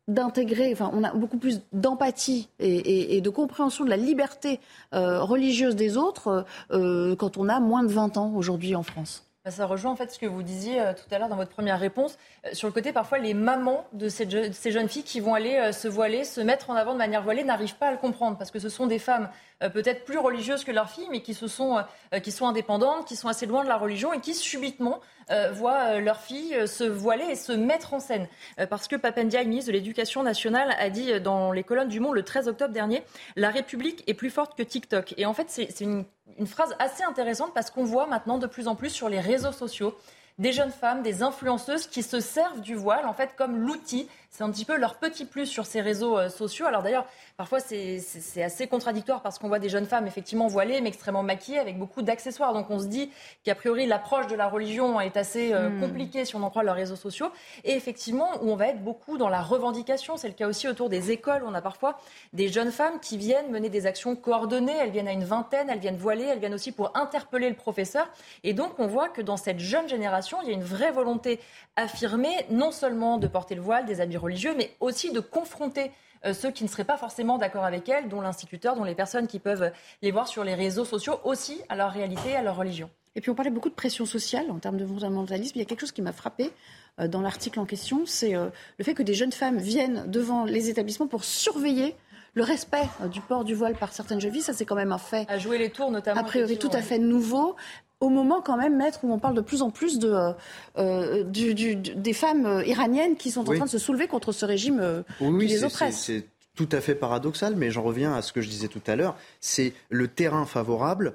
d'intégrer, 0.08 0.72
enfin, 0.72 0.90
on 0.92 1.02
a 1.02 1.12
beaucoup 1.12 1.38
plus 1.38 1.60
d'empathie 1.72 2.48
et, 2.60 3.20
de 3.20 3.30
compréhension 3.30 3.84
de 3.84 3.90
la 3.90 3.96
liberté 3.96 4.60
euh, 4.94 5.20
religieuse 5.20 5.74
des 5.74 5.96
autres 5.96 6.44
euh, 6.70 7.16
quand 7.16 7.38
on 7.38 7.48
a 7.48 7.58
moins 7.58 7.82
de 7.82 7.92
20 7.92 8.16
ans 8.16 8.32
aujourd'hui 8.36 8.76
en 8.76 8.84
France. 8.84 9.24
Bah, 9.44 9.50
ça 9.50 9.66
rejoint 9.66 9.90
en 9.90 9.96
fait 9.96 10.12
ce 10.12 10.18
que 10.18 10.26
vous 10.26 10.42
disiez 10.42 10.80
euh, 10.80 10.92
tout 10.92 11.12
à 11.12 11.18
l'heure 11.18 11.28
dans 11.28 11.36
votre 11.36 11.50
première 11.50 11.80
réponse 11.80 12.18
sur 12.52 12.68
le 12.68 12.72
côté 12.72 12.92
parfois 12.92 13.18
les 13.18 13.34
mamans 13.34 13.84
de 13.92 14.08
ces, 14.08 14.52
ces 14.52 14.70
jeunes 14.70 14.88
filles 14.88 15.04
qui 15.04 15.18
vont 15.18 15.34
aller 15.34 15.72
se 15.72 15.88
voiler, 15.88 16.24
se 16.24 16.40
mettre 16.40 16.70
en 16.70 16.74
avant 16.74 16.92
de 16.92 16.98
manière 16.98 17.22
voilée 17.22 17.42
n'arrivent 17.42 17.76
pas 17.76 17.88
à 17.88 17.92
le 17.92 17.98
comprendre 17.98 18.38
parce 18.38 18.52
que 18.52 18.60
ce 18.60 18.68
sont 18.68 18.86
des 18.86 19.00
femmes 19.00 19.28
peut-être 19.60 20.04
plus 20.04 20.18
religieuses 20.18 20.64
que 20.64 20.72
leurs 20.72 20.90
filles, 20.90 21.08
mais 21.10 21.22
qui, 21.22 21.34
se 21.34 21.48
sont, 21.48 21.78
euh, 22.12 22.18
qui 22.20 22.32
sont 22.32 22.46
indépendantes, 22.46 23.06
qui 23.06 23.16
sont 23.16 23.28
assez 23.28 23.46
loin 23.46 23.64
de 23.64 23.68
la 23.68 23.76
religion 23.76 24.12
et 24.12 24.20
qui 24.20 24.34
subitement 24.34 25.00
euh, 25.30 25.50
voient 25.52 26.00
leurs 26.00 26.20
filles 26.20 26.68
se 26.68 26.84
voiler 26.84 27.24
et 27.24 27.34
se 27.34 27.52
mettre 27.52 27.94
en 27.94 28.00
scène. 28.00 28.28
parce 28.70 28.88
que 28.88 28.96
Papendia, 28.96 29.42
ministre 29.44 29.68
de 29.68 29.76
l'Éducation 29.76 30.22
nationale, 30.22 30.74
a 30.78 30.90
dit 30.90 31.20
dans 31.20 31.52
les 31.52 31.64
colonnes 31.64 31.88
du 31.88 32.00
Monde 32.00 32.14
le 32.14 32.22
13 32.22 32.48
octobre 32.48 32.72
dernier, 32.72 33.02
la 33.34 33.50
République 33.50 34.04
est 34.06 34.14
plus 34.14 34.30
forte 34.30 34.56
que 34.56 34.62
TikTok. 34.62 35.14
Et 35.16 35.26
en 35.26 35.34
fait, 35.34 35.46
c'est 35.48 35.80
une, 35.80 36.04
une 36.38 36.46
phrase 36.46 36.76
assez 36.78 37.02
intéressante 37.02 37.52
parce 37.54 37.70
qu'on 37.70 37.84
voit 37.84 38.06
maintenant 38.06 38.38
de 38.38 38.46
plus 38.46 38.68
en 38.68 38.74
plus 38.74 38.90
sur 38.90 39.08
les 39.08 39.20
réseaux 39.20 39.52
sociaux 39.52 39.96
des 40.38 40.52
jeunes 40.52 40.70
femmes, 40.70 41.02
des 41.02 41.22
influenceuses 41.22 41.86
qui 41.86 42.02
se 42.02 42.20
servent 42.20 42.60
du 42.60 42.74
voile 42.74 43.06
en 43.06 43.14
fait 43.14 43.30
comme 43.36 43.58
l'outil. 43.58 44.08
C'est 44.30 44.44
un 44.44 44.50
petit 44.50 44.64
peu 44.64 44.76
leur 44.76 44.96
petit 44.96 45.24
plus 45.24 45.46
sur 45.46 45.66
ces 45.66 45.80
réseaux 45.80 46.18
euh, 46.18 46.28
sociaux. 46.28 46.66
Alors 46.66 46.82
d'ailleurs, 46.82 47.06
parfois 47.36 47.60
c'est 47.60 48.42
assez 48.42 48.66
contradictoire 48.66 49.22
parce 49.22 49.38
qu'on 49.38 49.48
voit 49.48 49.58
des 49.58 49.68
jeunes 49.68 49.86
femmes 49.86 50.06
effectivement 50.06 50.46
voilées 50.46 50.80
mais 50.80 50.88
extrêmement 50.88 51.22
maquillées 51.22 51.58
avec 51.58 51.78
beaucoup 51.78 52.02
d'accessoires. 52.02 52.52
Donc 52.52 52.70
on 52.70 52.78
se 52.78 52.86
dit 52.86 53.10
qu'a 53.44 53.54
priori 53.54 53.86
l'approche 53.86 54.26
de 54.26 54.34
la 54.34 54.48
religion 54.48 55.00
est 55.00 55.16
assez 55.16 55.52
euh, 55.52 55.70
hmm. 55.70 55.80
compliquée 55.80 56.24
si 56.24 56.36
on 56.36 56.42
en 56.42 56.50
croit 56.50 56.62
leurs 56.62 56.76
réseaux 56.76 56.96
sociaux. 56.96 57.30
Et 57.64 57.72
effectivement, 57.72 58.30
où 58.42 58.50
on 58.50 58.56
va 58.56 58.68
être 58.68 58.82
beaucoup 58.82 59.18
dans 59.18 59.28
la 59.28 59.42
revendication. 59.42 60.16
C'est 60.16 60.28
le 60.28 60.34
cas 60.34 60.48
aussi 60.48 60.68
autour 60.68 60.88
des 60.88 61.10
écoles. 61.10 61.42
On 61.46 61.54
a 61.54 61.62
parfois 61.62 61.98
des 62.32 62.48
jeunes 62.48 62.72
femmes 62.72 63.00
qui 63.00 63.16
viennent 63.16 63.50
mener 63.50 63.68
des 63.68 63.86
actions 63.86 64.16
coordonnées. 64.16 64.76
Elles 64.76 64.90
viennent 64.90 65.08
à 65.08 65.12
une 65.12 65.24
vingtaine, 65.24 65.70
elles 65.70 65.78
viennent 65.78 65.96
voiler, 65.96 66.24
elles 66.24 66.38
viennent 66.38 66.54
aussi 66.54 66.72
pour 66.72 66.96
interpeller 66.96 67.48
le 67.48 67.56
professeur. 67.56 68.08
Et 68.44 68.52
donc 68.52 68.78
on 68.78 68.86
voit 68.86 69.08
que 69.08 69.22
dans 69.22 69.36
cette 69.36 69.60
jeune 69.60 69.88
génération, 69.88 70.38
il 70.42 70.48
y 70.48 70.50
a 70.50 70.54
une 70.54 70.62
vraie 70.62 70.92
volonté 70.92 71.40
affirmée, 71.76 72.46
non 72.50 72.70
seulement 72.70 73.18
de 73.18 73.26
porter 73.26 73.54
le 73.54 73.60
voile, 73.60 73.84
des 73.84 74.00
habits 74.00 74.15
religieux, 74.16 74.54
mais 74.56 74.74
aussi 74.80 75.12
de 75.12 75.20
confronter 75.20 75.90
euh, 76.24 76.34
ceux 76.34 76.50
qui 76.50 76.64
ne 76.64 76.68
seraient 76.68 76.84
pas 76.84 76.96
forcément 76.96 77.38
d'accord 77.38 77.64
avec 77.64 77.88
elles, 77.88 78.08
dont 78.08 78.20
l'instituteur, 78.20 78.76
dont 78.76 78.84
les 78.84 78.94
personnes 78.94 79.26
qui 79.26 79.38
peuvent 79.38 79.70
les 80.02 80.10
voir 80.10 80.28
sur 80.28 80.44
les 80.44 80.54
réseaux 80.54 80.84
sociaux, 80.84 81.20
aussi 81.24 81.60
à 81.68 81.76
leur 81.76 81.90
réalité, 81.92 82.34
à 82.34 82.42
leur 82.42 82.56
religion. 82.56 82.90
Et 83.14 83.20
puis 83.20 83.30
on 83.30 83.34
parlait 83.34 83.50
beaucoup 83.50 83.70
de 83.70 83.74
pression 83.74 84.04
sociale 84.04 84.50
en 84.50 84.58
termes 84.58 84.76
de 84.76 84.86
fondamentalisme. 84.86 85.52
Il 85.56 85.58
y 85.60 85.62
a 85.62 85.64
quelque 85.64 85.80
chose 85.80 85.92
qui 85.92 86.02
m'a 86.02 86.12
frappé 86.12 86.52
euh, 87.00 87.08
dans 87.08 87.22
l'article 87.22 87.60
en 87.60 87.64
question, 87.64 88.04
c'est 88.06 88.34
euh, 88.34 88.48
le 88.78 88.84
fait 88.84 88.94
que 88.94 89.02
des 89.02 89.14
jeunes 89.14 89.32
femmes 89.32 89.58
viennent 89.58 90.04
devant 90.10 90.44
les 90.44 90.68
établissements 90.68 91.06
pour 91.06 91.24
surveiller 91.24 91.94
le 92.34 92.42
respect 92.42 92.86
du 93.10 93.22
port 93.22 93.44
du 93.44 93.54
voile 93.54 93.74
par 93.74 93.94
certaines 93.94 94.20
jeunes 94.20 94.32
filles, 94.32 94.42
ça 94.42 94.52
c'est 94.52 94.66
quand 94.66 94.74
même 94.74 94.92
un 94.92 94.98
fait. 94.98 95.24
À 95.30 95.38
jouer 95.38 95.56
les 95.56 95.70
tours 95.70 95.90
notamment. 95.90 96.20
A 96.20 96.24
priori 96.24 96.58
tout 96.58 96.70
à 96.74 96.82
fait 96.82 96.98
nouveau 96.98 97.56
au 98.00 98.08
moment 98.08 98.42
quand 98.42 98.56
même, 98.56 98.76
maître, 98.76 99.00
où 99.02 99.12
on 99.12 99.18
parle 99.18 99.34
de 99.34 99.40
plus 99.40 99.62
en 99.62 99.70
plus 99.70 99.98
de, 99.98 100.10
euh, 100.10 100.32
euh, 100.78 101.24
des 101.24 102.12
femmes 102.12 102.46
euh, 102.46 102.64
iraniennes 102.64 103.16
qui 103.16 103.30
sont 103.30 103.48
en 103.48 103.54
train 103.54 103.64
de 103.64 103.70
se 103.70 103.78
soulever 103.78 104.06
contre 104.06 104.32
ce 104.32 104.44
régime 104.44 105.04
qui 105.18 105.46
les 105.46 105.64
oppresse. 105.64 106.04
C'est 106.04 106.26
tout 106.54 106.68
à 106.72 106.80
fait 106.80 106.94
paradoxal, 106.94 107.54
mais 107.56 107.70
j'en 107.70 107.82
reviens 107.82 108.14
à 108.14 108.22
ce 108.22 108.32
que 108.32 108.40
je 108.40 108.48
disais 108.48 108.68
tout 108.68 108.82
à 108.86 108.96
l'heure. 108.96 109.16
C'est 109.40 109.72
le 109.90 110.08
terrain 110.08 110.46
favorable. 110.46 111.14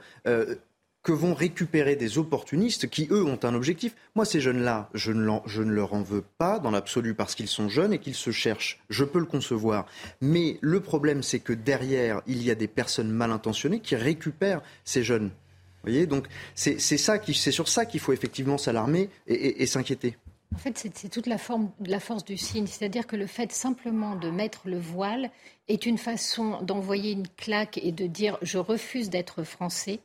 que 1.04 1.12
vont 1.12 1.34
récupérer 1.34 1.96
des 1.96 2.20
opportunistes 2.20 2.88
qui, 2.88 3.08
eux, 3.10 3.26
ont 3.26 3.40
un 3.42 3.56
objectif. 3.56 3.96
Moi, 4.14 4.24
ces 4.24 4.40
jeunes-là, 4.40 4.88
je, 4.94 5.12
ne 5.12 5.40
je 5.48 5.64
ne 5.64 5.72
leur 5.72 5.96
en 5.96 6.04
veux 6.04 6.24
pas 6.38 6.60
dans 6.60 6.70
l'absolu 6.70 7.16
parce 7.16 7.34
qu'ils 7.34 7.48
sont 7.48 7.70
jeunes 7.70 7.92
et 7.92 7.98
qu'ils 7.98 8.14
se 8.14 8.30
cherchent. 8.30 8.80
Je 8.92 9.04
peux 9.04 9.18
le 9.18 9.26
concevoir. 9.26 9.88
Mais 10.22 10.60
le 10.62 10.80
problème, 10.80 11.24
c'est 11.24 11.40
que 11.40 11.54
derrière, 11.54 12.22
il 12.28 12.44
y 12.44 12.52
a 12.52 12.56
des 12.56 12.68
personnes 12.68 13.10
mal 13.10 13.32
intentionnées 13.32 13.80
qui 13.80 13.96
récupèrent 13.96 14.62
ces 14.86 15.02
jeunes 15.02 15.32
voyez, 15.84 16.06
donc 16.06 16.28
c'est 16.56 16.80
ça 16.80 17.20
qui, 17.20 17.34
c'est 17.34 17.52
sur 17.52 17.68
ça 17.68 17.86
qu'il 17.86 18.00
faut 18.00 18.14
effectivement 18.14 18.58
s'alarmer 18.58 19.10
et, 19.28 19.66
s'inquiéter. 19.66 20.16
En 20.54 20.58
fait, 20.58 20.78
c'est 20.78 21.10
toute 21.10 21.28
la, 21.28 21.38
forme, 21.38 21.72
la 21.86 22.02
force 22.02 22.26
du 22.26 22.38
signe, 22.38 22.68
c'est-à-dire 22.68 23.08
que 23.08 23.16
le 23.16 23.26
fait 23.26 23.52
simplement 23.52 24.16
de 24.16 24.30
mettre 24.30 24.64
le 24.66 24.78
voile 24.78 25.32
est 25.70 25.86
une 25.86 25.98
façon 25.98 26.62
d'envoyer 26.62 27.12
une 27.12 27.28
claque 27.38 27.80
et 27.82 27.92
de 27.92 28.06
dire 28.06 28.38
je 28.42 28.58
refuse 28.58 29.10
d'être 29.10 29.44
français. 29.44 30.00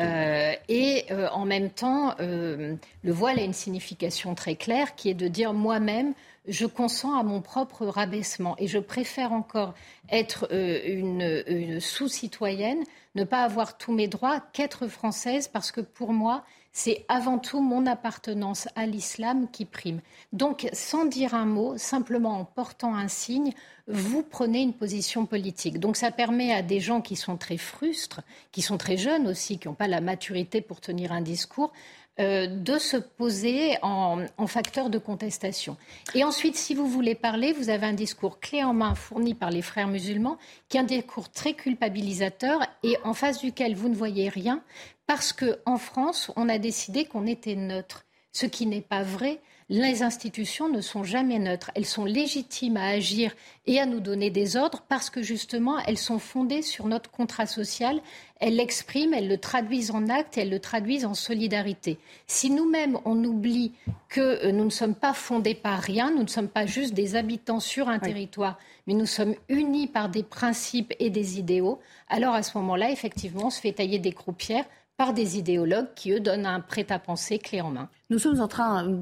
Euh, 0.00 0.52
et 0.68 1.04
euh, 1.12 1.28
en 1.28 1.44
même 1.44 1.70
temps, 1.70 2.16
euh, 2.18 2.74
le 3.04 3.12
voile 3.12 3.38
a 3.38 3.42
une 3.42 3.52
signification 3.52 4.34
très 4.34 4.56
claire 4.56 4.96
qui 4.96 5.10
est 5.10 5.14
de 5.14 5.28
dire 5.28 5.52
moi-même, 5.52 6.14
je 6.48 6.66
consens 6.66 7.18
à 7.18 7.22
mon 7.22 7.40
propre 7.40 7.86
rabaissement. 7.86 8.56
Et 8.58 8.66
je 8.66 8.78
préfère 8.78 9.32
encore 9.32 9.74
être 10.10 10.48
euh, 10.52 10.80
une, 10.84 11.80
sous-citoyenne, 11.80 12.82
ne 13.14 13.24
pas 13.24 13.42
avoir 13.42 13.78
tous 13.78 13.92
mes 13.92 14.08
droits 14.08 14.40
qu'être 14.52 14.86
française, 14.86 15.48
parce 15.48 15.72
que 15.72 15.80
pour 15.80 16.12
moi, 16.12 16.44
c'est 16.72 17.04
avant 17.08 17.38
tout 17.38 17.60
mon 17.60 17.84
appartenance 17.86 18.68
à 18.76 18.86
l'islam 18.86 19.48
qui 19.50 19.64
prime. 19.64 20.00
Donc, 20.32 20.68
sans 20.72 21.04
dire 21.04 21.34
un 21.34 21.44
mot, 21.44 21.76
simplement 21.76 22.38
en 22.38 22.44
portant 22.44 22.94
un 22.94 23.08
signe, 23.08 23.52
vous 23.88 24.22
prenez 24.22 24.60
une 24.60 24.74
position 24.74 25.26
politique. 25.26 25.80
Donc, 25.80 25.96
ça 25.96 26.12
permet 26.12 26.52
à 26.52 26.62
des 26.62 26.78
gens 26.78 27.00
qui 27.00 27.16
sont 27.16 27.36
très 27.36 27.56
frustres, 27.56 28.20
qui 28.52 28.62
sont 28.62 28.78
très 28.78 28.96
jeunes 28.96 29.26
aussi, 29.26 29.58
qui 29.58 29.66
n'ont 29.66 29.74
pas 29.74 29.88
la 29.88 30.00
maturité 30.00 30.60
pour 30.60 30.80
tenir 30.80 31.10
un 31.10 31.22
discours, 31.22 31.72
euh, 32.18 32.46
de 32.46 32.78
se 32.78 32.96
poser 32.96 33.76
en, 33.82 34.26
facteur 34.46 34.90
de 34.90 34.98
contestation. 34.98 35.76
Et 36.14 36.24
ensuite, 36.24 36.56
si 36.56 36.74
vous 36.74 36.86
voulez 36.86 37.14
parler, 37.14 37.52
vous 37.52 37.70
avez 37.70 37.86
un 37.86 37.92
discours 37.92 38.40
clé 38.40 38.64
en 38.64 38.74
main 38.74 38.94
fourni 38.94 39.34
par 39.34 39.50
les 39.50 39.62
frères 39.62 39.86
musulmans, 39.86 40.36
qui 40.68 40.76
est 40.76 40.80
un 40.80 40.84
discours 40.84 41.30
très 41.30 41.54
culpabilisateur 41.54 42.60
et 42.82 42.96
en 43.04 43.14
face 43.14 43.40
duquel 43.40 43.74
vous 43.74 43.88
ne 43.88 43.94
voyez 43.94 44.28
rien, 44.28 44.62
parce 45.06 45.32
qu'en 45.32 45.78
France, 45.78 46.30
on 46.36 46.48
a 46.48 46.58
décidé 46.58 47.04
qu'on 47.04 47.26
était 47.26 47.54
neutre, 47.54 48.04
ce 48.32 48.46
qui 48.46 48.66
n'est 48.66 48.80
pas 48.80 49.02
vrai 49.02 49.40
les 49.70 50.02
institutions 50.02 50.68
ne 50.68 50.80
sont 50.80 51.04
jamais 51.04 51.38
neutres. 51.38 51.70
Elles 51.76 51.86
sont 51.86 52.04
légitimes 52.04 52.76
à 52.76 52.88
agir 52.88 53.32
et 53.66 53.78
à 53.78 53.86
nous 53.86 54.00
donner 54.00 54.28
des 54.28 54.56
ordres 54.56 54.82
parce 54.88 55.10
que 55.10 55.22
justement, 55.22 55.78
elles 55.86 55.96
sont 55.96 56.18
fondées 56.18 56.62
sur 56.62 56.88
notre 56.88 57.08
contrat 57.08 57.46
social. 57.46 58.00
Elles 58.40 58.56
l'expriment, 58.56 59.14
elles 59.14 59.28
le 59.28 59.38
traduisent 59.38 59.92
en 59.92 60.08
actes 60.08 60.36
elles 60.38 60.50
le 60.50 60.58
traduisent 60.58 61.04
en 61.04 61.14
solidarité. 61.14 61.98
Si 62.26 62.50
nous-mêmes, 62.50 62.98
on 63.04 63.22
oublie 63.22 63.72
que 64.08 64.44
euh, 64.44 64.50
nous 64.50 64.64
ne 64.64 64.70
sommes 64.70 64.96
pas 64.96 65.12
fondés 65.12 65.54
par 65.54 65.78
rien, 65.78 66.10
nous 66.10 66.24
ne 66.24 66.28
sommes 66.28 66.48
pas 66.48 66.66
juste 66.66 66.92
des 66.92 67.14
habitants 67.14 67.60
sur 67.60 67.88
un 67.88 68.00
territoire, 68.00 68.58
mais 68.88 68.94
nous 68.94 69.06
sommes 69.06 69.36
unis 69.48 69.86
par 69.86 70.08
des 70.08 70.24
principes 70.24 70.92
et 70.98 71.10
des 71.10 71.38
idéaux, 71.38 71.78
alors 72.08 72.34
à 72.34 72.42
ce 72.42 72.58
moment-là, 72.58 72.90
effectivement, 72.90 73.46
on 73.46 73.50
se 73.50 73.60
fait 73.60 73.72
tailler 73.72 74.00
des 74.00 74.12
croupières 74.12 74.64
par 75.00 75.14
des 75.14 75.38
idéologues 75.38 75.86
qui, 75.94 76.12
eux, 76.12 76.20
donnent 76.20 76.44
un 76.44 76.60
prêt-à-penser 76.60 77.38
clé 77.38 77.62
en 77.62 77.70
main. 77.70 77.88
Nous 78.10 78.18
sommes 78.18 78.34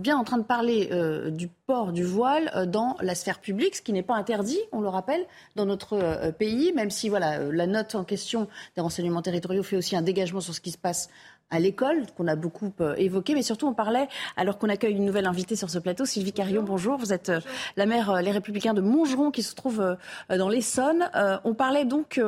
bien 0.00 0.16
en 0.16 0.22
train 0.22 0.38
de 0.38 0.44
parler 0.44 0.90
euh, 0.92 1.28
du 1.30 1.48
port 1.48 1.90
du 1.90 2.04
voile 2.04 2.52
euh, 2.54 2.66
dans 2.66 2.96
la 3.00 3.16
sphère 3.16 3.40
publique, 3.40 3.74
ce 3.74 3.82
qui 3.82 3.92
n'est 3.92 4.04
pas 4.04 4.14
interdit, 4.14 4.60
on 4.70 4.80
le 4.80 4.86
rappelle, 4.86 5.26
dans 5.56 5.66
notre 5.66 5.94
euh, 5.94 6.30
pays, 6.30 6.72
même 6.72 6.90
si 6.90 7.08
voilà, 7.08 7.50
la 7.50 7.66
note 7.66 7.96
en 7.96 8.04
question 8.04 8.46
des 8.76 8.80
renseignements 8.80 9.22
territoriaux 9.22 9.64
fait 9.64 9.76
aussi 9.76 9.96
un 9.96 10.02
dégagement 10.02 10.40
sur 10.40 10.54
ce 10.54 10.60
qui 10.60 10.70
se 10.70 10.78
passe 10.78 11.10
à 11.50 11.58
l'école, 11.58 12.04
qu'on 12.16 12.26
a 12.26 12.36
beaucoup 12.36 12.72
euh, 12.80 12.94
évoqué, 12.96 13.34
mais 13.34 13.42
surtout 13.42 13.66
on 13.66 13.74
parlait, 13.74 14.08
alors 14.36 14.58
qu'on 14.58 14.68
accueille 14.68 14.94
une 14.94 15.04
nouvelle 15.04 15.26
invitée 15.26 15.56
sur 15.56 15.70
ce 15.70 15.78
plateau, 15.78 16.04
Sylvie 16.04 16.32
Carion, 16.32 16.62
bonjour. 16.62 16.98
Vous 16.98 17.12
êtes 17.12 17.30
euh, 17.30 17.40
la 17.76 17.86
maire 17.86 18.10
euh, 18.10 18.20
Les 18.20 18.30
Républicains 18.30 18.74
de 18.74 18.80
Montgeron, 18.80 19.30
qui 19.30 19.42
se 19.42 19.54
trouve 19.54 19.96
dans 20.30 20.48
l'Essonne. 20.48 21.10
on 21.44 21.54
parlait 21.54 21.84
donc 21.84 22.20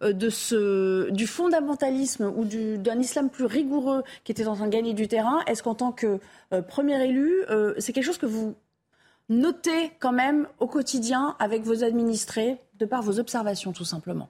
de 0.00 0.30
ce, 0.30 1.10
du 1.10 1.26
fondamentalisme 1.26 2.32
ou 2.36 2.44
d'un 2.44 2.98
islam 2.98 3.30
plus 3.30 3.44
rigoureux 3.44 4.02
qui 4.24 4.32
était 4.32 4.46
en 4.46 4.54
train 4.54 4.66
de 4.66 4.72
gagner 4.72 4.94
du 4.94 5.08
terrain. 5.08 5.40
Est-ce 5.46 5.62
qu'en 5.62 5.74
tant 5.74 5.92
que 5.92 6.18
premier 6.68 7.02
élu, 7.04 7.32
c'est 7.78 7.92
quelque 7.92 8.04
chose 8.04 8.18
que 8.18 8.26
vous 8.26 8.54
notez 9.28 9.92
quand 9.98 10.12
même 10.12 10.46
au 10.58 10.66
quotidien 10.66 11.36
avec 11.38 11.62
vos 11.62 11.84
administrés, 11.84 12.58
de 12.78 12.86
par 12.86 13.02
vos 13.02 13.18
observations 13.18 13.72
tout 13.72 13.84
simplement? 13.84 14.28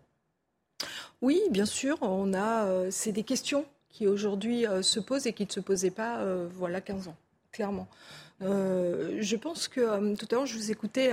Oui, 1.21 1.41
bien 1.51 1.67
sûr, 1.67 1.99
on 2.03 2.35
a, 2.35 2.91
c'est 2.91 3.13
des 3.13 3.25
questions 3.25 3.65
qui 3.99 4.07
aujourd'hui 4.07 4.65
euh, 4.65 4.81
se 4.81 5.01
posent 5.01 5.27
et 5.27 5.33
qui 5.33 5.45
ne 5.45 5.51
se 5.51 5.59
posaient 5.59 5.91
pas 5.91 6.21
euh, 6.21 6.47
voilà 6.53 6.81
15 6.81 7.09
ans, 7.09 7.17
clairement. 7.51 7.89
Euh, 8.43 9.19
je 9.21 9.37
pense 9.37 9.69
que 9.69 10.15
tout 10.15 10.27
à 10.31 10.35
l'heure, 10.35 10.47
je 10.47 10.57
vous 10.57 10.71
écoutais, 10.71 11.11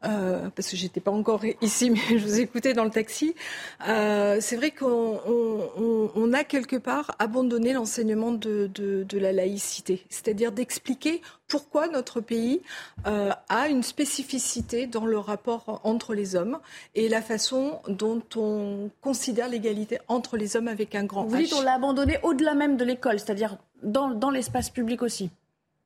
parce 0.00 0.68
que 0.68 0.76
j'étais 0.76 1.00
pas 1.00 1.10
encore 1.10 1.42
ici, 1.62 1.90
mais 1.90 2.18
je 2.18 2.24
vous 2.24 2.40
écoutais 2.40 2.72
dans 2.72 2.84
le 2.84 2.90
taxi. 2.90 3.34
c'est 3.80 4.56
vrai 4.56 4.70
qu'on 4.70 6.32
a 6.32 6.44
quelque 6.44 6.76
part 6.76 7.14
abandonné 7.18 7.72
l'enseignement 7.72 8.32
de, 8.32 8.70
de, 8.72 9.18
la 9.18 9.32
laïcité, 9.32 10.04
c'est-à-dire 10.08 10.52
d'expliquer 10.52 11.20
pourquoi 11.52 11.86
notre 11.86 12.22
pays 12.22 12.62
euh, 13.06 13.30
a 13.50 13.68
une 13.68 13.82
spécificité 13.82 14.86
dans 14.86 15.04
le 15.04 15.18
rapport 15.18 15.82
entre 15.84 16.14
les 16.14 16.34
hommes 16.34 16.58
et 16.94 17.10
la 17.10 17.20
façon 17.20 17.80
dont 17.88 18.22
on 18.36 18.90
considère 19.02 19.48
l'égalité 19.48 19.98
entre 20.08 20.38
les 20.38 20.56
hommes 20.56 20.68
avec 20.68 20.94
un 20.94 21.04
grand 21.04 21.24
Vous 21.24 21.36
dites 21.36 21.52
on 21.52 21.60
l'a 21.60 21.74
abandonné 21.74 22.18
au-delà 22.22 22.54
même 22.54 22.78
de 22.78 22.84
l'école, 22.84 23.18
c'est-à-dire 23.18 23.58
dans, 23.82 24.10
dans 24.14 24.30
l'espace 24.30 24.70
public 24.70 25.02
aussi 25.02 25.30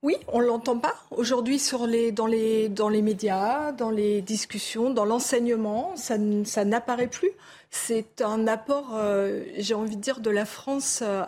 oui, 0.06 0.14
on 0.28 0.38
l'entend 0.38 0.78
pas 0.78 0.94
aujourd'hui 1.10 1.60
dans 2.12 2.26
les 2.28 3.02
médias, 3.02 3.72
dans 3.72 3.90
les 3.90 4.22
discussions, 4.22 4.90
dans 4.90 5.04
l'enseignement, 5.04 5.96
ça, 5.96 6.16
n'apparaît 6.64 7.08
plus. 7.08 7.32
C'est 7.72 8.22
un 8.22 8.46
apport, 8.46 8.94
euh, 8.94 9.42
j'ai 9.58 9.74
envie 9.74 9.96
de 9.96 10.00
dire, 10.00 10.20
de 10.20 10.30
la 10.30 10.44
France 10.44 11.02
euh, 11.02 11.24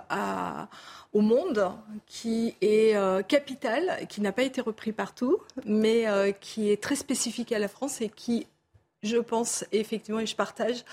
au 1.13 1.23
monde 1.23 1.73
qui 2.07 2.55
est 2.61 2.95
euh, 2.95 3.23
capital, 3.23 4.07
qui 4.09 4.21
n'a 4.21 4.31
pas 4.31 4.45
été 4.45 4.61
repris 4.61 4.93
partout, 4.93 5.39
mais 5.65 6.07
qui 6.41 6.71
est 6.71 6.81
très 6.81 6.95
spécifique 6.95 7.51
à 7.51 7.59
la 7.59 7.67
France 7.67 8.01
et 8.01 8.09
qui, 8.09 8.47
je 9.03 9.17
pense, 9.17 9.65
effectivement, 9.73 10.21
et 10.21 10.27
je 10.27 10.37
partage, 10.37 10.85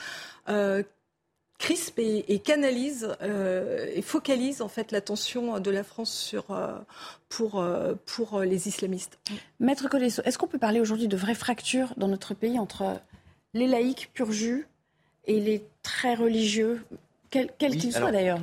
crispe 1.57 1.99
et, 1.99 2.39
canalise 2.39 3.15
et 3.21 4.01
focalise 4.01 4.61
en 4.61 4.67
fait 4.67 4.91
l'attention 4.91 5.59
de 5.59 5.71
la 5.71 5.83
France 5.83 6.13
sur, 6.13 6.45
pour, 7.29 7.65
pour 8.05 8.39
les 8.41 8.67
islamistes. 8.67 9.19
Maître 9.59 9.87
Colesso, 9.87 10.21
est-ce 10.25 10.37
qu'on 10.37 10.47
peut 10.47 10.59
parler 10.59 10.81
aujourd'hui 10.81 11.07
de 11.07 11.17
vraies 11.17 11.33
fractures 11.33 11.93
dans 11.97 12.09
notre 12.09 12.33
pays 12.33 12.59
entre 12.59 12.99
les 13.53 13.67
laïcs 13.67 14.11
pur 14.13 14.31
jus 14.31 14.67
et 15.25 15.39
les 15.39 15.65
très 15.81 16.13
religieux, 16.13 16.85
quels 17.29 17.49
qu'ils 17.57 17.93
soient 17.93 18.11
d'ailleurs 18.11 18.41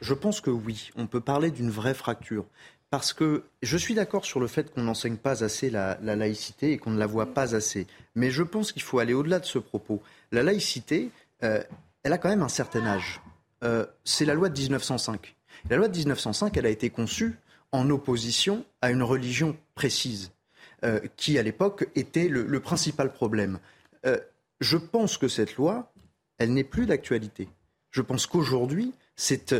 je 0.00 0.14
pense 0.14 0.40
que 0.40 0.50
oui, 0.50 0.90
on 0.96 1.06
peut 1.06 1.20
parler 1.20 1.50
d'une 1.50 1.70
vraie 1.70 1.94
fracture. 1.94 2.44
Parce 2.90 3.12
que 3.12 3.44
je 3.62 3.76
suis 3.76 3.94
d'accord 3.94 4.24
sur 4.24 4.38
le 4.38 4.46
fait 4.46 4.72
qu'on 4.72 4.82
n'enseigne 4.82 5.16
pas 5.16 5.42
assez 5.42 5.70
la, 5.70 5.98
laïcité 6.00 6.72
et 6.72 6.78
qu'on 6.78 6.90
ne 6.90 6.98
la 6.98 7.06
voit 7.06 7.34
pas 7.34 7.54
assez. 7.54 7.86
Mais 8.14 8.30
je 8.30 8.42
pense 8.42 8.72
qu'il 8.72 8.82
faut 8.82 9.00
aller 9.00 9.12
au-delà 9.12 9.40
de 9.40 9.44
ce 9.44 9.58
propos. 9.58 10.02
La 10.30 10.42
laïcité, 10.42 11.10
euh, 11.42 11.62
elle 12.06 12.12
a 12.12 12.18
quand 12.18 12.28
même 12.28 12.42
un 12.42 12.48
certain 12.48 12.86
âge. 12.86 13.20
Euh, 13.64 13.84
c'est 14.04 14.24
la 14.24 14.34
loi 14.34 14.48
de 14.48 14.56
1905. 14.56 15.34
La 15.68 15.76
loi 15.76 15.88
de 15.88 15.96
1905, 15.96 16.56
elle 16.56 16.66
a 16.66 16.70
été 16.70 16.88
conçue 16.88 17.36
en 17.72 17.90
opposition 17.90 18.64
à 18.80 18.92
une 18.92 19.02
religion 19.02 19.56
précise, 19.74 20.30
euh, 20.84 21.00
qui 21.16 21.36
à 21.36 21.42
l'époque 21.42 21.88
était 21.96 22.28
le, 22.28 22.60
principal 22.60 23.12
problème. 23.12 23.58
je 24.60 24.76
pense 24.76 25.18
que 25.18 25.26
cette 25.26 25.56
loi, 25.56 25.92
elle 26.38 26.52
n'est 26.52 26.62
plus 26.62 26.86
d'actualité. 26.86 27.48
Je 27.90 28.02
pense 28.02 28.26
qu'aujourd'hui, 28.26 28.94
c'est 29.16 29.56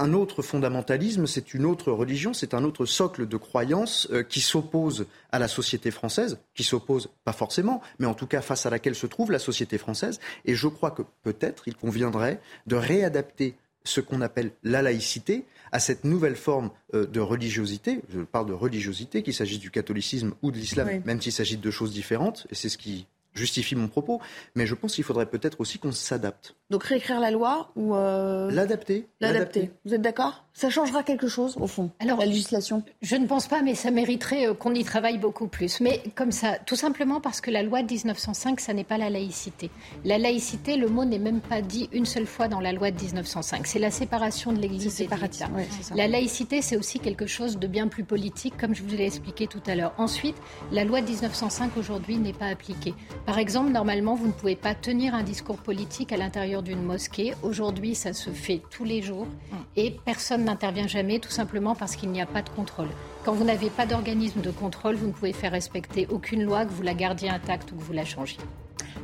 un 0.00 0.14
autre 0.14 0.42
fondamentalisme, 0.42 1.26
c'est 1.26 1.52
une 1.52 1.66
autre 1.66 1.92
religion, 1.92 2.32
c'est 2.32 2.54
un 2.54 2.64
autre 2.64 2.86
socle 2.86 3.28
de 3.28 3.36
croyances 3.36 4.08
euh, 4.10 4.22
qui 4.22 4.40
s'oppose 4.40 5.06
à 5.30 5.38
la 5.38 5.46
société 5.46 5.90
française, 5.90 6.38
qui 6.54 6.64
s'oppose 6.64 7.10
pas 7.24 7.32
forcément, 7.32 7.82
mais 7.98 8.06
en 8.06 8.14
tout 8.14 8.26
cas 8.26 8.40
face 8.40 8.64
à 8.64 8.70
laquelle 8.70 8.94
se 8.94 9.06
trouve 9.06 9.30
la 9.30 9.38
société 9.38 9.76
française. 9.76 10.18
Et 10.46 10.54
je 10.54 10.68
crois 10.68 10.90
que 10.90 11.02
peut-être 11.22 11.68
il 11.68 11.76
conviendrait 11.76 12.40
de 12.66 12.76
réadapter 12.76 13.54
ce 13.84 14.00
qu'on 14.00 14.22
appelle 14.22 14.52
la 14.62 14.82
laïcité 14.82 15.44
à 15.72 15.80
cette 15.80 16.04
nouvelle 16.04 16.36
forme 16.36 16.70
euh, 16.94 17.06
de 17.06 17.20
religiosité. 17.20 18.00
Je 18.08 18.20
parle 18.20 18.46
de 18.46 18.54
religiosité, 18.54 19.22
qu'il 19.22 19.34
s'agisse 19.34 19.60
du 19.60 19.70
catholicisme 19.70 20.32
ou 20.42 20.50
de 20.50 20.56
l'islam, 20.56 20.88
même 21.04 21.20
s'il 21.20 21.32
s'agit 21.32 21.58
de 21.58 21.70
choses 21.70 21.92
différentes, 21.92 22.46
et 22.50 22.54
c'est 22.54 22.68
ce 22.68 22.78
qui 22.78 23.06
justifie 23.34 23.76
mon 23.76 23.88
propos, 23.88 24.20
mais 24.54 24.66
je 24.66 24.74
pense 24.74 24.94
qu'il 24.94 25.04
faudrait 25.04 25.26
peut-être 25.26 25.60
aussi 25.60 25.78
qu'on 25.78 25.92
s'adapte. 25.92 26.56
Donc 26.70 26.84
réécrire 26.84 27.20
la 27.20 27.30
loi 27.30 27.70
ou 27.76 27.94
euh, 27.94 28.50
l'adapter 28.50 29.08
L'adapter. 29.20 29.70
Vous 29.84 29.94
êtes 29.94 30.02
d'accord? 30.02 30.44
Ça 30.52 30.68
changera 30.68 31.02
quelque 31.02 31.28
chose 31.28 31.56
au 31.60 31.66
fond 31.66 31.90
Alors 32.00 32.18
la 32.18 32.26
législation? 32.26 32.82
Je 33.02 33.16
ne 33.16 33.26
pense 33.26 33.46
pas, 33.46 33.62
mais 33.62 33.74
ça 33.74 33.90
mériterait 33.90 34.48
euh, 34.48 34.54
qu'on 34.54 34.74
y 34.74 34.84
travaille 34.84 35.18
beaucoup 35.18 35.46
plus. 35.46 35.80
Mais 35.80 36.02
comme 36.16 36.32
ça, 36.32 36.58
tout 36.58 36.76
simplement 36.76 37.20
parce 37.20 37.40
que 37.40 37.50
la 37.50 37.62
loi 37.62 37.82
de 37.82 37.92
1905, 37.92 38.60
ça 38.60 38.74
n'est 38.74 38.84
pas 38.84 38.98
la 38.98 39.10
laïcité. 39.10 39.70
La 40.04 40.18
laïcité, 40.18 40.76
le 40.76 40.88
mot 40.88 41.04
n'est 41.04 41.20
même 41.20 41.40
pas 41.40 41.62
dit 41.62 41.88
une 41.92 42.04
seule 42.04 42.26
fois 42.26 42.48
dans 42.48 42.60
la 42.60 42.72
loi 42.72 42.90
de 42.90 43.00
1905. 43.00 43.66
C'est 43.66 43.78
la 43.78 43.90
séparation 43.90 44.52
de 44.52 44.58
l'Église 44.58 45.00
et 45.00 45.06
de 45.06 45.14
l'État. 45.14 45.48
la 45.94 46.08
laïcité, 46.08 46.62
c'est 46.62 46.76
aussi 46.76 46.98
quelque 46.98 47.26
chose 47.26 47.58
de 47.58 47.66
bien 47.66 47.86
plus 47.86 48.04
politique, 48.04 48.56
comme 48.56 48.74
je 48.74 48.82
vous 48.82 48.90
l'ai 48.90 49.06
expliqué 49.06 49.46
tout 49.46 49.62
à 49.66 49.76
l'heure. 49.76 49.94
Ensuite, 49.98 50.36
la 50.72 50.84
loi 50.84 51.00
de 51.00 51.08
1905 51.08 51.76
aujourd'hui 51.76 52.16
n'est 52.16 52.32
pas 52.32 52.46
appliquée. 52.46 52.94
Par 53.24 53.38
exemple, 53.38 53.70
normalement, 53.70 54.14
vous 54.16 54.26
ne 54.26 54.32
pouvez 54.32 54.56
pas 54.56 54.74
tenir 54.74 55.14
un 55.14 55.22
discours 55.22 55.58
politique 55.58 56.12
à 56.12 56.16
l'intérieur 56.16 56.62
d'une 56.62 56.82
mosquée. 56.82 57.34
Aujourd'hui, 57.42 57.94
ça 57.94 58.12
se 58.12 58.30
fait 58.30 58.60
tous 58.70 58.84
les 58.84 59.00
jours 59.00 59.28
et 59.76 59.96
personne 60.04 60.39
n'intervient 60.44 60.86
jamais, 60.86 61.18
tout 61.18 61.30
simplement 61.30 61.74
parce 61.74 61.96
qu'il 61.96 62.10
n'y 62.10 62.20
a 62.20 62.26
pas 62.26 62.42
de 62.42 62.50
contrôle. 62.50 62.88
Quand 63.24 63.32
vous 63.32 63.44
n'avez 63.44 63.70
pas 63.70 63.86
d'organisme 63.86 64.40
de 64.40 64.50
contrôle, 64.50 64.96
vous 64.96 65.08
ne 65.08 65.12
pouvez 65.12 65.32
faire 65.32 65.52
respecter 65.52 66.06
aucune 66.10 66.42
loi, 66.42 66.64
que 66.64 66.70
vous 66.70 66.82
la 66.82 66.94
gardiez 66.94 67.28
intacte 67.28 67.72
ou 67.72 67.76
que 67.76 67.82
vous 67.82 67.92
la 67.92 68.04
changiez. 68.04 68.38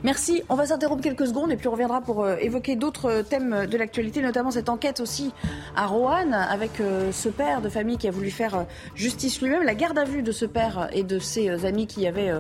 Merci. 0.05 0.43
On 0.49 0.55
va 0.55 0.67
s'interrompre 0.67 1.03
quelques 1.03 1.27
secondes 1.27 1.51
et 1.51 1.57
puis 1.57 1.69
on 1.69 1.73
reviendra 1.73 2.01
pour 2.01 2.23
euh, 2.23 2.37
évoquer 2.37 2.77
d'autres 2.77 3.23
thèmes 3.23 3.67
de 3.67 3.77
l'actualité, 3.77 4.21
notamment 4.21 4.51
cette 4.51 4.69
enquête 4.69 5.01
aussi 5.01 5.33
à 5.75 5.87
Roanne 5.87 6.35
avec 6.35 6.81
euh, 6.81 7.11
ce 7.13 7.29
père 7.29 7.61
de 7.63 7.69
famille 7.69 7.97
qui 7.97 8.07
a 8.07 8.11
voulu 8.11 8.31
faire 8.31 8.55
euh, 8.55 8.63
justice 8.95 9.41
lui-même. 9.41 9.63
La 9.63 9.75
garde 9.75 9.99
à 9.99 10.05
vue 10.05 10.23
de 10.23 10.33
ce 10.33 10.45
père 10.45 10.89
et 10.93 11.03
de 11.03 11.19
ses 11.19 11.65
amis 11.65 11.87
qui 11.87 12.07
avaient 12.07 12.33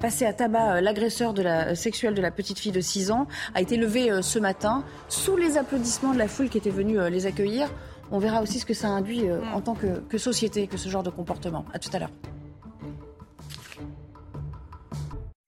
passé 0.00 0.24
à 0.26 0.32
tabac 0.32 0.80
l'agresseur 0.80 1.34
sexuel 1.74 2.14
de 2.14 2.22
la 2.22 2.30
petite 2.30 2.58
fille 2.58 2.72
de 2.72 2.80
6 2.80 3.10
ans 3.10 3.26
a 3.54 3.60
été 3.60 3.76
levée 3.76 4.10
ce 4.22 4.38
matin 4.38 4.84
sous 5.08 5.36
les 5.36 5.58
applaudissements 5.58 6.12
de 6.12 6.18
la 6.18 6.28
foule 6.28 6.48
qui 6.48 6.58
était 6.58 6.70
venue 6.70 6.98
les 7.10 7.26
accueillir. 7.26 7.68
On 8.10 8.18
verra 8.18 8.42
aussi 8.42 8.58
ce 8.58 8.66
que 8.66 8.74
ça 8.74 8.88
induit 8.88 9.24
en 9.52 9.60
tant 9.60 9.74
que, 9.74 10.00
que 10.00 10.18
société, 10.18 10.66
que 10.66 10.76
ce 10.76 10.88
genre 10.88 11.02
de 11.02 11.10
comportement. 11.10 11.64
À 11.72 11.78
tout 11.78 11.90
à 11.92 11.98
l'heure. 11.98 12.10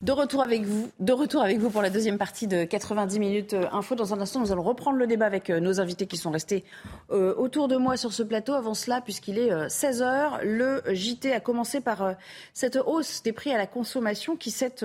De 0.00 0.12
retour 0.12 0.42
avec 0.42 0.62
vous, 0.62 0.92
de 1.00 1.12
retour 1.12 1.42
avec 1.42 1.58
vous 1.58 1.70
pour 1.70 1.82
la 1.82 1.90
deuxième 1.90 2.18
partie 2.18 2.46
de 2.46 2.62
90 2.62 3.18
minutes 3.18 3.54
euh, 3.54 3.66
info. 3.72 3.96
Dans 3.96 4.14
un 4.14 4.20
instant, 4.20 4.38
nous 4.38 4.52
allons 4.52 4.62
reprendre 4.62 4.96
le 4.96 5.08
débat 5.08 5.26
avec 5.26 5.50
euh, 5.50 5.58
nos 5.58 5.80
invités 5.80 6.06
qui 6.06 6.16
sont 6.16 6.30
restés 6.30 6.62
euh, 7.10 7.34
autour 7.34 7.66
de 7.66 7.76
moi 7.76 7.96
sur 7.96 8.12
ce 8.12 8.22
plateau. 8.22 8.52
Avant 8.52 8.74
cela, 8.74 9.00
puisqu'il 9.00 9.40
est 9.40 9.68
16 9.68 10.02
heures, 10.02 10.38
le 10.44 10.82
JT 10.86 11.32
a 11.32 11.40
commencé 11.40 11.80
par 11.80 12.14
cette 12.54 12.76
hausse 12.76 13.24
des 13.24 13.32
prix 13.32 13.50
à 13.50 13.58
la 13.58 13.66
consommation 13.66 14.36
qui 14.36 14.52
s'est 14.52 14.84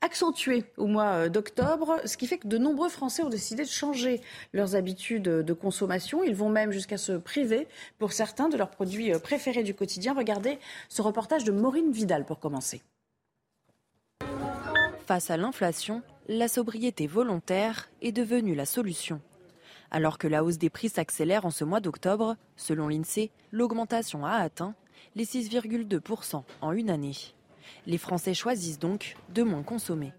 accentuée 0.00 0.64
au 0.78 0.86
mois 0.86 1.28
d'octobre, 1.28 2.00
ce 2.06 2.16
qui 2.16 2.26
fait 2.26 2.38
que 2.38 2.48
de 2.48 2.56
nombreux 2.56 2.88
Français 2.88 3.22
ont 3.22 3.28
décidé 3.28 3.62
de 3.62 3.68
changer 3.68 4.22
leurs 4.54 4.74
habitudes 4.74 5.24
de 5.24 5.52
consommation. 5.52 6.24
Ils 6.24 6.34
vont 6.34 6.48
même 6.48 6.72
jusqu'à 6.72 6.96
se 6.96 7.12
priver, 7.12 7.68
pour 7.98 8.12
certains, 8.12 8.48
de 8.48 8.56
leurs 8.56 8.70
produits 8.70 9.12
préférés 9.18 9.64
du 9.64 9.74
quotidien. 9.74 10.14
Regardez 10.14 10.58
ce 10.88 11.02
reportage 11.02 11.44
de 11.44 11.52
Maureen 11.52 11.92
Vidal 11.92 12.24
pour 12.24 12.40
commencer. 12.40 12.80
Face 15.06 15.30
à 15.30 15.36
l'inflation, 15.36 16.02
la 16.26 16.48
sobriété 16.48 17.06
volontaire 17.06 17.88
est 18.02 18.10
devenue 18.10 18.56
la 18.56 18.66
solution. 18.66 19.20
Alors 19.92 20.18
que 20.18 20.26
la 20.26 20.42
hausse 20.42 20.58
des 20.58 20.68
prix 20.68 20.88
s'accélère 20.88 21.46
en 21.46 21.52
ce 21.52 21.62
mois 21.62 21.78
d'octobre, 21.78 22.34
selon 22.56 22.88
l'INSEE, 22.88 23.30
l'augmentation 23.52 24.26
a 24.26 24.32
atteint 24.32 24.74
les 25.14 25.24
6,2% 25.24 26.42
en 26.60 26.72
une 26.72 26.90
année. 26.90 27.14
Les 27.86 27.98
Français 27.98 28.34
choisissent 28.34 28.80
donc 28.80 29.16
de 29.32 29.44
moins 29.44 29.62
consommer. 29.62 30.12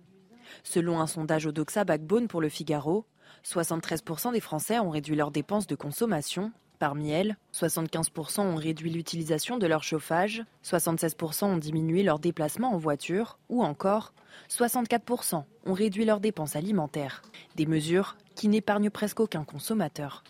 Selon 0.63 1.01
un 1.01 1.07
sondage 1.07 1.47
au 1.47 1.51
Doxa 1.51 1.83
Backbone 1.83 2.29
pour 2.29 2.39
le 2.39 2.47
Figaro, 2.47 3.05
73% 3.43 4.31
des 4.31 4.39
Français 4.39 4.79
ont 4.79 4.89
réduit 4.89 5.17
leurs 5.17 5.31
dépenses 5.31 5.67
de 5.67 5.75
consommation. 5.75 6.53
Parmi 6.79 7.09
elles, 7.09 7.37
75% 7.53 8.41
ont 8.41 8.55
réduit 8.55 8.91
l'utilisation 8.91 9.57
de 9.57 9.65
leur 9.65 9.83
chauffage, 9.83 10.43
76% 10.63 11.45
ont 11.45 11.57
diminué 11.57 12.03
leurs 12.03 12.19
déplacements 12.19 12.73
en 12.73 12.77
voiture 12.77 13.39
ou 13.49 13.63
encore 13.63 14.13
64% 14.49 15.43
ont 15.65 15.73
réduit 15.73 16.05
leurs 16.05 16.19
dépenses 16.19 16.55
alimentaires. 16.55 17.23
Des 17.55 17.65
mesures 17.65 18.15
qui 18.35 18.47
n'épargnent 18.47 18.91
presque 18.91 19.19
aucun 19.19 19.43
consommateur. 19.43 20.23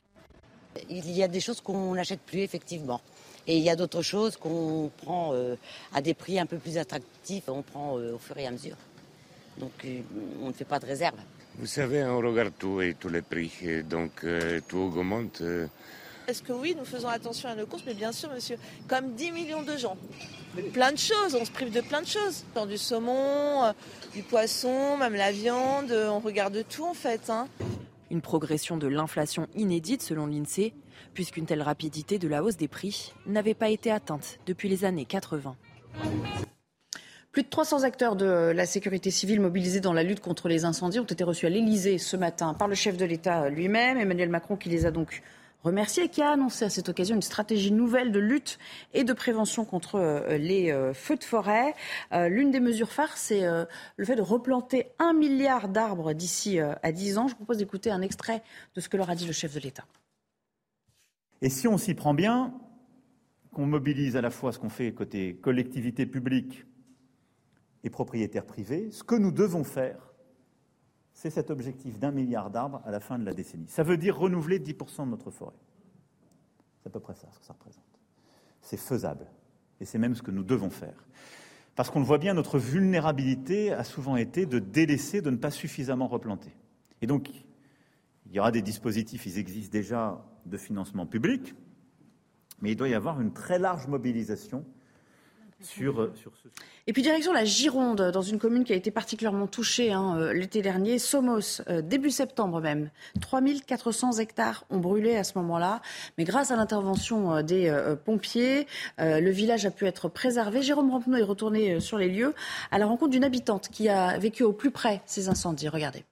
Il 0.89 1.11
y 1.11 1.21
a 1.21 1.27
des 1.27 1.41
choses 1.41 1.59
qu'on 1.59 1.95
n'achète 1.95 2.21
plus 2.21 2.39
effectivement. 2.39 3.01
Et 3.47 3.57
il 3.57 3.63
y 3.63 3.69
a 3.69 3.75
d'autres 3.75 4.01
choses 4.01 4.37
qu'on 4.37 4.91
prend 5.03 5.31
euh, 5.33 5.55
à 5.93 6.01
des 6.01 6.13
prix 6.13 6.39
un 6.39 6.45
peu 6.45 6.57
plus 6.57 6.77
attractifs, 6.77 7.45
on 7.47 7.61
prend 7.61 7.97
euh, 7.97 8.15
au 8.15 8.17
fur 8.17 8.37
et 8.37 8.45
à 8.45 8.51
mesure. 8.51 8.75
Donc 9.57 9.71
euh, 9.85 10.01
on 10.41 10.47
ne 10.47 10.53
fait 10.53 10.65
pas 10.65 10.79
de 10.79 10.85
réserve. 10.85 11.15
Vous 11.57 11.65
savez, 11.65 12.03
on 12.05 12.19
regarde 12.19 12.53
tout 12.57 12.81
et 12.81 12.93
tous 12.93 13.09
les 13.09 13.21
prix, 13.21 13.51
donc 13.83 14.23
tout 14.67 14.77
augmente. 14.77 15.41
Est-ce 16.27 16.43
que 16.43 16.51
oui, 16.51 16.75
nous 16.77 16.83
faisons 16.83 17.07
attention 17.07 17.47
à 17.47 17.55
nos 17.55 17.65
courses? 17.65 17.83
Mais 17.87 17.93
bien 17.93 18.11
sûr, 18.11 18.29
monsieur, 18.29 18.57
comme 18.89 19.13
10 19.13 19.31
millions 19.31 19.61
de 19.61 19.77
gens. 19.77 19.95
Plein 20.73 20.91
de 20.91 20.97
choses, 20.97 21.35
on 21.39 21.45
se 21.45 21.51
prive 21.51 21.71
de 21.71 21.79
plein 21.79 22.01
de 22.01 22.07
choses. 22.07 22.43
Du 22.67 22.77
saumon, 22.77 23.63
euh, 23.63 23.71
du 24.13 24.23
poisson, 24.23 24.97
même 24.97 25.13
la 25.13 25.31
viande, 25.31 25.89
euh, 25.91 26.09
on 26.09 26.19
regarde 26.19 26.65
tout 26.67 26.83
en 26.83 26.93
fait. 26.93 27.29
Hein. 27.29 27.47
Une 28.11 28.19
progression 28.19 28.75
de 28.75 28.87
l'inflation 28.87 29.47
inédite 29.55 30.01
selon 30.01 30.25
l'INSEE, 30.27 30.73
puisqu'une 31.13 31.45
telle 31.45 31.61
rapidité 31.61 32.19
de 32.19 32.27
la 32.27 32.43
hausse 32.43 32.57
des 32.57 32.67
prix 32.67 33.13
n'avait 33.25 33.53
pas 33.53 33.69
été 33.69 33.89
atteinte 33.89 34.39
depuis 34.45 34.67
les 34.67 34.83
années 34.83 35.05
80. 35.05 35.55
Plus 37.31 37.43
de 37.43 37.49
300 37.49 37.83
acteurs 37.83 38.17
de 38.17 38.51
la 38.53 38.65
sécurité 38.65 39.11
civile 39.11 39.39
mobilisés 39.39 39.79
dans 39.79 39.93
la 39.93 40.03
lutte 40.03 40.19
contre 40.19 40.49
les 40.49 40.65
incendies 40.65 40.99
ont 40.99 41.05
été 41.05 41.23
reçus 41.23 41.45
à 41.45 41.49
l'Elysée 41.49 41.99
ce 41.99 42.17
matin 42.17 42.53
par 42.53 42.67
le 42.67 42.75
chef 42.75 42.97
de 42.97 43.05
l'État 43.05 43.47
lui-même, 43.47 43.97
Emmanuel 43.97 44.27
Macron, 44.27 44.57
qui 44.57 44.67
les 44.67 44.85
a 44.85 44.91
donc 44.91 45.23
remercié 45.63 46.09
qui 46.09 46.21
a 46.21 46.31
annoncé 46.31 46.65
à 46.65 46.69
cette 46.69 46.89
occasion 46.89 47.15
une 47.15 47.21
stratégie 47.21 47.71
nouvelle 47.71 48.11
de 48.11 48.19
lutte 48.19 48.59
et 48.93 49.03
de 49.03 49.13
prévention 49.13 49.65
contre 49.65 49.95
euh, 49.95 50.37
les 50.37 50.71
euh, 50.71 50.93
feux 50.93 51.17
de 51.17 51.23
forêt. 51.23 51.73
Euh, 52.13 52.29
l'une 52.29 52.51
des 52.51 52.59
mesures 52.59 52.91
phares, 52.91 53.17
c'est 53.17 53.45
le 53.97 54.05
fait 54.05 54.15
de 54.15 54.21
replanter 54.21 54.87
un 54.99 55.13
milliard 55.13 55.69
d'arbres 55.69 56.13
d'ici 56.13 56.59
à 56.59 56.91
10 56.91 57.17
ans. 57.17 57.27
Je 57.27 57.33
vous 57.33 57.37
propose 57.37 57.57
d'écouter 57.57 57.91
un 57.91 58.01
extrait 58.01 58.43
de 58.75 58.81
ce 58.81 58.89
que 58.89 58.97
leur 58.97 59.09
a 59.09 59.15
dit 59.15 59.25
le 59.25 59.33
chef 59.33 59.53
de 59.53 59.59
l'État. 59.59 59.85
Et 61.41 61.49
si 61.49 61.67
on 61.67 61.77
s'y 61.77 61.93
prend 61.93 62.13
bien, 62.13 62.53
qu'on 63.51 63.65
mobilise 63.65 64.15
à 64.15 64.21
la 64.21 64.29
fois 64.29 64.51
ce 64.51 64.59
qu'on 64.59 64.69
fait 64.69 64.93
côté 64.93 65.35
collectivité 65.35 66.05
publique 66.05 66.65
et 67.83 67.89
propriétaires 67.89 68.45
privés, 68.45 68.89
ce 68.91 69.03
que 69.03 69.15
nous 69.15 69.31
devons 69.31 69.63
faire, 69.63 70.06
c'est 71.17 71.31
cet 71.31 71.49
objectif 71.49 71.97
d'un 71.97 72.11
milliard 72.11 72.51
d'arbres 72.51 72.79
à 72.85 72.91
la 72.91 72.99
fin 72.99 73.17
de 73.17 73.25
la 73.25 73.33
décennie. 73.33 73.67
Ça 73.69 73.81
veut 73.81 73.97
dire 73.97 74.15
renouveler 74.15 74.59
10% 74.59 75.05
de 75.05 75.09
notre 75.09 75.31
forêt. 75.31 75.55
C'est 76.79 76.89
à 76.89 76.91
peu 76.91 76.99
près 76.99 77.15
ça 77.15 77.27
ce 77.31 77.39
que 77.39 77.45
ça 77.45 77.53
représente. 77.53 77.83
C'est 78.61 78.77
faisable. 78.77 79.25
Et 79.81 79.85
c'est 79.85 79.97
même 79.97 80.13
ce 80.13 80.21
que 80.21 80.29
nous 80.29 80.43
devons 80.43 80.69
faire. 80.69 81.07
Parce 81.73 81.89
qu'on 81.89 82.01
le 82.01 82.05
voit 82.05 82.19
bien, 82.19 82.35
notre 82.35 82.59
vulnérabilité 82.59 83.71
a 83.71 83.83
souvent 83.83 84.15
été 84.15 84.45
de 84.45 84.59
délaisser, 84.59 85.23
de 85.23 85.31
ne 85.31 85.37
pas 85.37 85.49
suffisamment 85.49 86.07
replanter. 86.07 86.55
Et 87.01 87.07
donc, 87.07 87.31
il 88.27 88.35
y 88.35 88.39
aura 88.39 88.51
des 88.51 88.61
dispositifs, 88.61 89.25
ils 89.25 89.39
existent 89.39 89.71
déjà, 89.71 90.23
de 90.45 90.57
financement 90.57 91.07
public, 91.07 91.55
mais 92.61 92.73
il 92.73 92.75
doit 92.75 92.89
y 92.89 92.93
avoir 92.93 93.21
une 93.21 93.33
très 93.33 93.57
large 93.57 93.87
mobilisation 93.87 94.65
sur, 95.61 96.01
euh, 96.01 96.13
sur 96.15 96.31
ce 96.43 96.49
Et 96.85 96.93
puis 96.93 97.01
direction 97.01 97.33
la 97.33 97.45
Gironde, 97.45 98.11
dans 98.11 98.21
une 98.21 98.37
commune 98.37 98.63
qui 98.63 98.73
a 98.73 98.75
été 98.75 98.91
particulièrement 98.91 99.47
touchée 99.47 99.91
hein, 99.91 100.17
euh, 100.17 100.33
l'été 100.33 100.61
dernier, 100.61 100.99
Somos, 100.99 101.61
euh, 101.67 101.81
début 101.81 102.11
septembre 102.11 102.61
même. 102.61 102.89
3400 103.21 104.19
hectares 104.19 104.65
ont 104.69 104.77
brûlé 104.77 105.15
à 105.15 105.23
ce 105.23 105.37
moment-là, 105.39 105.81
mais 106.17 106.23
grâce 106.23 106.51
à 106.51 106.55
l'intervention 106.55 107.41
des 107.41 107.73
pompiers, 108.05 108.67
le 108.97 109.29
village 109.29 109.65
a 109.65 109.71
pu 109.71 109.85
être 109.85 110.09
préservé. 110.09 110.61
Jérôme 110.61 110.91
Rampenou 110.91 111.17
est 111.17 111.23
retourné 111.23 111.79
sur 111.79 111.97
les 111.97 112.09
lieux 112.09 112.33
à 112.71 112.77
la 112.77 112.85
rencontre 112.85 113.11
d'une 113.11 113.23
habitante 113.23 113.69
qui 113.69 113.89
a 113.89 114.17
vécu 114.17 114.43
au 114.43 114.53
plus 114.53 114.71
près 114.71 115.01
ces 115.05 115.29
incendies. 115.29 115.69
Regardez. 115.69 116.03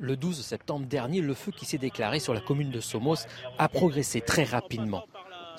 Le 0.00 0.16
12 0.16 0.44
septembre 0.44 0.86
dernier, 0.86 1.20
le 1.20 1.34
feu 1.34 1.50
qui 1.50 1.66
s'est 1.66 1.78
déclaré 1.78 2.20
sur 2.20 2.32
la 2.32 2.40
commune 2.40 2.70
de 2.70 2.80
Somos 2.80 3.26
a 3.58 3.68
progressé 3.68 4.20
très 4.20 4.44
rapidement. 4.44 5.04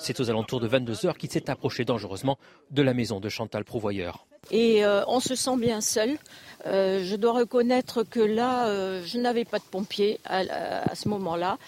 C'est 0.00 0.18
aux 0.18 0.30
alentours 0.30 0.60
de 0.60 0.66
22 0.66 1.04
heures 1.04 1.18
qu'il 1.18 1.30
s'est 1.30 1.50
approché 1.50 1.84
dangereusement 1.84 2.38
de 2.70 2.80
la 2.80 2.94
maison 2.94 3.20
de 3.20 3.28
Chantal 3.28 3.64
Prouvoyeur. 3.64 4.26
Et 4.50 4.82
euh, 4.82 5.02
on 5.06 5.20
se 5.20 5.34
sent 5.34 5.58
bien 5.58 5.82
seul. 5.82 6.16
Euh, 6.66 7.04
je 7.04 7.16
dois 7.16 7.34
reconnaître 7.34 8.02
que 8.02 8.20
là, 8.20 8.66
euh, 8.66 9.02
je 9.04 9.18
n'avais 9.18 9.44
pas 9.44 9.58
de 9.58 9.64
pompiers 9.64 10.18
à, 10.24 10.94
ce 10.94 11.06
moment-là. 11.10 11.58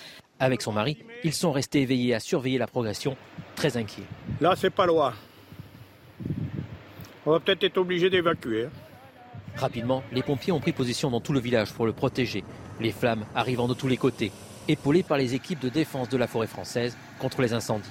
Avec 0.40 0.62
son 0.62 0.73
mari, 0.73 0.97
ils 1.25 1.35
sont 1.35 1.53
restés 1.53 1.83
éveillés 1.83 2.14
à 2.14 2.21
surveiller 2.21 2.57
la 2.57 2.66
progression, 2.66 3.18
très 3.55 3.77
inquiets. 3.77 4.07
Là, 4.40 4.55
c'est 4.57 4.71
pas 4.71 4.87
loin. 4.87 5.12
On 7.27 7.33
va 7.33 7.40
peut-être 7.40 7.64
être 7.64 7.77
obligé 7.77 8.09
d'évacuer. 8.09 8.68
Rapidement, 9.57 10.03
les 10.11 10.23
pompiers 10.23 10.55
ont 10.55 10.61
pris 10.61 10.73
position 10.73 11.11
dans 11.11 11.21
tout 11.21 11.35
le 11.35 11.40
village 11.40 11.75
pour 11.75 11.85
le 11.85 11.92
protéger, 11.92 12.45
les 12.81 12.92
flammes 12.92 13.27
arrivant 13.35 13.68
de 13.68 13.75
tous 13.75 13.88
les 13.88 13.99
côtés, 13.99 14.33
épaulées 14.68 15.03
par 15.03 15.18
les 15.18 15.35
équipes 15.35 15.61
de 15.61 15.68
défense 15.68 16.09
de 16.09 16.16
la 16.16 16.27
forêt 16.27 16.47
française 16.47 16.97
contre 17.21 17.42
les 17.42 17.53
incendies. 17.53 17.90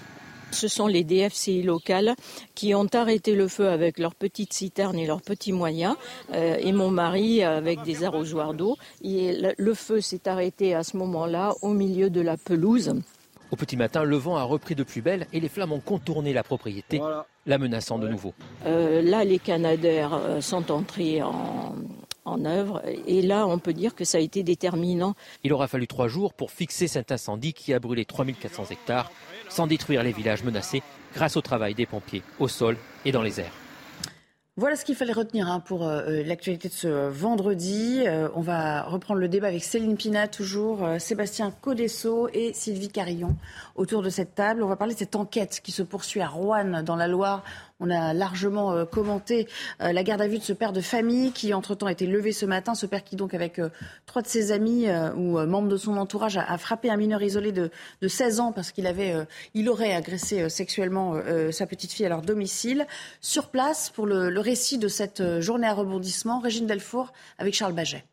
Ce 0.51 0.67
sont 0.67 0.87
les 0.87 1.03
DFCI 1.03 1.63
locales 1.63 2.15
qui 2.55 2.75
ont 2.75 2.87
arrêté 2.93 3.35
le 3.35 3.47
feu 3.47 3.69
avec 3.69 3.99
leurs 3.99 4.15
petites 4.15 4.53
citernes 4.53 4.97
et 4.97 5.07
leurs 5.07 5.21
petits 5.21 5.53
moyens, 5.53 5.95
euh, 6.33 6.57
et 6.59 6.71
mon 6.71 6.91
mari 6.91 7.43
avec 7.43 7.81
des 7.83 8.03
arrosoirs 8.03 8.53
d'eau. 8.53 8.77
Le 9.03 9.73
feu 9.73 10.01
s'est 10.01 10.27
arrêté 10.27 10.75
à 10.75 10.83
ce 10.83 10.97
moment-là 10.97 11.53
au 11.61 11.73
milieu 11.73 12.09
de 12.09 12.21
la 12.21 12.37
pelouse. 12.37 12.93
Au 13.51 13.57
petit 13.57 13.75
matin, 13.75 14.03
le 14.03 14.15
vent 14.15 14.37
a 14.37 14.43
repris 14.43 14.75
de 14.75 14.83
plus 14.83 15.01
belle 15.01 15.27
et 15.33 15.41
les 15.41 15.49
flammes 15.49 15.73
ont 15.73 15.81
contourné 15.81 16.31
la 16.31 16.41
propriété, 16.41 17.01
la 17.45 17.57
menaçant 17.57 17.99
de 17.99 18.07
nouveau. 18.07 18.33
Euh, 18.65 19.01
là, 19.01 19.25
les 19.25 19.39
Canadaires 19.39 20.13
euh, 20.13 20.39
sont 20.39 20.71
entrés 20.71 21.21
en, 21.21 21.75
en 22.25 22.45
œuvre. 22.45 22.81
Et 23.07 23.21
là, 23.21 23.47
on 23.47 23.59
peut 23.59 23.73
dire 23.73 23.95
que 23.95 24.05
ça 24.05 24.17
a 24.17 24.21
été 24.21 24.43
déterminant. 24.43 25.15
Il 25.43 25.53
aura 25.53 25.67
fallu 25.67 25.87
trois 25.87 26.07
jours 26.07 26.33
pour 26.33 26.51
fixer 26.51 26.87
cet 26.87 27.11
incendie 27.11 27.53
qui 27.53 27.73
a 27.73 27.79
brûlé 27.79 28.05
3400 28.05 28.65
hectares 28.71 29.11
sans 29.51 29.67
détruire 29.67 30.01
les 30.01 30.11
villages 30.11 30.43
menacés 30.43 30.81
grâce 31.13 31.37
au 31.37 31.41
travail 31.41 31.75
des 31.75 31.85
pompiers 31.85 32.23
au 32.39 32.47
sol 32.47 32.77
et 33.05 33.11
dans 33.11 33.21
les 33.21 33.39
airs. 33.39 33.53
Voilà 34.57 34.75
ce 34.75 34.83
qu'il 34.83 34.95
fallait 34.95 35.13
retenir 35.13 35.47
hein, 35.47 35.61
pour 35.61 35.87
euh, 35.87 36.01
euh, 36.07 36.23
l'actualité 36.23 36.67
de 36.67 36.73
ce 36.73 37.09
vendredi. 37.09 38.03
Euh, 38.05 38.27
on 38.35 38.41
va 38.41 38.83
reprendre 38.83 39.21
le 39.21 39.29
débat 39.29 39.47
avec 39.47 39.63
Céline 39.63 39.95
Pina, 39.95 40.27
toujours, 40.27 40.85
Sébastien 40.99 41.51
Codesso 41.51 42.27
et 42.33 42.51
Sylvie 42.53 42.89
Carillon 42.89 43.37
autour 43.75 44.01
de 44.01 44.09
cette 44.09 44.35
table. 44.35 44.61
On 44.61 44.67
va 44.67 44.75
parler 44.75 44.93
de 44.93 44.99
cette 44.99 45.15
enquête 45.15 45.61
qui 45.63 45.71
se 45.71 45.83
poursuit 45.83 46.19
à 46.19 46.27
Rouen, 46.27 46.83
dans 46.83 46.97
la 46.97 47.07
Loire. 47.07 47.43
On 47.81 47.89
a 47.89 48.13
largement 48.13 48.73
euh, 48.73 48.85
commenté 48.85 49.47
euh, 49.81 49.91
la 49.91 50.03
garde 50.03 50.21
à 50.21 50.27
vue 50.27 50.37
de 50.37 50.43
ce 50.43 50.53
père 50.53 50.71
de 50.71 50.81
famille 50.81 51.31
qui, 51.31 51.51
entre-temps, 51.53 51.87
a 51.87 51.91
été 51.91 52.05
levé 52.05 52.31
ce 52.31 52.45
matin. 52.45 52.75
Ce 52.75 52.85
père 52.85 53.03
qui, 53.03 53.15
donc, 53.15 53.33
avec 53.33 53.57
euh, 53.57 53.69
trois 54.05 54.21
de 54.21 54.27
ses 54.27 54.51
amis 54.51 54.87
ou 55.17 55.39
membres 55.39 55.67
de 55.67 55.77
son 55.77 55.97
entourage, 55.97 56.37
a, 56.37 56.57
frappé 56.59 56.91
un 56.91 56.97
mineur 56.97 57.23
isolé 57.23 57.51
de, 57.51 57.71
16 58.05 58.39
ans 58.39 58.51
parce 58.51 58.71
qu'il 58.71 58.85
avait, 58.85 59.15
il 59.55 59.67
aurait 59.69 59.93
agressé 59.93 60.47
sexuellement 60.49 61.15
sa 61.51 61.65
petite 61.65 61.91
fille 61.91 62.05
à 62.05 62.09
leur 62.09 62.21
domicile. 62.21 62.85
Sur 63.19 63.47
place, 63.47 63.89
pour 63.89 64.05
le, 64.05 64.39
récit 64.39 64.77
de 64.77 64.87
cette 64.87 65.39
journée 65.39 65.67
à 65.67 65.73
rebondissement, 65.73 66.39
Régine 66.39 66.67
Delfour 66.67 67.13
avec 67.39 67.53
Charles 67.53 67.73
Baget. 67.73 68.03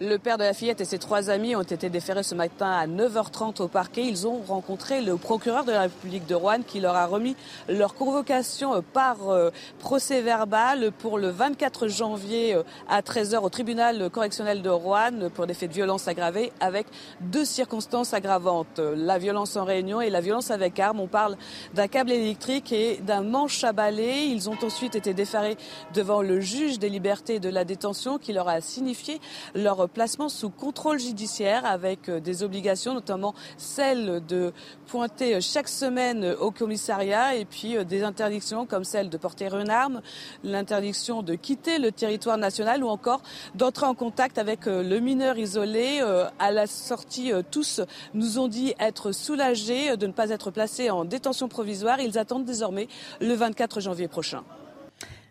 Le 0.00 0.18
père 0.18 0.38
de 0.38 0.42
la 0.42 0.54
fillette 0.54 0.80
et 0.80 0.84
ses 0.84 0.98
trois 0.98 1.30
amis 1.30 1.54
ont 1.54 1.62
été 1.62 1.88
déférés 1.88 2.24
ce 2.24 2.34
matin 2.34 2.68
à 2.68 2.88
9h30 2.88 3.62
au 3.62 3.68
parquet. 3.68 4.04
Ils 4.04 4.26
ont 4.26 4.38
rencontré 4.38 5.00
le 5.00 5.16
procureur 5.16 5.64
de 5.64 5.70
la 5.70 5.82
République 5.82 6.26
de 6.26 6.34
Rouen 6.34 6.62
qui 6.66 6.80
leur 6.80 6.96
a 6.96 7.06
remis 7.06 7.36
leur 7.68 7.94
convocation 7.94 8.82
par 8.92 9.28
euh, 9.28 9.50
procès 9.78 10.20
verbal 10.20 10.90
pour 10.98 11.16
le 11.16 11.28
24 11.28 11.86
janvier 11.86 12.56
euh, 12.56 12.64
à 12.88 13.02
13h 13.02 13.38
au 13.38 13.48
tribunal 13.50 14.10
correctionnel 14.10 14.62
de 14.62 14.68
Rouen 14.68 15.30
pour 15.32 15.46
des 15.46 15.54
faits 15.54 15.68
de 15.68 15.74
violence 15.76 16.08
aggravés 16.08 16.50
avec 16.58 16.88
deux 17.20 17.44
circonstances 17.44 18.14
aggravantes. 18.14 18.80
La 18.80 19.18
violence 19.18 19.54
en 19.54 19.62
réunion 19.62 20.00
et 20.00 20.10
la 20.10 20.20
violence 20.20 20.50
avec 20.50 20.80
arme. 20.80 20.98
On 20.98 21.06
parle 21.06 21.36
d'un 21.74 21.86
câble 21.86 22.10
électrique 22.10 22.72
et 22.72 22.96
d'un 22.96 23.22
manche 23.22 23.62
à 23.62 23.72
balai. 23.72 24.26
Ils 24.26 24.50
ont 24.50 24.58
ensuite 24.60 24.96
été 24.96 25.14
déférés 25.14 25.56
devant 25.94 26.20
le 26.20 26.40
juge 26.40 26.80
des 26.80 26.88
libertés 26.88 27.36
et 27.36 27.40
de 27.40 27.48
la 27.48 27.64
détention 27.64 28.18
qui 28.18 28.32
leur 28.32 28.48
a 28.48 28.60
signifié 28.60 29.20
leur 29.54 29.83
placement 29.86 30.28
sous 30.28 30.50
contrôle 30.50 30.98
judiciaire 30.98 31.64
avec 31.64 32.08
euh, 32.08 32.20
des 32.20 32.42
obligations, 32.42 32.94
notamment 32.94 33.34
celle 33.56 34.24
de 34.26 34.52
pointer 34.86 35.36
euh, 35.36 35.40
chaque 35.40 35.68
semaine 35.68 36.34
au 36.40 36.50
commissariat 36.50 37.34
et 37.34 37.44
puis 37.44 37.76
euh, 37.76 37.84
des 37.84 38.02
interdictions 38.02 38.66
comme 38.66 38.84
celle 38.84 39.10
de 39.10 39.16
porter 39.16 39.48
une 39.52 39.70
arme, 39.70 40.00
l'interdiction 40.42 41.22
de 41.22 41.34
quitter 41.34 41.78
le 41.78 41.92
territoire 41.92 42.38
national 42.38 42.84
ou 42.84 42.88
encore 42.88 43.22
d'entrer 43.54 43.86
en 43.86 43.94
contact 43.94 44.38
avec 44.38 44.66
le 44.66 44.98
mineur 45.00 45.38
isolé. 45.38 46.00
À 46.38 46.50
la 46.50 46.66
sortie, 46.66 47.32
tous 47.50 47.80
nous 48.14 48.38
ont 48.38 48.48
dit 48.48 48.74
être 48.78 49.12
soulagés 49.12 49.96
de 49.96 50.06
ne 50.06 50.12
pas 50.12 50.30
être 50.30 50.50
placés 50.50 50.90
en 50.90 51.04
détention 51.04 51.48
provisoire. 51.48 52.00
Ils 52.00 52.18
attendent 52.18 52.44
désormais 52.44 52.88
le 53.20 53.34
24 53.34 53.80
janvier 53.80 54.08
prochain. 54.08 54.44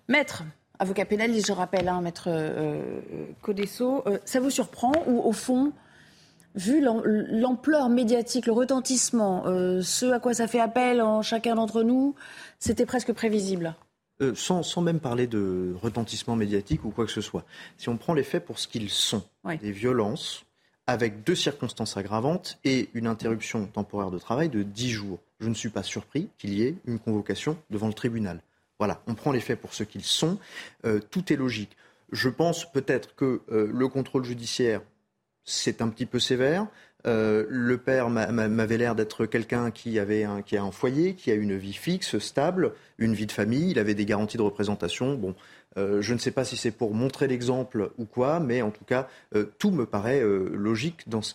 Maître, 0.08 0.44
avocat 0.84 1.06
pénaliste, 1.06 1.48
je 1.48 1.54
rappelle, 1.54 1.88
hein, 1.88 2.02
maître 2.02 2.26
euh, 2.28 3.00
Codesso. 3.42 4.04
Euh, 4.06 4.20
ça 4.26 4.40
vous 4.40 4.50
surprend 4.50 4.92
ou 5.08 5.20
au 5.22 5.32
fond, 5.32 5.74
vu 6.56 6.82
l'ampleur 6.82 7.90
médiatique, 7.90 8.46
le 8.46 8.54
retentissement, 8.54 9.48
euh, 9.48 9.82
ce 9.82 10.06
à 10.12 10.20
quoi 10.20 10.34
ça 10.34 10.48
fait 10.48 10.60
appel 10.60 11.02
en 11.02 11.22
chacun 11.22 11.56
d'entre 11.56 11.84
nous, 11.84 12.16
c'était 12.60 12.86
presque 12.86 13.14
prévisible? 13.14 13.76
Sans, 14.36 14.64
sans, 14.64 14.82
même 14.82 15.02
parler 15.02 15.28
de 15.28 15.76
retentissement 15.82 16.38
médiatique 16.38 16.86
ou 16.86 16.92
quoi 16.92 17.06
que 17.06 17.12
ce 17.12 17.20
soit. 17.20 17.44
Si 17.78 17.90
on 17.90 17.98
prend 17.98 18.14
les 18.14 18.24
faits 18.24 18.46
pour 18.46 18.58
ce 18.58 18.70
qu'ils 18.70 18.90
sont, 18.90 19.24
des 19.62 19.72
violences 19.72 20.46
avec 20.88 21.24
deux 21.26 21.36
circonstances 21.36 21.98
aggravantes 21.98 22.58
et 22.64 22.90
une 22.94 23.08
interruption 23.08 23.66
temporaire 23.66 24.12
de 24.12 24.20
travail 24.20 24.48
de 24.48 24.64
10 24.64 24.90
jours, 24.92 25.20
je 25.42 25.50
ne 25.50 25.54
suis 25.54 25.70
pas 25.70 25.84
surpris 25.84 26.30
qu'il 26.38 26.54
y 26.54 26.64
ait 26.64 26.76
une 26.86 27.00
convocation 27.00 27.58
devant 27.70 27.88
le 27.88 27.94
tribunal. 27.94 28.40
Voilà, 28.86 29.02
on 29.08 29.14
prend 29.14 29.32
les 29.32 29.40
faits 29.40 29.62
pour 29.62 29.74
ce 29.74 29.86
qu'ils 29.86 30.04
sont. 30.04 30.38
Euh, 30.86 31.00
tout 31.10 31.32
est 31.32 31.38
logique. 31.38 31.78
Je 32.12 32.28
pense 32.28 32.70
peut-être 32.70 33.16
que 33.16 33.40
euh, 33.50 33.72
le 33.74 33.88
contrôle 33.88 34.26
judiciaire, 34.26 34.82
c'est 35.46 35.82
un 35.82 35.88
petit 35.88 36.06
peu 36.06 36.20
sévère. 36.20 36.68
Euh, 37.08 37.46
le 37.48 37.78
père 37.78 38.10
m'avait 38.10 38.78
l'air 38.78 38.94
d'être 38.94 39.26
quelqu'un 39.26 39.72
qui 39.72 40.00
avait 40.00 40.26
un, 40.26 40.42
qui 40.42 40.58
a 40.58 40.64
un 40.64 40.72
foyer, 40.72 41.14
qui 41.14 41.32
a 41.32 41.36
une 41.36 41.56
vie 41.56 41.72
fixe, 41.72 42.18
stable, 42.18 42.74
une 42.98 43.14
vie 43.14 43.26
de 43.26 43.32
famille. 43.32 43.72
Il 43.72 43.80
avait 43.80 43.94
des 43.94 44.04
garanties 44.04 44.36
de 44.36 44.42
représentation. 44.42 45.16
Bon, 45.16 45.34
je 45.78 46.14
ne 46.14 46.20
sais 46.20 46.32
pas 46.32 46.44
si 46.44 46.58
c'est 46.58 46.72
pour 46.72 46.94
montrer 46.94 47.28
l'exemple 47.28 47.92
ou 47.98 48.04
quoi, 48.04 48.42
mais 48.42 48.62
en 48.62 48.72
tout 48.72 48.84
cas, 48.84 49.08
tout 49.60 49.72
me 49.72 49.86
paraît 49.86 50.22
logique 50.22 51.08
dans 51.08 51.22
ce, 51.22 51.34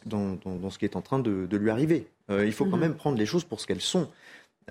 qui 0.78 0.84
est 0.84 0.96
en 0.96 1.02
train 1.02 1.18
de, 1.18 1.56
lui 1.56 1.70
arriver. 1.70 2.08
il 2.28 2.52
faut 2.52 2.66
quand 2.66 2.76
mhm. 2.76 2.80
même 2.80 2.94
prendre 2.94 3.16
les 3.16 3.26
choses 3.26 3.44
pour 3.44 3.58
ce 3.58 3.66
qu'elles 3.66 3.80
sont. 3.80 4.08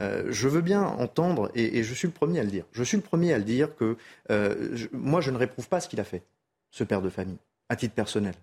Euh, 0.02 0.26
je 0.30 0.48
veux 0.48 0.62
bien 0.62 0.84
entendre, 0.84 1.52
et, 1.56 1.84
je 1.84 1.94
suis 1.94 2.08
le 2.08 2.14
premier 2.14 2.40
à 2.40 2.44
le 2.44 2.50
dire, 2.50 2.66
je 2.72 2.84
suis 2.84 2.98
le 2.98 3.04
premier 3.04 3.34
à 3.34 3.38
le 3.38 3.44
dire 3.44 3.76
que 3.76 3.98
euh, 4.32 4.88
moi, 4.92 5.22
je 5.22 5.32
ne 5.32 5.38
réprouve 5.38 5.68
pas 5.68 5.80
ce 5.80 5.90
qu'il 5.90 6.00
a 6.00 6.04
fait, 6.04 6.24
ce 6.72 6.84
père 6.84 7.02
de 7.02 7.10
famille, 7.10 7.40
à 7.70 7.76
titre 7.76 7.96
personnel. 7.96 8.34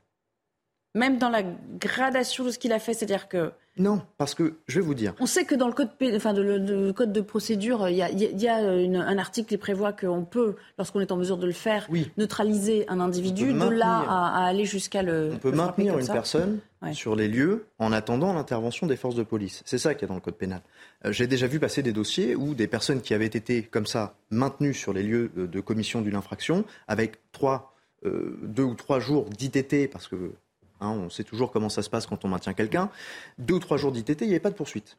Même 0.94 1.18
dans 1.18 1.30
la 1.30 1.42
gradation 1.42 2.44
de 2.44 2.50
ce 2.50 2.58
qu'il 2.58 2.72
a 2.72 2.78
fait, 2.78 2.94
c'est-à-dire 2.94 3.28
que 3.28 3.52
non, 3.76 4.02
parce 4.18 4.36
que 4.36 4.54
je 4.68 4.78
vais 4.78 4.86
vous 4.86 4.94
dire. 4.94 5.14
On 5.18 5.26
sait 5.26 5.44
que 5.44 5.56
dans 5.56 5.66
le 5.66 5.72
code, 5.72 5.90
enfin, 6.14 6.32
de, 6.32 6.92
code 6.92 7.12
de 7.12 7.20
procédure, 7.20 7.88
il 7.88 7.96
y 7.96 8.48
a, 8.48 8.56
un 8.56 9.18
article 9.18 9.48
qui 9.48 9.56
prévoit 9.56 9.92
qu'on 9.92 10.24
peut, 10.24 10.54
lorsqu'on 10.78 11.00
est 11.00 11.10
en 11.10 11.16
mesure 11.16 11.38
de 11.38 11.46
le 11.46 11.52
faire, 11.52 11.88
neutraliser 12.16 12.84
un 12.88 13.00
individu. 13.00 13.52
De 13.52 13.68
là 13.68 14.04
à, 14.08 14.46
aller 14.46 14.64
jusqu'à 14.64 15.02
le. 15.02 15.30
On 15.34 15.38
peut 15.38 15.50
maintenir 15.50 15.98
une 15.98 16.06
personne 16.06 16.60
sur 16.92 17.16
les 17.16 17.26
lieux 17.26 17.66
en 17.78 17.92
attendant 17.92 18.32
l'intervention 18.32 18.86
des 18.86 18.96
forces 18.96 19.16
de 19.16 19.22
police. 19.22 19.62
C'est 19.64 19.78
ça 19.78 19.94
qu'il 19.94 20.02
y 20.02 20.04
a 20.04 20.08
dans 20.08 20.14
le 20.14 20.20
code 20.20 20.36
pénal. 20.36 20.60
Euh, 21.04 21.12
j'ai 21.12 21.26
déjà 21.26 21.46
vu 21.46 21.58
passer 21.58 21.82
des 21.82 21.92
dossiers 21.92 22.36
où 22.36 22.54
des 22.54 22.68
personnes 22.68 23.00
qui 23.00 23.14
avaient 23.14 23.24
été 23.26 23.62
comme 23.62 23.86
ça 23.86 24.14
maintenues 24.30 24.74
sur 24.74 24.92
les 24.92 25.02
lieux 25.02 25.30
de, 25.34 25.60
commission 25.60 26.02
d'une 26.02 26.14
infraction 26.14 26.64
avec 26.86 27.18
trois, 27.32 27.74
euh, 28.04 28.38
deux 28.42 28.64
ou 28.64 28.74
trois 28.74 29.00
jours 29.00 29.24
d'ITT 29.30 29.90
parce 29.90 30.08
que 30.08 30.34
Hein, 30.84 30.90
on 30.90 31.10
sait 31.10 31.24
toujours 31.24 31.50
comment 31.50 31.68
ça 31.68 31.82
se 31.82 31.90
passe 31.90 32.06
quand 32.06 32.24
on 32.24 32.28
maintient 32.28 32.54
quelqu'un. 32.54 32.90
Deux 33.38 33.54
ou 33.54 33.58
trois 33.58 33.76
jours 33.76 33.92
d'ITT, 33.92 34.20
il 34.22 34.28
n'y 34.28 34.34
avait 34.34 34.40
pas 34.40 34.50
de 34.50 34.56
poursuite. 34.56 34.98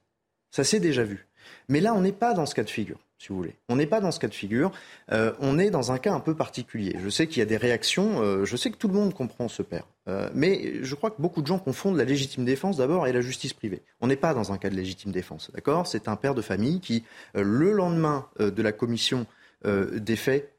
Ça 0.52 0.64
s'est 0.64 0.80
déjà 0.80 1.04
vu. 1.04 1.28
Mais 1.68 1.82
là, 1.82 1.94
on 1.94 2.02
n'est 2.02 2.12
pas 2.12 2.34
dans 2.34 2.46
ce 2.46 2.56
cas 2.56 2.64
de 2.64 2.70
figure, 2.70 2.98
si 3.18 3.30
vous 3.30 3.36
voulez. 3.36 3.56
On 3.70 3.76
n'est 3.76 3.86
pas 3.86 4.00
dans 4.00 4.12
ce 4.12 4.20
cas 4.20 4.28
de 4.28 4.34
figure. 4.34 4.72
Euh, 5.12 5.34
on 5.40 5.60
est 5.60 5.70
dans 5.70 5.92
un 5.92 5.98
cas 5.98 6.14
un 6.14 6.20
peu 6.20 6.34
particulier. 6.34 6.96
Je 7.04 7.10
sais 7.10 7.28
qu'il 7.28 7.40
y 7.40 7.42
a 7.42 7.46
des 7.46 7.58
réactions. 7.58 8.22
Euh, 8.22 8.46
je 8.46 8.56
sais 8.56 8.72
que 8.72 8.78
tout 8.78 8.88
le 8.88 8.94
monde 8.94 9.14
comprend 9.14 9.48
ce 9.48 9.62
père. 9.62 9.84
Euh, 10.08 10.30
mais 10.34 10.84
je 10.84 10.96
crois 10.96 11.12
que 11.12 11.22
beaucoup 11.22 11.42
de 11.42 11.48
gens 11.48 11.60
confondent 11.60 11.98
la 11.98 12.06
légitime 12.06 12.46
défense 12.46 12.78
d'abord 12.78 13.06
et 13.06 13.14
la 13.14 13.22
justice 13.22 13.54
privée. 13.54 13.82
On 14.02 14.08
n'est 14.08 14.16
pas 14.16 14.34
dans 14.34 14.54
un 14.54 14.58
cas 14.58 14.70
de 14.70 14.76
légitime 14.76 15.12
défense, 15.12 15.52
d'accord? 15.54 15.88
C'est 15.88 16.08
un 16.08 16.16
père 16.16 16.36
de 16.36 16.42
famille 16.42 16.80
qui, 16.80 17.04
le 17.34 17.72
lendemain 17.72 18.28
de 18.40 18.62
la 18.62 18.72
commission 18.72 19.26
des 19.66 20.16
faits, 20.16 20.54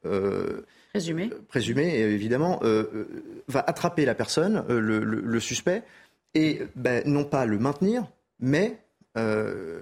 présumé, 0.97 1.31
euh, 1.33 1.45
présumé 1.49 1.99
évidemment, 1.99 2.61
euh, 2.63 2.85
euh, 2.95 3.43
va 3.49 3.61
attraper 3.61 4.05
la 4.05 4.15
personne, 4.15 4.65
le, 4.69 5.41
suspect, 5.41 5.83
et 6.35 6.63
ben, 6.75 7.03
non 7.07 7.25
pas 7.25 7.47
le 7.47 7.59
maintenir, 7.59 8.05
mais 8.41 8.79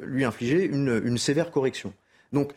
lui 0.05 0.25
infliger 0.25 0.65
une, 0.65 1.19
sévère 1.19 1.51
correction. 1.51 1.93
Donc, 2.33 2.53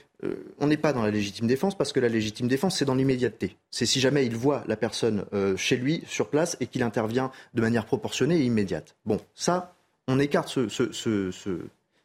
on 0.60 0.67
n'est 0.67 0.78
pas 0.78 0.93
dans 0.93 1.02
la 1.02 1.10
légitime 1.10 1.48
défense 1.48 1.76
parce 1.76 1.91
que 1.91 2.00
la 2.00 2.08
légitime 2.08 2.48
défense, 2.48 2.78
c'est 2.78 2.86
dans 2.86 2.93
l'immédiateté. 2.93 3.56
C'est 3.72 3.88
si 3.88 4.00
jamais 4.00 4.26
il 4.26 4.36
voit 4.36 4.63
la 4.67 4.76
personne 4.76 5.26
chez 5.56 5.76
lui, 5.76 6.04
sur 6.06 6.30
place, 6.30 6.56
et 6.60 6.67
qu'il 6.67 6.84
intervient 6.84 7.32
de 7.56 7.62
manière 7.62 7.86
proportionnée 7.86 8.38
et 8.38 8.43
immédiate. 8.43 8.96
Bon, 9.06 9.20
ça, 9.34 9.76
on 10.08 10.20
écarte 10.20 10.56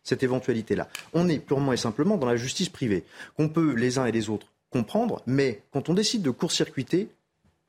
cette 0.03 0.23
éventualité-là. 0.23 0.89
On 1.13 1.29
est 1.29 1.39
purement 1.39 1.75
et 1.75 1.77
simplement 1.77 2.17
dans 2.17 2.27
la 2.27 2.37
justice 2.37 2.71
privée, 2.71 3.05
qu'on 3.37 3.51
peut 3.51 3.75
les 3.75 3.99
uns 3.99 4.07
et 4.07 4.13
les 4.13 4.31
autres 4.31 4.52
comprendre, 4.73 5.23
mais 5.27 5.63
quand 5.73 5.89
on 5.89 5.95
décide 5.95 6.23
de 6.23 6.31
court-circuiter 6.31 7.09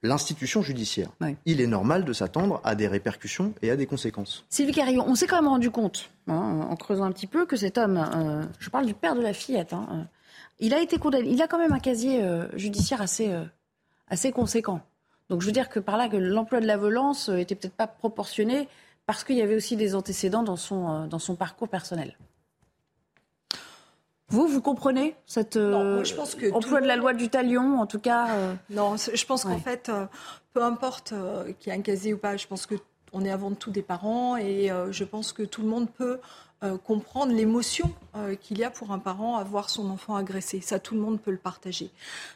l'institution 0.03 0.61
judiciaire, 0.61 1.09
il 1.45 1.61
est 1.61 1.67
normal 1.67 2.03
de 2.03 2.13
s'attendre 2.13 2.59
à 2.63 2.75
des 2.75 2.87
répercussions 2.87 3.53
et 3.61 3.71
à 3.71 3.75
des 3.75 3.85
conséquences. 3.85 4.45
Sylvie 4.49 4.73
Carillon, 4.73 5.05
on 5.07 5.15
s'est 5.15 5.27
quand 5.27 5.37
même 5.37 5.47
rendu 5.47 5.71
compte, 5.71 6.11
hein, 6.27 6.67
en 6.69 6.75
creusant 6.75 7.05
un 7.05 7.11
petit 7.11 7.27
peu, 7.27 7.45
que 7.45 7.55
cet 7.55 7.77
homme, 7.77 7.97
euh, 7.97 8.43
je 8.59 8.69
parle 8.69 8.85
du 8.85 8.93
père 8.93 9.15
de 9.15 9.21
la 9.21 9.33
fillette, 9.33 9.73
hein, 9.73 9.87
euh, 9.91 10.03
il 10.59 10.73
a 10.73 10.81
été 10.81 10.97
condamné, 10.97 11.29
il 11.29 11.41
a 11.41 11.47
quand 11.47 11.57
même 11.57 11.71
un 11.71 11.79
casier 11.79 12.21
euh, 12.21 12.45
judiciaire 12.57 13.01
assez, 13.01 13.33
assez 14.07 14.31
conséquent. 14.31 14.81
Donc 15.29 15.41
je 15.41 15.45
veux 15.45 15.53
dire 15.53 15.69
que 15.69 15.79
par 15.79 15.97
là, 15.97 16.09
que 16.09 16.17
l'emploi 16.17 16.59
de 16.59 16.67
la 16.67 16.77
violence 16.77 17.29
était 17.29 17.55
peut-être 17.55 17.73
pas 17.73 17.87
proportionné 17.87 18.67
parce 19.05 19.23
qu'il 19.23 19.37
y 19.37 19.41
avait 19.41 19.55
aussi 19.55 19.77
des 19.77 19.95
antécédents 19.95 20.43
dans 20.43 20.57
son, 20.57 21.07
dans 21.07 21.19
son 21.19 21.35
parcours 21.35 21.69
personnel. 21.69 22.15
Vous, 24.33 24.47
vous 24.47 24.61
comprenez 24.61 25.15
cette 25.27 25.57
euh, 25.57 26.03
je 26.03 26.15
pense 26.15 26.33
que 26.33 26.51
emploi 26.51 26.81
de 26.81 26.87
la 26.87 26.95
loi 26.95 27.13
du 27.13 27.29
talion, 27.29 27.79
en 27.79 27.85
tout 27.85 27.99
cas 27.99 28.29
euh, 28.31 28.55
Non, 28.71 28.95
je 28.97 29.25
pense 29.27 29.43
qu'en 29.43 29.59
fait, 29.59 29.89
euh, 29.89 30.07
peu 30.53 30.63
importe 30.63 31.13
qu'il 31.59 31.71
y 31.71 31.75
ait 31.75 31.77
un 31.77 31.83
casier 31.83 32.15
ou 32.15 32.17
pas, 32.17 32.35
je 32.35 32.47
pense 32.47 32.65
que 32.65 32.73
on 33.11 33.23
est 33.23 33.29
avant 33.29 33.51
tout 33.51 33.69
des 33.69 33.83
parents 33.83 34.35
et 34.37 34.71
je 34.89 35.03
pense 35.03 35.33
que 35.33 35.43
tout 35.43 35.61
le 35.61 35.67
monde 35.67 35.87
peut 35.87 36.19
comprendre 36.83 37.31
l'émotion 37.31 37.93
qu'il 38.41 38.57
y 38.57 38.63
a 38.63 38.71
pour 38.71 38.91
un 38.91 38.97
parent 38.97 39.37
à 39.37 39.43
voir 39.43 39.69
son 39.69 39.91
enfant 39.91 40.15
agressé. 40.15 40.61
Ça, 40.61 40.79
tout 40.79 40.95
le 40.95 41.01
monde 41.01 41.21
peut 41.21 41.29
le 41.29 41.37
partager. 41.37 41.91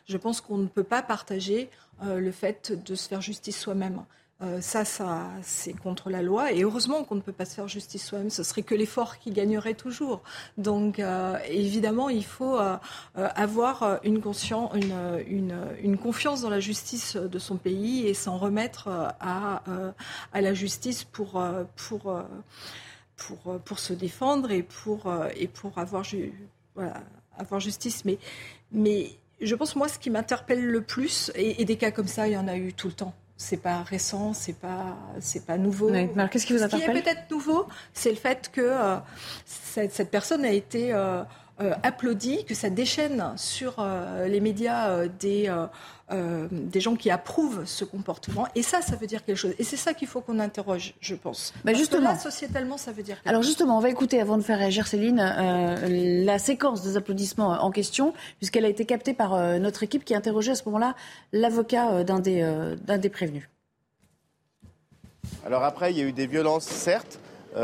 Je 0.08 0.18
pense 0.18 0.40
qu'on 0.40 0.60
ne 0.60 0.68
peut 0.68 0.84
pas 0.84 1.02
partager 1.02 1.72
le 2.04 2.32
fait 2.32 2.74
de 2.86 2.94
se 2.94 3.08
faire 3.08 3.22
justice 3.22 3.60
soi-même. 3.60 4.04
Euh, 4.44 4.62
ça, 4.62 4.86
ça 4.86 5.32
c'est 5.42 5.74
contre 5.74 6.12
la 6.12 6.22
loi. 6.22 6.52
Et 6.52 6.62
heureusement 6.62 7.04
qu'on 7.04 7.16
ne 7.16 7.22
peut 7.22 7.32
pas 7.32 7.46
se 7.46 7.56
faire 7.56 7.68
justice 7.68 8.06
soi-même. 8.06 8.30
Ce 8.30 8.44
serait 8.44 8.62
que 8.62 8.76
l'effort 8.76 9.18
qui 9.18 9.32
gagnerait 9.32 9.74
toujours. 9.74 10.22
Donc, 10.58 11.00
euh, 11.00 11.40
évidemment, 11.50 12.10
il 12.10 12.26
faut 12.26 12.60
euh, 12.60 12.78
avoir 13.16 14.00
une, 14.04 14.22
confiance 14.22 14.72
dans 16.42 16.50
la 16.50 16.60
justice 16.60 17.16
de 17.16 17.40
son 17.40 17.58
pays 17.58 18.08
et 18.08 18.14
s'en 18.14 18.38
remettre 18.38 18.90
à, 19.20 19.64
la 20.34 20.54
justice 20.54 21.04
pour, 21.04 21.42
se 23.78 23.94
défendre 23.94 24.52
et 24.52 24.62
pour, 24.62 25.12
avoir 25.76 26.04
justice. 27.60 28.06
Mais, 28.06 28.20
mais 28.72 29.10
je 29.42 29.56
pense, 29.56 29.76
moi, 29.76 29.88
ce 29.88 29.98
qui 29.98 30.12
m'interpelle 30.12 30.64
le 30.64 30.82
plus, 30.82 31.32
et, 31.36 31.66
des 31.66 31.78
cas 31.78 31.90
comme 31.90 32.08
ça, 32.08 32.28
il 32.28 32.34
y 32.34 32.38
en 32.38 32.48
a 32.48 32.56
eu 32.56 32.74
tout 32.74 32.88
le 32.88 32.94
temps. 32.94 33.16
C'est 33.40 33.58
pas 33.58 33.84
récent, 33.84 34.34
c'est 34.34 34.58
pas, 34.58 34.98
c'est 35.20 35.46
pas 35.46 35.58
nouveau. 35.58 35.92
qu'est-ce 35.92 36.46
qui 36.46 36.54
vous 36.54 36.64
interpelle 36.64 36.88
Ce 36.88 36.92
qui 36.92 36.98
est 36.98 37.04
peut-être 37.04 37.30
nouveau, 37.32 37.68
c'est 37.94 38.10
le 38.10 38.16
fait 38.16 38.50
que 38.52 38.62
euh, 38.62 38.98
cette, 39.46 40.10
personne 40.10 40.44
a 40.44 40.52
été 40.52 40.92
euh, 40.92 41.24
euh, 41.62 41.74
applaudie, 41.84 42.46
que 42.46 42.56
ça 42.56 42.70
déchaîne 42.70 43.34
sur 43.36 43.86
les 44.26 44.40
médias 44.40 45.08
des 45.08 45.50
euh, 46.10 46.48
des 46.50 46.80
gens 46.80 46.96
qui 46.96 47.12
approuvent 47.12 47.66
ce 47.66 47.84
comportement. 47.84 48.48
Et 48.56 48.64
ça, 48.64 48.82
ça 48.82 48.96
veut 48.96 49.08
dire 49.08 49.26
quelque 49.26 49.36
chose. 49.36 49.54
Et 49.60 49.66
c'est 49.66 49.76
ça 49.76 49.94
qu'il 49.94 50.08
faut 50.08 50.22
qu'on 50.22 50.40
interroge, 50.40 50.94
je 51.02 51.16
pense. 51.16 51.54
Bah 51.66 51.74
justement. 51.74 52.16
Que 52.16 52.22
sociétalement, 52.22 52.78
ça 52.78 52.94
veut 52.94 53.04
dire 53.04 53.18
quelque 53.18 53.28
Alors 53.28 53.44
justement, 53.44 53.78
on 53.78 53.82
va 53.82 53.90
écouter, 53.90 54.22
avant 54.22 54.38
de 54.38 54.42
faire 54.42 54.58
réagir 54.58 54.88
Céline, 54.88 55.20
euh, 55.20 56.24
la 56.24 56.40
séquence 56.40 56.82
des 56.82 56.96
applaudissements 56.96 57.62
en 57.62 57.72
question, 57.72 58.14
puisqu'elle 58.38 58.64
a 58.64 58.70
été 58.70 58.86
captée 58.86 59.14
par 59.14 59.34
euh, 59.34 59.60
notre 59.60 59.84
équipe 59.84 60.06
qui 60.06 60.16
interrogeait 60.16 60.54
à 60.54 60.56
ce 60.56 60.64
moment-là 60.68 60.96
l'avocat 61.34 62.06
d'un 62.06 62.20
des, 62.20 62.42
d'un 62.86 62.98
des 62.98 63.10
prévenus. 63.10 63.50
Alors 65.46 65.66
après, 65.66 65.92
il 65.92 65.98
y 65.98 66.02
a 66.02 66.06
eu 66.06 66.14
des 66.14 66.28
violences, 66.28 66.64
certes, 66.64 67.20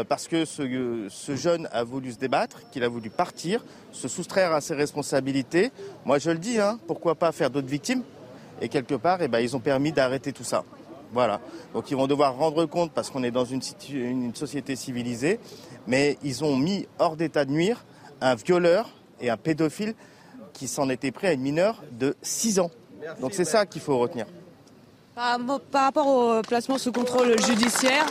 parce 0.08 0.28
que 0.28 0.46
ce, 0.46 1.08
ce, 1.10 1.36
jeune 1.36 1.68
a 1.72 1.84
voulu 1.84 2.12
se 2.12 2.18
débattre, 2.18 2.70
qu'il 2.72 2.84
a 2.84 2.88
voulu 2.88 3.10
partir, 3.10 3.64
se 3.92 4.08
soustraire 4.08 4.54
à 4.54 4.62
ses 4.62 4.74
responsabilités. 4.74 5.72
Moi, 6.06 6.20
je 6.20 6.32
le 6.32 6.38
dis, 6.38 6.60
hein, 6.60 6.80
pourquoi 6.88 7.16
pas 7.16 7.32
faire 7.32 7.50
d'autres 7.50 7.68
victimes? 7.68 8.04
Et 8.62 8.70
quelque 8.70 8.96
part, 8.96 9.22
eh 9.22 9.28
ben, 9.28 9.40
ils 9.40 9.56
ont 9.56 9.60
permis 9.60 9.92
d'arrêter 9.92 10.32
tout 10.32 10.44
ça. 10.44 10.64
Voilà. 11.14 11.40
Donc 11.74 11.92
ils 11.92 11.98
vont 11.98 12.08
devoir 12.08 12.36
rendre 12.36 12.66
compte 12.66 12.92
parce 12.92 13.10
qu'on 13.12 13.24
est 13.24 13.32
dans 13.32 13.46
une, 13.46 13.62
une, 13.92 14.34
société 14.34 14.76
civilisée, 14.76 15.40
mais 15.86 16.18
ils 16.24 16.44
ont 16.44 16.58
mis 16.58 16.88
hors 16.98 17.16
d'état 17.16 17.46
de 17.46 17.52
nuire 17.52 17.86
un 18.20 18.36
violeur 18.36 18.90
et 19.22 19.30
un 19.30 19.38
pédophile 19.38 19.94
qui 20.54 20.68
s'en 20.68 20.90
était 20.90 21.12
pris 21.12 21.28
à 21.28 21.34
une 21.34 21.42
mineure 21.42 21.84
de 21.92 22.16
6 22.24 22.60
ans. 22.60 22.72
Donc 23.22 23.34
c'est 23.34 23.46
ça 23.46 23.66
qu'il 23.66 23.82
faut 23.82 23.98
retenir. 24.00 24.26
Par, 25.14 25.38
par, 25.72 25.84
rapport 25.84 26.08
au 26.08 26.42
placement 26.42 26.80
sous 26.80 26.92
contrôle 26.92 27.40
judiciaire, 27.44 28.06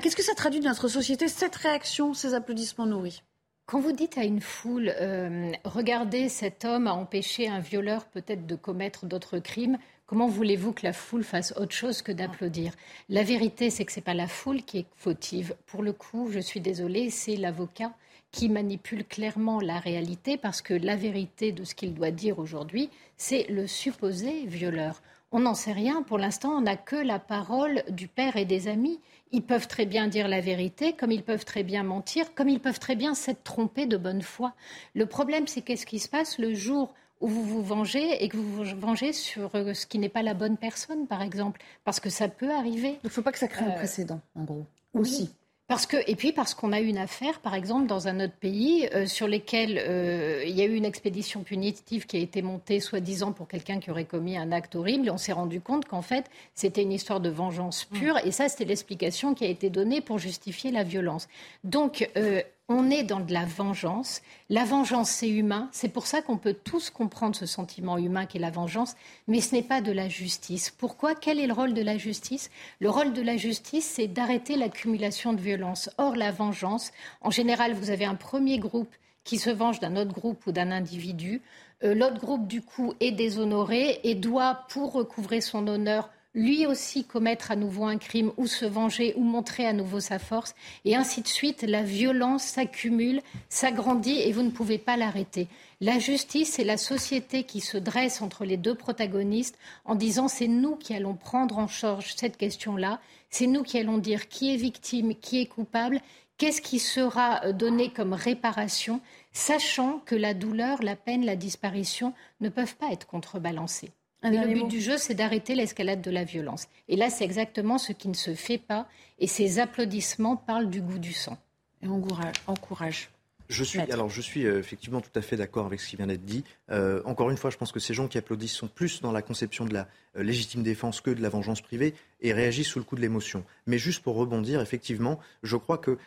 Qu'est-ce 0.00 0.16
que 0.16 0.22
ça 0.22 0.34
traduit 0.34 0.60
dans 0.60 0.70
notre 0.70 0.88
société, 0.88 1.28
cette 1.28 1.56
réaction, 1.56 2.14
ces 2.14 2.34
applaudissements 2.34 2.86
nourris? 2.86 3.22
Quand 3.66 3.78
vous 3.78 3.92
dites 3.92 4.16
à 4.16 4.24
une 4.24 4.40
foule, 4.40 4.92
euh, 5.00 5.52
regardez, 5.64 6.28
cet 6.28 6.64
homme 6.64 6.86
a 6.86 6.94
empêché 6.94 7.48
un 7.48 7.60
violeur 7.60 8.06
peut-être 8.06 8.46
de 8.46 8.56
commettre 8.56 9.06
d'autres 9.06 9.38
crimes, 9.38 9.78
comment 10.06 10.28
voulez-vous 10.28 10.72
que 10.72 10.84
la 10.84 10.92
foule 10.92 11.24
fasse 11.24 11.52
autre 11.56 11.74
chose 11.74 12.02
que 12.02 12.10
d'applaudir? 12.10 12.72
La 13.08 13.22
vérité, 13.22 13.70
c'est 13.70 13.84
que 13.84 13.92
ce 13.92 14.00
n'est 14.00 14.04
pas 14.04 14.14
la 14.14 14.26
foule 14.26 14.62
qui 14.62 14.78
est 14.78 14.86
fautive. 14.96 15.54
Pour 15.66 15.82
le 15.82 15.92
coup, 15.92 16.28
je 16.30 16.40
suis 16.40 16.60
désolée, 16.60 17.10
c'est 17.10 17.36
l'avocat 17.36 17.92
qui 18.30 18.48
manipule 18.48 19.04
clairement 19.04 19.60
la 19.60 19.78
réalité 19.78 20.38
parce 20.38 20.62
que 20.62 20.74
la 20.74 20.96
vérité 20.96 21.52
de 21.52 21.64
ce 21.64 21.74
qu'il 21.74 21.92
doit 21.92 22.10
dire 22.10 22.38
aujourd'hui, 22.38 22.88
c'est 23.16 23.46
le 23.50 23.66
supposé 23.66 24.46
violeur. 24.46 25.02
On 25.34 25.40
n'en 25.40 25.54
sait 25.54 25.72
rien. 25.72 26.02
Pour 26.02 26.18
l'instant, 26.18 26.50
on 26.50 26.60
n'a 26.62 26.76
que 26.76 26.96
la 26.96 27.18
parole 27.18 27.82
du 27.88 28.06
père 28.06 28.36
et 28.36 28.44
des 28.44 28.68
amis. 28.68 29.00
Ils 29.32 29.42
peuvent 29.42 29.66
très 29.66 29.86
bien 29.86 30.08
dire 30.08 30.28
la 30.28 30.40
vérité, 30.40 30.92
comme 30.92 31.10
ils 31.10 31.22
peuvent 31.22 31.44
très 31.44 31.62
bien 31.62 31.82
mentir, 31.82 32.34
comme 32.34 32.48
ils 32.48 32.60
peuvent 32.60 32.78
très 32.78 32.96
bien 32.96 33.14
s'être 33.14 33.42
trompés 33.42 33.86
de 33.86 33.96
bonne 33.96 34.22
foi. 34.22 34.52
Le 34.94 35.06
problème, 35.06 35.46
c'est 35.46 35.62
qu'est-ce 35.62 35.86
qui 35.86 35.98
se 35.98 36.08
passe 36.08 36.38
le 36.38 36.54
jour 36.54 36.94
où 37.20 37.28
vous 37.28 37.44
vous 37.44 37.62
vengez 37.62 38.22
et 38.22 38.28
que 38.28 38.36
vous 38.36 38.64
vous 38.64 38.78
vengez 38.78 39.12
sur 39.12 39.54
euh, 39.54 39.74
ce 39.74 39.86
qui 39.86 39.98
n'est 39.98 40.08
pas 40.08 40.22
la 40.22 40.34
bonne 40.34 40.56
personne, 40.56 41.06
par 41.06 41.22
exemple, 41.22 41.62
parce 41.84 42.00
que 42.00 42.10
ça 42.10 42.28
peut 42.28 42.52
arriver. 42.52 42.98
Il 43.02 43.06
ne 43.06 43.10
faut 43.10 43.22
pas 43.22 43.32
que 43.32 43.38
ça 43.38 43.48
crée 43.48 43.64
un 43.64 43.70
euh, 43.70 43.76
précédent, 43.76 44.20
en 44.34 44.44
gros. 44.44 44.66
Aussi. 44.92 45.30
Parce 45.68 45.86
que, 45.86 45.96
et 46.06 46.16
puis 46.16 46.32
parce 46.32 46.54
qu'on 46.54 46.72
a 46.72 46.80
eu 46.80 46.86
une 46.86 46.98
affaire, 46.98 47.40
par 47.40 47.54
exemple, 47.54 47.86
dans 47.86 48.08
un 48.08 48.20
autre 48.20 48.34
pays, 48.38 48.88
euh, 48.94 49.06
sur 49.06 49.26
lesquels 49.26 49.78
euh, 49.78 50.42
il 50.44 50.54
y 50.54 50.60
a 50.60 50.64
eu 50.64 50.74
une 50.74 50.84
expédition 50.84 51.42
punitive 51.44 52.04
qui 52.06 52.16
a 52.16 52.20
été 52.20 52.42
montée, 52.42 52.80
soi-disant, 52.80 53.32
pour 53.32 53.48
quelqu'un 53.48 53.80
qui 53.80 53.90
aurait 53.90 54.04
commis 54.04 54.36
un 54.36 54.52
acte 54.52 54.74
horrible. 54.74 55.06
Et 55.06 55.10
on 55.10 55.18
s'est 55.18 55.32
rendu 55.32 55.60
compte 55.60 55.86
qu'en 55.86 56.02
fait, 56.02 56.26
c'était 56.54 56.82
une 56.82 56.92
histoire 56.92 57.20
de 57.20 57.30
vengeance 57.30 57.84
pure. 57.84 58.18
Et 58.24 58.32
ça, 58.32 58.48
c'était 58.48 58.66
l'explication 58.66 59.34
qui 59.34 59.44
a 59.44 59.48
été 59.48 59.70
donnée 59.70 60.00
pour 60.00 60.18
justifier 60.18 60.72
la 60.72 60.82
violence. 60.82 61.28
Donc, 61.64 62.10
euh, 62.16 62.42
on 62.68 62.90
est 62.90 63.02
dans 63.02 63.20
de 63.20 63.32
la 63.32 63.44
vengeance. 63.44 64.22
La 64.48 64.64
vengeance, 64.64 65.10
c'est 65.10 65.28
humain. 65.28 65.68
C'est 65.72 65.88
pour 65.88 66.06
ça 66.06 66.22
qu'on 66.22 66.38
peut 66.38 66.54
tous 66.54 66.90
comprendre 66.90 67.36
ce 67.36 67.46
sentiment 67.46 67.98
humain 67.98 68.26
qu'est 68.26 68.38
la 68.38 68.50
vengeance, 68.50 68.94
mais 69.26 69.40
ce 69.40 69.54
n'est 69.54 69.62
pas 69.62 69.80
de 69.80 69.92
la 69.92 70.08
justice. 70.08 70.70
Pourquoi? 70.70 71.14
Quel 71.14 71.38
est 71.38 71.46
le 71.46 71.52
rôle 71.52 71.74
de 71.74 71.82
la 71.82 71.98
justice? 71.98 72.50
Le 72.80 72.90
rôle 72.90 73.12
de 73.12 73.22
la 73.22 73.36
justice, 73.36 73.84
c'est 73.84 74.08
d'arrêter 74.08 74.56
l'accumulation 74.56 75.32
de 75.32 75.40
violence. 75.40 75.90
Or, 75.98 76.16
la 76.16 76.30
vengeance, 76.30 76.92
en 77.20 77.30
général, 77.30 77.74
vous 77.74 77.90
avez 77.90 78.04
un 78.04 78.14
premier 78.14 78.58
groupe 78.58 78.94
qui 79.24 79.38
se 79.38 79.50
venge 79.50 79.80
d'un 79.80 79.96
autre 79.96 80.12
groupe 80.12 80.46
ou 80.46 80.52
d'un 80.52 80.70
individu. 80.70 81.42
Euh, 81.84 81.94
l'autre 81.94 82.18
groupe, 82.18 82.46
du 82.46 82.62
coup, 82.62 82.94
est 83.00 83.12
déshonoré 83.12 84.00
et 84.04 84.14
doit, 84.14 84.66
pour 84.68 84.92
recouvrer 84.92 85.40
son 85.40 85.66
honneur, 85.68 86.10
lui 86.34 86.66
aussi 86.66 87.04
commettre 87.04 87.50
à 87.50 87.56
nouveau 87.56 87.84
un 87.84 87.98
crime 87.98 88.32
ou 88.36 88.46
se 88.46 88.64
venger 88.64 89.12
ou 89.16 89.22
montrer 89.22 89.66
à 89.66 89.72
nouveau 89.72 90.00
sa 90.00 90.18
force. 90.18 90.54
Et 90.84 90.96
ainsi 90.96 91.20
de 91.22 91.28
suite, 91.28 91.62
la 91.62 91.82
violence 91.82 92.44
s'accumule, 92.44 93.20
s'agrandit 93.48 94.20
et 94.20 94.32
vous 94.32 94.42
ne 94.42 94.50
pouvez 94.50 94.78
pas 94.78 94.96
l'arrêter. 94.96 95.48
La 95.80 95.98
justice, 95.98 96.52
c'est 96.52 96.64
la 96.64 96.76
société 96.76 97.42
qui 97.44 97.60
se 97.60 97.76
dresse 97.76 98.22
entre 98.22 98.44
les 98.44 98.56
deux 98.56 98.74
protagonistes 98.74 99.58
en 99.84 99.94
disant 99.94 100.28
c'est 100.28 100.48
nous 100.48 100.76
qui 100.76 100.94
allons 100.94 101.14
prendre 101.14 101.58
en 101.58 101.68
charge 101.68 102.14
cette 102.16 102.36
question-là, 102.36 103.00
c'est 103.30 103.46
nous 103.46 103.62
qui 103.62 103.78
allons 103.78 103.98
dire 103.98 104.28
qui 104.28 104.54
est 104.54 104.58
victime, 104.58 105.14
qui 105.14 105.40
est 105.40 105.46
coupable, 105.46 106.00
qu'est-ce 106.38 106.62
qui 106.62 106.78
sera 106.78 107.44
euh, 107.44 107.52
donné 107.52 107.92
comme 107.92 108.12
réparation, 108.12 109.00
sachant 109.32 109.98
que 110.06 110.14
la 110.14 110.34
douleur, 110.34 110.82
la 110.82 110.96
peine, 110.96 111.24
la 111.24 111.36
disparition 111.36 112.14
ne 112.40 112.48
peuvent 112.48 112.76
pas 112.76 112.90
être 112.92 113.06
contrebalancées 113.06 113.90
le 114.30 114.54
but 114.54 114.68
du 114.68 114.80
jeu, 114.80 114.98
c'est 114.98 115.14
d'arrêter 115.14 115.54
l'escalade 115.54 116.00
de 116.00 116.10
la 116.10 116.24
violence. 116.24 116.68
Et 116.88 116.96
là, 116.96 117.10
c'est 117.10 117.24
exactement 117.24 117.78
ce 117.78 117.92
qui 117.92 118.08
ne 118.08 118.14
se 118.14 118.34
fait 118.34 118.58
pas. 118.58 118.86
Et 119.18 119.26
ces 119.26 119.58
applaudissements 119.58 120.36
parlent 120.36 120.70
du 120.70 120.80
goût 120.80 120.98
du 120.98 121.12
sang. 121.12 121.38
Et 121.82 121.88
encourage. 121.88 123.10
Je 123.52 123.64
suis, 123.64 123.80
alors 123.80 124.08
je 124.08 124.20
suis 124.20 124.46
euh, 124.46 124.58
effectivement 124.58 125.00
tout 125.00 125.10
à 125.14 125.20
fait 125.20 125.36
d'accord 125.36 125.66
avec 125.66 125.80
ce 125.80 125.88
qui 125.88 125.96
vient 125.96 126.06
d'être 126.06 126.24
dit. 126.24 126.42
Euh, 126.70 127.02
encore 127.04 127.30
une 127.30 127.36
fois, 127.36 127.50
je 127.50 127.58
pense 127.58 127.70
que 127.70 127.80
ces 127.80 127.92
gens 127.92 128.08
qui 128.08 128.16
applaudissent 128.16 128.52
sont 128.52 128.68
plus 128.68 129.02
dans 129.02 129.12
la 129.12 129.20
conception 129.20 129.66
de 129.66 129.74
la 129.74 129.88
euh, 130.16 130.22
légitime 130.22 130.62
défense 130.62 131.00
que 131.00 131.10
de 131.10 131.20
la 131.20 131.28
vengeance 131.28 131.60
privée 131.60 131.94
et 132.20 132.32
réagissent 132.32 132.68
sous 132.68 132.78
le 132.78 132.84
coup 132.84 132.96
de 132.96 133.02
l'émotion. 133.02 133.44
Mais 133.66 133.78
juste 133.78 134.02
pour 134.02 134.14
rebondir, 134.14 134.60
effectivement, 134.60 135.20
je 135.42 135.56
crois 135.56 135.78
que 135.78 135.98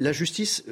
la 0.00 0.12
justice, 0.12 0.64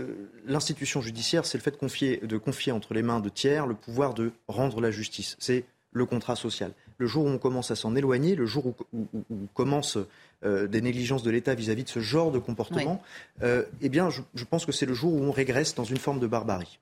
l'institution 0.47 1.01
judiciaire, 1.01 1.45
c'est 1.45 1.59
le 1.59 1.63
fait 1.63 1.73
de 1.73 1.77
confier, 1.77 2.19
de 2.19 2.39
confier 2.39 2.71
entre 2.71 2.95
les 2.95 3.03
mains 3.03 3.19
de 3.19 3.29
tiers 3.29 3.67
le 3.67 3.75
pouvoir 3.75 4.15
de 4.15 4.31
rendre 4.47 4.81
la 4.81 4.93
justice. 4.93 5.37
C'est 5.41 5.65
le 5.97 6.05
contrat 6.05 6.37
social. 6.37 6.73
Le 6.99 7.07
jour 7.07 7.25
où 7.25 7.29
on 7.29 7.39
commence 7.39 7.71
à 7.71 7.77
s'en 7.77 7.97
éloigner, 7.97 8.35
le 8.35 8.47
jour 8.47 8.67
où, 8.67 8.75
où, 8.93 9.47
commencent 9.55 9.99
euh, 10.45 10.67
des 10.67 10.83
négligences 10.83 11.23
de 11.23 11.31
l'État 11.31 11.55
vis-à-vis 11.55 11.85
de 11.85 11.89
ce 11.89 12.01
genre 12.01 12.31
de 12.31 12.39
comportement, 12.39 13.03
euh, 13.43 13.65
eh 13.81 13.89
bien, 13.89 14.11
je, 14.11 14.45
pense 14.45 14.67
que 14.67 14.73
c'est 14.73 14.87
le 14.87 14.95
jour 14.95 15.15
où 15.15 15.23
on 15.23 15.33
régresse 15.33 15.75
dans 15.75 15.85
une 15.85 15.97
forme 15.97 16.21
de 16.21 16.27
barbarie. 16.27 16.79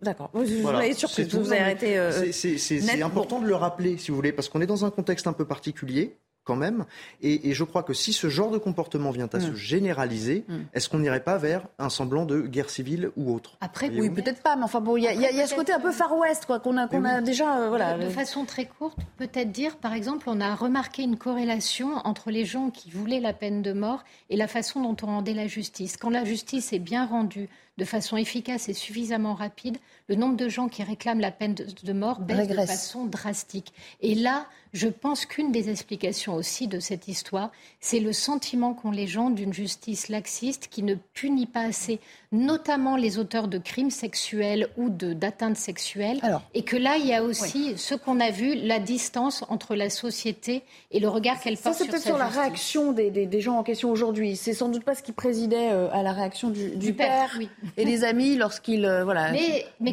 D'accord. 0.00 0.30
Vous, 0.32 0.44
vous 0.44 0.68
avez 0.68 0.94
surpris, 0.94 1.24
vous 1.24 1.52
avez 1.52 1.60
arrêté. 1.60 1.98
Euh, 1.98 2.32
c'est 2.32 3.02
important 3.02 3.40
de 3.40 3.46
le 3.46 3.54
rappeler, 3.54 3.98
si 3.98 4.10
vous 4.10 4.16
voulez, 4.16 4.32
parce 4.32 4.48
qu'on 4.48 4.60
est 4.60 4.66
dans 4.66 4.84
un 4.84 4.90
contexte 4.90 5.26
un 5.26 5.32
peu 5.32 5.44
particulier 5.44 6.16
quand 6.44 6.56
même. 6.56 6.84
Et, 7.22 7.52
je 7.52 7.64
crois 7.64 7.82
que 7.82 7.92
si 7.92 8.12
ce 8.12 8.28
genre 8.28 8.50
de 8.50 8.58
comportement 8.58 9.10
vient 9.10 9.28
à 9.32 9.38
mm. 9.38 9.40
se 9.40 9.54
généraliser, 9.54 10.44
mm. 10.48 10.58
est-ce 10.74 10.88
qu'on 10.88 10.98
n'irait 10.98 11.22
pas 11.22 11.38
vers 11.38 11.66
un 11.78 11.90
semblant 11.90 12.24
de 12.24 12.40
guerre 12.40 12.70
civile 12.70 13.10
ou 13.16 13.34
autre 13.34 13.56
Après, 13.60 13.90
oui, 13.90 14.10
peut-être 14.10 14.42
pas, 14.42 14.56
mais 14.56 14.64
enfin 14.64 14.80
bon, 14.80 14.96
il 14.96 15.04
y, 15.04 15.06
a 15.06 15.46
ce 15.46 15.54
côté 15.54 15.72
un 15.72 15.80
peu 15.80 15.92
Far 15.92 16.16
West, 16.16 16.46
quoi, 16.46 16.60
qu'on 16.60 16.76
a, 16.76 17.20
déjà, 17.20 17.58
euh, 17.58 17.68
voilà. 17.68 17.98
De, 17.98 18.08
façon 18.08 18.44
très 18.44 18.66
courte, 18.66 18.98
peut-être 19.18 19.52
dire, 19.52 19.76
par 19.76 19.92
exemple, 19.92 20.28
on 20.28 20.40
a 20.40 20.54
remarqué 20.54 21.02
une 21.02 21.16
corrélation 21.16 21.96
entre 22.04 22.30
les 22.30 22.44
gens 22.44 22.70
qui 22.70 22.90
voulaient 22.90 23.20
la 23.20 23.32
peine 23.32 23.62
de 23.62 23.72
mort 23.72 24.04
et 24.30 24.36
la 24.36 24.48
façon 24.48 24.82
dont 24.82 24.96
on 25.02 25.06
rendait 25.06 25.34
la 25.34 25.46
justice. 25.46 25.96
Quand 25.96 26.10
la 26.10 26.24
justice 26.24 26.72
est 26.72 26.78
bien 26.78 27.06
rendue 27.06 27.48
de 27.78 27.84
façon 27.84 28.16
efficace 28.16 28.68
et 28.68 28.74
suffisamment 28.74 29.34
rapide, 29.34 29.78
le 30.10 30.16
nombre 30.16 30.36
de 30.36 30.48
gens 30.48 30.68
qui 30.68 30.82
réclament 30.82 31.20
la 31.20 31.30
peine 31.30 31.54
de, 31.54 31.92
mort 31.92 32.18
baisse 32.18 32.48
de 32.48 32.54
façon 32.54 33.04
drastique. 33.06 33.72
Et 34.00 34.16
là, 34.16 34.46
je 34.72 34.88
pense 34.88 35.24
qu'une 35.24 35.52
des 35.52 35.70
explications 35.70 36.34
aussi 36.34 36.66
de 36.66 36.80
cette 36.80 37.06
histoire, 37.06 37.50
c'est 37.80 38.00
le 38.00 38.12
sentiment 38.12 38.74
qu'ont 38.74 38.90
les 38.90 39.06
gens 39.06 39.30
d'une 39.30 39.52
justice 39.52 40.08
laxiste 40.08 40.68
qui 40.68 40.82
ne 40.82 40.94
punit 41.14 41.46
pas 41.46 41.62
assez, 41.62 42.00
notamment 42.32 42.96
les 42.96 43.18
auteurs 43.18 43.46
de 43.46 43.58
crimes 43.58 43.90
sexuels 43.90 44.68
ou 44.76 44.88
d'atteintes 44.90 45.56
sexuelles. 45.56 46.20
et 46.54 46.62
que 46.62 46.76
là, 46.76 46.96
il 46.96 47.06
y 47.06 47.14
a 47.14 47.22
aussi 47.22 47.76
ce 47.76 47.94
qu'on 47.94 48.18
a 48.18 48.30
vu, 48.30 48.54
la 48.54 48.80
distance 48.80 49.44
entre 49.48 49.76
la 49.76 49.90
société 49.90 50.62
et 50.90 50.98
le 50.98 51.08
regard 51.08 51.40
qu'elle 51.40 51.56
porte 51.56 51.76
sur 51.76 51.84
Ça, 51.84 51.84
c'est 51.84 51.90
peut-être 51.90 52.02
sur 52.02 52.18
la 52.18 52.28
réaction 52.28 52.92
des, 52.92 53.40
gens 53.40 53.58
en 53.58 53.62
question 53.62 53.90
aujourd'hui. 53.90 54.34
C'est 54.36 54.54
sans 54.54 54.68
doute 54.68 54.84
pas 54.84 54.96
ce 54.96 55.02
qui 55.02 55.12
présidait 55.12 55.70
euh, 55.70 55.88
à 55.92 56.02
la 56.02 56.12
réaction 56.12 56.50
du, 56.50 56.92
père, 56.92 57.38
et 57.76 57.84
des 57.84 58.04
amis 58.04 58.36
lorsqu'ils 58.36 58.84
euh, 58.84 59.04
voilà, 59.04 59.32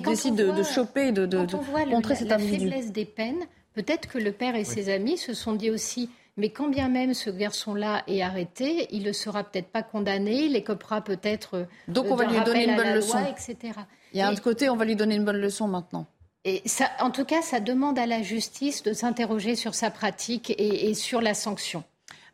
décident 0.08 0.54
de, 0.54 0.64
choper, 0.64 1.12
de, 1.12 1.26
de, 1.26 1.38
montrer 1.90 2.16
cet 2.16 2.32
individu. 2.32 2.66
La 2.66 2.76
faiblesse 2.76 2.92
des 2.92 3.06
peines, 3.06 3.46
Peut-être 3.74 4.08
que 4.10 4.18
le 4.18 4.32
père 4.32 4.56
et 4.56 4.64
ses 4.64 4.90
amis 4.92 5.20
se 5.20 5.36
sont 5.36 5.54
dit 5.54 5.70
aussi 5.70 6.10
mais 6.38 6.50
quand 6.50 6.68
bien 6.68 6.88
même 6.88 7.14
ce 7.14 7.32
garçon-là 7.32 8.04
est 8.08 8.22
arrêté, 8.22 8.88
il 8.92 9.04
ne 9.04 9.12
sera 9.12 9.44
peut-être 9.44 9.70
pas 9.70 9.82
condamné, 9.82 10.46
il 10.46 10.56
écopera 10.56 11.02
peut-être. 11.02 11.56
Euh, 11.56 11.66
Donc 11.88 12.06
on 12.10 12.16
va 12.16 12.26
lui 12.26 12.40
donner 12.42 12.66
une 12.66 12.76
bonne 12.76 12.94
leçon. 12.94 13.18
etc. 13.26 13.74
Il 14.14 14.20
y 14.20 14.22
a 14.22 14.28
un 14.28 14.36
côté, 14.36 14.70
on 14.70 14.76
va 14.76 14.86
lui 14.86 14.96
donner 14.96 15.16
une 15.16 15.26
bonne 15.26 15.38
leçon 15.38 15.68
maintenant. 15.68 16.06
Et 16.44 16.62
ça, 16.66 16.86
en 17.02 17.10
tout 17.12 17.26
cas, 17.26 17.42
ça 17.42 17.60
demande 17.60 18.00
à 18.00 18.06
la 18.06 18.22
justice 18.22 18.84
de 18.84 18.94
s'interroger 18.94 19.56
sur 19.56 19.74
sa 19.74 19.90
pratique 19.90 20.54
et, 20.58 20.94
sur 20.94 21.22
la 21.22 21.34
sanction. 21.34 21.84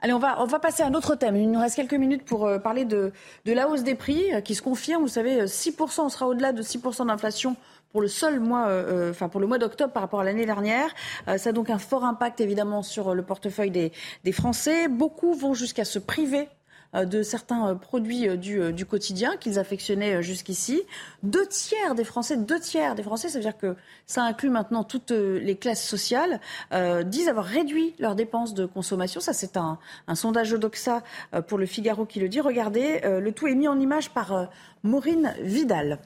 Allez, 0.04 0.14
on 0.14 0.20
va, 0.20 0.42
on 0.42 0.46
va 0.46 0.60
passer 0.60 0.84
à 0.84 0.88
un 0.88 0.94
autre 0.94 1.16
thème. 1.16 1.38
Il 1.38 1.50
nous 1.50 1.60
reste 1.60 1.78
quelques 1.78 1.94
minutes 1.94 2.26
pour 2.26 2.46
euh, 2.46 2.60
parler 2.60 2.84
de, 2.84 3.14
de, 3.46 3.54
la 3.54 3.70
hausse 3.70 3.84
des 3.84 3.96
prix 3.96 4.34
euh, 4.34 4.42
qui 4.42 4.54
se 4.54 4.62
confirme. 4.62 5.02
Vous 5.02 5.08
savez, 5.08 5.46
6%, 5.46 6.02
on 6.02 6.10
sera 6.10 6.28
au-delà 6.28 6.52
de 6.52 6.62
6% 6.62 7.08
d'inflation 7.08 7.56
pour 7.94 8.02
le 8.02 8.10
seul 8.10 8.42
mois, 8.42 8.68
euh, 8.68 9.08
euh, 9.08 9.12
enfin 9.12 9.30
pour 9.30 9.40
le 9.40 9.48
mois 9.48 9.60
d'octobre 9.60 9.94
par 9.94 10.02
rapport 10.02 10.20
à 10.20 10.24
l'année 10.26 10.46
dernière. 10.46 10.94
Euh, 11.30 11.38
ça 11.38 11.52
a 11.52 11.54
donc 11.54 11.70
un 11.70 11.78
fort 11.78 12.04
impact 12.04 12.42
évidemment 12.42 12.82
sur 12.82 13.14
le 13.14 13.22
portefeuille 13.22 13.72
des, 13.72 13.94
des 14.26 14.32
Français. 14.34 14.90
Beaucoup 14.90 15.36
vont 15.36 15.54
jusqu'à 15.54 15.86
se 15.86 16.00
priver 16.00 16.50
de 16.94 17.24
certains 17.24 17.76
produits 17.76 18.38
du, 18.38 18.72
du 18.74 18.86
quotidien 18.86 19.38
qu'ils 19.38 19.60
affectionnaient 19.60 20.22
jusqu'ici. 20.22 20.82
Deux 21.24 21.46
tiers 21.48 21.96
des 21.96 22.04
Français, 22.04 22.38
deux 22.38 22.60
tiers 22.60 22.96
des 22.96 23.04
Français, 23.04 23.30
ça 23.30 23.40
veut 23.40 23.44
dire 23.44 23.58
que 23.58 23.76
ça 24.06 24.24
inclut 24.24 24.50
maintenant 24.50 24.84
toutes 24.84 25.12
les 25.12 25.56
classes 25.56 25.84
sociales, 25.84 26.40
euh, 26.74 27.04
disent 27.04 27.28
avoir 27.28 27.46
réduit 27.46 27.96
leurs 28.00 28.16
dépenses 28.16 28.54
de 28.54 28.66
consommation. 28.66 29.22
Ça, 29.22 29.34
c'est 29.34 29.58
un, 29.58 29.80
un, 30.08 30.16
sondage 30.16 30.54
Odoxa 30.54 31.04
pour 31.48 31.58
le 31.58 31.66
Figaro 31.66 32.06
qui 32.06 32.20
le 32.20 32.30
dit. 32.30 32.42
Regardez, 32.42 33.02
le 33.04 33.32
tout 33.32 33.48
est 33.48 33.56
mis 33.56 33.68
en 33.68 33.80
image 33.80 34.12
par 34.12 34.50
Maureen 34.84 35.34
Vidal. 35.42 36.00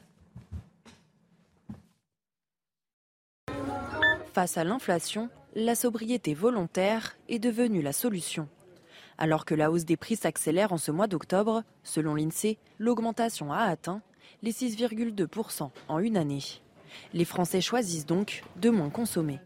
Face 4.38 4.56
à 4.56 4.64
l'inflation, 4.64 5.30
la 5.56 5.74
sobriété 5.74 6.36
volontaire 6.36 7.18
est 7.28 7.40
devenue 7.40 7.82
la 7.82 7.92
solution. 7.92 8.48
Alors 9.18 9.46
que 9.46 9.56
la 9.56 9.72
hausse 9.72 9.86
des 9.86 9.98
prix 9.98 10.16
s'accélère 10.16 10.74
en 10.74 10.78
ce 10.78 10.92
mois 10.92 11.08
d'octobre, 11.08 11.64
selon 11.84 12.16
l'INSEE, 12.16 12.58
l'augmentation 12.78 13.52
a 13.52 13.60
atteint 13.60 14.02
les 14.44 14.52
6,2% 14.52 15.70
en 15.88 16.00
une 16.00 16.18
année. 16.18 16.44
Les 17.14 17.26
Français 17.26 17.62
choisissent 17.62 18.06
donc 18.06 18.44
de 18.58 18.70
moins 18.70 18.90
consommer. 18.90 19.40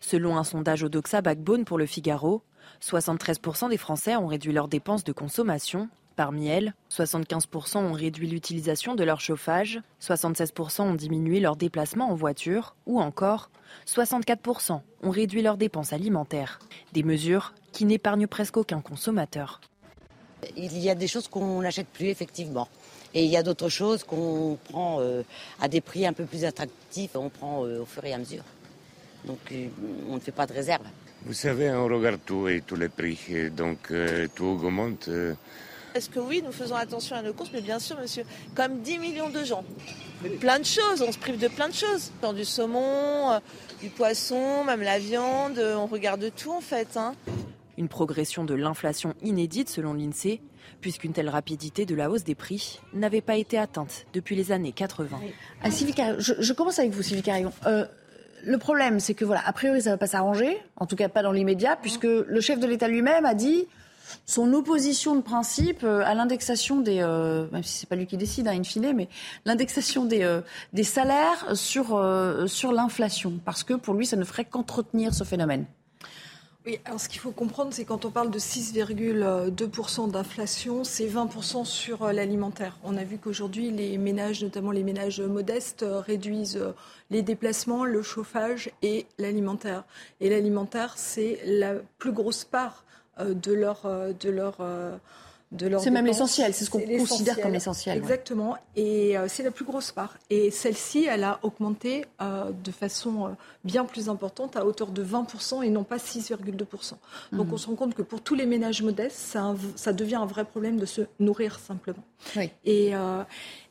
Selon 0.00 0.36
un 0.36 0.44
sondage 0.44 0.82
Odoxa 0.82 1.22
Backbone 1.22 1.64
pour 1.64 1.78
le 1.78 1.86
Figaro, 1.86 2.42
73% 2.82 3.70
des 3.70 3.78
Français 3.78 4.16
ont 4.16 4.26
réduit 4.26 4.52
leurs 4.52 4.68
dépenses 4.68 5.04
de 5.04 5.12
consommation 5.12 5.88
Parmi 6.18 6.48
elles, 6.48 6.74
75% 6.90 7.76
ont 7.76 7.92
réduit 7.92 8.26
l'utilisation 8.26 8.96
de 8.96 9.04
leur 9.04 9.20
chauffage, 9.20 9.80
76% 10.02 10.80
ont 10.82 10.94
diminué 10.96 11.38
leurs 11.38 11.54
déplacements 11.54 12.10
en 12.10 12.16
voiture 12.16 12.74
ou 12.86 13.00
encore 13.00 13.50
64% 13.86 14.80
ont 15.04 15.10
réduit 15.10 15.42
leurs 15.42 15.56
dépenses 15.56 15.92
alimentaires. 15.92 16.58
Des 16.92 17.04
mesures 17.04 17.54
qui 17.70 17.84
n'épargnent 17.84 18.26
presque 18.26 18.56
aucun 18.56 18.80
consommateur. 18.80 19.60
Il 20.56 20.76
y 20.78 20.90
a 20.90 20.96
des 20.96 21.06
choses 21.06 21.28
qu'on 21.28 21.62
n'achète 21.62 21.86
plus 21.86 22.06
effectivement. 22.06 22.66
Et 23.14 23.22
il 23.22 23.30
y 23.30 23.36
a 23.36 23.44
d'autres 23.44 23.68
choses 23.68 24.02
qu'on 24.02 24.58
prend 24.70 24.96
euh, 24.98 25.22
à 25.60 25.68
des 25.68 25.80
prix 25.80 26.04
un 26.04 26.12
peu 26.12 26.24
plus 26.24 26.44
attractifs, 26.44 27.12
on 27.14 27.28
prend 27.28 27.64
euh, 27.64 27.82
au 27.82 27.86
fur 27.86 28.04
et 28.04 28.12
à 28.12 28.18
mesure. 28.18 28.42
Donc 29.24 29.38
euh, 29.52 29.68
on 30.08 30.16
ne 30.16 30.20
fait 30.20 30.32
pas 30.32 30.48
de 30.48 30.52
réserve. 30.52 30.82
Vous 31.26 31.34
savez, 31.34 31.70
on 31.70 31.84
regarde 31.84 32.18
tout 32.26 32.48
et 32.48 32.60
tous 32.66 32.74
les 32.74 32.88
prix, 32.88 33.52
donc 33.52 33.92
tout 34.34 34.44
augmente. 34.44 35.08
Est-ce 35.94 36.10
que 36.10 36.20
oui, 36.20 36.42
nous 36.44 36.52
faisons 36.52 36.76
attention 36.76 37.16
à 37.16 37.22
nos 37.22 37.32
courses, 37.32 37.50
mais 37.52 37.60
bien 37.60 37.78
sûr, 37.78 37.98
monsieur, 37.98 38.24
comme 38.54 38.80
10 38.80 38.98
millions 38.98 39.30
de 39.30 39.42
gens. 39.44 39.64
Plein 40.40 40.58
de 40.58 40.64
choses, 40.64 41.02
on 41.02 41.12
se 41.12 41.18
prive 41.18 41.38
de 41.38 41.48
plein 41.48 41.68
de 41.68 41.74
choses. 41.74 42.10
Dans 42.22 42.32
du 42.32 42.44
saumon, 42.44 43.32
euh, 43.32 43.38
du 43.80 43.88
poisson, 43.88 44.64
même 44.64 44.82
la 44.82 44.98
viande, 44.98 45.58
on 45.58 45.86
regarde 45.86 46.30
tout 46.36 46.52
en 46.52 46.60
fait. 46.60 46.96
Hein. 46.96 47.14
Une 47.76 47.88
progression 47.88 48.44
de 48.44 48.54
l'inflation 48.54 49.14
inédite 49.22 49.68
selon 49.68 49.94
l'INSEE, 49.94 50.40
puisqu'une 50.80 51.12
telle 51.12 51.28
rapidité 51.28 51.86
de 51.86 51.94
la 51.94 52.10
hausse 52.10 52.24
des 52.24 52.34
prix 52.34 52.80
n'avait 52.92 53.20
pas 53.20 53.36
été 53.36 53.56
atteinte 53.56 54.06
depuis 54.12 54.34
les 54.34 54.50
années 54.52 54.72
80. 54.72 55.18
Ah, 55.62 55.68
je, 55.70 56.52
commence 56.52 56.78
avec 56.78 56.92
vous, 56.92 57.02
Sylvie 57.02 57.22
Carillon. 57.22 57.52
Euh, 57.66 57.86
le 58.44 58.58
problème, 58.58 59.00
c'est 59.00 59.14
que 59.14 59.24
voilà, 59.24 59.42
a 59.46 59.52
priori, 59.52 59.82
ça 59.82 59.90
ne 59.90 59.94
va 59.94 59.98
pas 59.98 60.06
s'arranger, 60.06 60.58
en 60.76 60.86
tout 60.86 60.96
cas 60.96 61.08
pas 61.08 61.22
dans 61.22 61.32
l'immédiat, 61.32 61.76
puisque 61.80 62.04
le 62.04 62.40
chef 62.40 62.58
de 62.58 62.66
l'État 62.66 62.88
lui-même 62.88 63.24
a 63.24 63.34
dit 63.34 63.66
son 64.26 64.52
opposition 64.52 65.16
de 65.16 65.20
principe 65.20 65.84
euh, 65.84 66.02
à 66.04 66.14
l'indexation 66.14 66.80
des, 66.80 67.00
euh, 67.00 67.46
même 67.52 67.62
si 67.62 67.78
c'est 67.78 67.88
pas 67.88 67.96
lui 67.96 68.06
qui 68.06 68.16
décide, 68.16 68.48
hein, 68.48 68.60
mais 68.94 69.08
l'indexation 69.44 70.04
des, 70.04 70.22
euh, 70.22 70.40
salaires 70.82 71.56
sur, 71.56 71.86
sur 72.46 72.72
l'inflation, 72.72 73.40
parce 73.44 73.62
que 73.64 73.74
pour 73.74 73.94
lui, 73.94 74.06
ça 74.06 74.16
ne 74.16 74.24
ferait 74.24 74.44
qu'entretenir 74.44 75.14
ce 75.14 75.24
phénomène. 75.24 75.66
Oui, 76.66 76.80
alors 76.84 77.00
ce 77.00 77.08
qu'il 77.08 77.20
faut 77.20 77.30
comprendre, 77.30 77.72
c'est 77.72 77.84
quand 77.84 78.04
on 78.04 78.10
parle 78.10 78.30
de 78.30 78.38
6,2% 78.38 80.10
d'inflation, 80.10 80.84
c'est 80.84 81.06
20% 81.06 81.64
sur 81.64 82.12
l'alimentaire. 82.12 82.76
On 82.84 82.96
a 82.96 83.04
vu 83.04 83.18
qu'aujourd'hui, 83.18 83.70
les 83.70 83.96
ménages, 83.96 84.42
notamment 84.42 84.70
les 84.70 84.82
ménages 84.82 85.20
modestes, 85.20 85.84
réduisent 85.88 86.62
les 87.10 87.22
déplacements, 87.22 87.84
le 87.84 88.02
chauffage 88.02 88.70
et 88.82 89.06
l'alimentaire. 89.18 89.84
Et 90.20 90.28
l'alimentaire, 90.28 90.94
c'est 90.96 91.40
la 91.44 91.74
plus 91.98 92.12
grosse 92.12 92.44
part 92.44 92.84
de 93.24 93.52
leur, 93.52 93.82
euh, 93.84 94.12
de 94.18 94.30
leur 94.30 94.56
euh, 94.60 94.96
c'est 95.78 95.90
même 95.90 96.04
l'essentiel, 96.04 96.52
c'est 96.52 96.66
ce 96.66 96.70
qu'on 96.70 96.80
considère 96.80 97.40
comme 97.40 97.54
l'essentiel. 97.54 97.96
Exactement, 97.96 98.58
et 98.76 99.16
c'est 99.28 99.42
la 99.42 99.50
plus 99.50 99.64
grosse 99.64 99.92
part. 99.92 100.18
Et 100.28 100.50
celle-ci, 100.50 101.06
elle 101.06 101.24
a 101.24 101.40
augmenté 101.42 102.04
de 102.20 102.70
façon 102.70 103.34
bien 103.64 103.86
plus 103.86 104.10
importante, 104.10 104.56
à 104.56 104.66
hauteur 104.66 104.88
de 104.88 105.02
20% 105.02 105.62
et 105.62 105.70
non 105.70 105.84
pas 105.84 105.96
6,2%. 105.96 106.96
Donc 107.32 107.46
mhm. 107.46 107.52
on 107.54 107.56
se 107.56 107.66
rend 107.66 107.76
compte 107.76 107.94
que 107.94 108.02
pour 108.02 108.20
tous 108.20 108.34
les 108.34 108.44
ménages 108.44 108.82
modestes, 108.82 109.16
ça, 109.16 109.54
ça 109.74 109.94
devient 109.94 110.16
un 110.16 110.26
vrai 110.26 110.44
problème 110.44 110.76
de 110.76 110.84
se 110.84 111.00
nourrir 111.18 111.58
simplement. 111.58 112.04
Oui. 112.36 112.50
Et, 112.66 112.92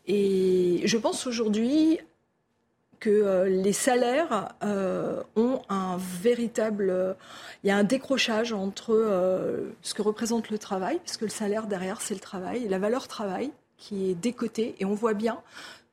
et 0.07 0.81
je 0.83 0.97
pense 0.97 1.27
aujourd'hui 1.27 1.99
que 2.99 3.09
euh, 3.09 3.49
les 3.49 3.73
salaires 3.73 4.53
euh, 4.63 5.21
ont 5.35 5.61
un 5.69 5.97
véritable... 5.97 7.15
il 7.63 7.67
y 7.67 7.71
a 7.71 7.77
un 7.77 7.83
décrochage 7.83 8.53
entre 8.53 8.93
euh, 8.93 9.69
ce 9.81 9.93
que 9.93 10.01
représente 10.01 10.49
le 10.49 10.57
travail, 10.57 10.99
puisque 11.03 11.21
le 11.21 11.29
salaire 11.29 11.67
derrière, 11.67 12.01
c'est 12.01 12.13
le 12.13 12.19
travail, 12.19 12.67
la 12.67 12.79
valeur 12.79 13.07
travail 13.07 13.51
qui 13.77 14.09
est 14.09 14.15
décotée, 14.15 14.75
et 14.79 14.85
on 14.85 14.93
voit 14.93 15.13
bien 15.13 15.39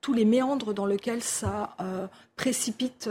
tous 0.01 0.13
les 0.13 0.25
méandres 0.25 0.75
dans 0.75 0.85
lesquels 0.85 1.23
ça 1.23 1.77
précipite 2.37 3.09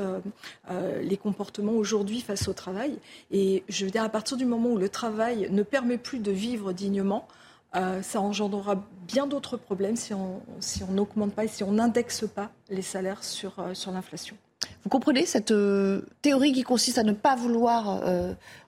les 1.02 1.18
comportements 1.18 1.72
aujourd'hui 1.72 2.22
face 2.22 2.48
au 2.48 2.54
travail. 2.54 3.00
Et 3.32 3.64
je 3.68 3.86
veux 3.86 3.92
dire, 3.92 4.04
à 4.04 4.10
partir 4.10 4.38
du 4.38 4.46
moment 4.46 4.70
où 4.70 4.78
le 4.78 4.90
travail 4.90 5.48
ne 5.50 5.64
permet 5.64 5.98
plus 5.98 6.20
de 6.20 6.32
vivre 6.32 6.72
dignement, 6.72 7.28
euh, 7.76 8.02
ça 8.02 8.22
engendrera 8.22 8.84
bien 9.08 9.26
d'autres 9.26 9.58
problèmes 9.58 9.96
si 9.96 10.14
on 10.14 10.42
si 10.60 10.84
n'augmente 10.84 11.34
pas 11.34 11.46
et 11.46 11.48
si 11.48 11.64
on 11.64 11.72
n'indexe 11.72 12.26
pas 12.28 12.52
les 12.70 12.84
salaires 12.84 13.24
sur, 13.24 13.58
euh, 13.60 13.74
sur 13.74 13.92
l'inflation. 13.92 14.36
Vous 14.84 14.90
comprenez 14.90 15.26
cette 15.26 15.52
euh, 15.52 16.06
théorie 16.22 16.54
qui 16.54 16.64
consiste 16.64 16.98
à 16.98 17.04
ne 17.04 17.14
pas 17.14 17.36
vouloir 17.36 18.02